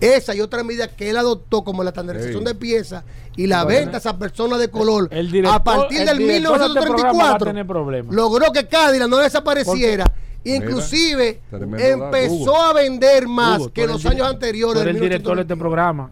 Esa 0.00 0.34
y 0.34 0.40
otra 0.40 0.62
medida 0.62 0.88
que 0.88 1.10
él 1.10 1.16
adoptó 1.16 1.64
como 1.64 1.82
la 1.82 1.90
estandarización 1.90 2.44
de 2.44 2.54
piezas 2.54 3.04
y 3.36 3.46
la 3.46 3.64
Bueno. 3.64 3.78
venta 3.80 3.96
a 3.96 4.00
esas 4.00 4.14
personas 4.14 4.58
de 4.60 4.68
color 4.68 5.08
El 5.10 5.30
director- 5.30 5.54
a 5.60 5.64
partir 5.64 6.00
el 6.00 6.06
del 6.06 6.18
director 6.18 6.58
de 6.58 6.66
este 6.66 6.80
programa 6.80 7.02
va 7.02 7.08
a 7.08 7.34
1934 7.38 7.46
tener 7.46 7.66
problemas. 7.66 8.14
logró 8.14 8.52
que 8.52 8.66
Cádila 8.66 9.06
no 9.08 9.16
desapareciera. 9.18 10.04
Inclusive 10.44 11.40
tremendo 11.50 12.06
empezó 12.06 12.56
a 12.62 12.72
vender 12.72 13.26
más 13.28 13.58
Hugo, 13.60 13.72
que 13.72 13.86
los 13.86 14.04
años 14.06 14.28
anteriores. 14.28 14.84
del 14.84 14.94
el 14.96 15.00
director 15.02 15.36
de 15.36 15.42
este 15.42 15.54
1934. 15.54 15.58
programa. 15.58 16.10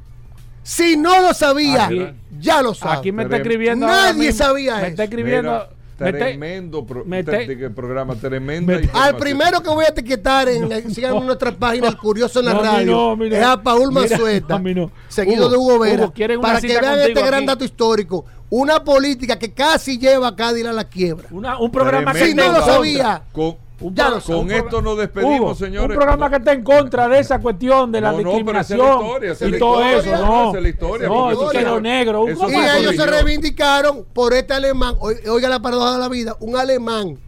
Si 0.63 0.97
no 0.97 1.21
lo 1.23 1.33
sabía, 1.33 1.87
Aquí- 1.87 2.07
ya 2.41 2.61
lo 2.61 2.75
sabe. 2.75 2.99
Aquí 2.99 3.13
me 3.13 3.23
está 3.23 3.37
escribiendo. 3.37 3.87
Nadie 3.87 4.15
mismo, 4.15 4.45
sabía 4.45 4.75
Me 4.75 4.81
eso. 4.83 4.87
está 4.91 5.05
escribiendo. 5.05 5.53
Mira, 5.53 5.69
Mete- 5.99 6.19
Tremendo 6.19 6.85
pro- 6.85 7.05
mete- 7.07 7.71
programa, 7.71 8.15
tremenda 8.17 8.79
Al 8.93 9.17
primero 9.17 9.63
que 9.63 9.71
voy 9.71 9.85
a 9.87 9.89
etiquetar 9.89 10.47
en, 10.49 10.71
en- 10.71 10.95
sigan 10.95 11.17
en 11.17 11.25
nuestra 11.27 11.53
página 11.53 11.89
El 11.89 11.97
Curioso 11.97 12.41
en 12.41 12.45
la 12.47 12.55
No, 12.55 12.63
radio 12.63 12.93
no, 12.93 13.17
no. 13.17 13.25
es 13.25 13.43
a 13.43 13.63
Paul 13.63 13.93
Manzueta, 13.93 14.59
no. 14.59 14.91
seguido 15.09 15.47
Hugo, 15.47 15.51
de 15.51 15.57
Hugo 15.57 15.79
Vera, 15.79 16.03
Hugo, 16.05 16.13
¿quieren 16.13 16.39
una 16.39 16.49
para 16.49 16.61
que 16.61 16.69
vean 16.69 16.99
este 17.01 17.23
gran 17.23 17.47
dato 17.47 17.65
histórico. 17.65 18.25
Una 18.51 18.85
política 18.85 19.39
que 19.39 19.53
casi 19.53 19.99
lleva 19.99 20.29
a 20.29 20.37
Cádiz 20.37 20.67
a 20.67 20.73
la 20.73 20.85
quiebra. 20.85 21.29
Una- 21.31 21.59
un 21.59 21.71
programa 21.71 22.13
que 22.13 22.27
Si 22.27 22.35
no 22.35 22.53
lo 22.53 22.63
sabía, 22.65 23.23
Con, 23.33 23.57
ya 23.81 24.09
lo 24.09 24.21
con 24.21 24.49
sé. 24.49 24.57
esto 24.59 24.81
nos 24.83 24.97
despedimos, 24.99 25.39
Hugo, 25.41 25.55
señores. 25.55 25.91
Un 25.91 25.97
programa 25.97 26.31
que 26.31 26.37
está 26.37 26.53
en 26.53 26.63
contra 26.63 27.09
de 27.09 27.19
esa 27.19 27.39
cuestión 27.41 27.93
de 27.93 28.01
la 28.01 28.13
No, 28.13 28.23
no, 28.23 28.23
pero 28.23 28.61
esa 28.61 28.75
es 28.75 28.81
la 28.81 28.85
discriminación 28.87 29.03
historia, 29.07 29.33
esa 29.33 29.45
es 29.45 29.49
y 29.49 29.53
la 29.53 29.59
todo 29.59 29.81
historia, 29.83 30.15
eso. 30.15 30.27
no, 30.27 30.57
es 30.57 30.63
la 30.63 30.69
historia, 30.69 31.09
no, 31.09 31.31
eso 31.31 31.49
quedó 31.51 31.75
se- 31.77 31.81
negro. 31.83 32.23
Un 32.23 32.31
eso 32.31 32.49
Y 32.51 32.55
ellos 32.55 32.97
se 32.97 33.07
reivindicaron 33.07 34.05
por 34.13 34.33
este 34.35 34.55
alemán. 34.55 34.95
Oi- 35.01 35.17
Oiga 35.29 35.49
la 35.49 35.61
paradoja 35.61 35.93
de 35.95 35.99
la 35.99 36.09
vida. 36.09 36.37
Un 36.41 36.57
alemán 36.57 37.19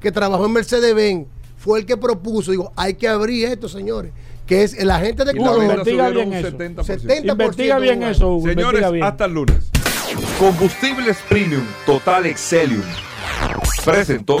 que 0.00 0.10
trabajó 0.12 0.46
en 0.46 0.52
Mercedes-Benz 0.52 1.26
fue 1.58 1.80
el 1.80 1.86
que 1.86 1.96
propuso. 1.96 2.52
Digo, 2.52 2.72
hay 2.76 2.94
que 2.94 3.06
abrir 3.08 3.46
esto, 3.48 3.68
señores. 3.68 4.12
Que 4.46 4.62
es 4.62 4.72
el 4.78 4.90
agente 4.90 5.26
de 5.26 5.34
ventas 5.34 5.58
investiga 5.58 6.08
bien 6.08 6.32
eso. 6.32 6.48
70%. 6.48 6.84
70% 6.84 7.32
Investiga 7.32 7.78
bien 7.78 8.02
eso, 8.02 8.28
Hugo. 8.34 8.48
Señores, 8.48 8.92
bien. 8.92 9.04
hasta 9.04 9.26
el 9.26 9.34
lunes. 9.34 9.56
Combustibles 10.38 11.18
Premium 11.28 11.64
Total 11.84 12.24
Excelium 12.24 12.80
presentó 13.84 14.40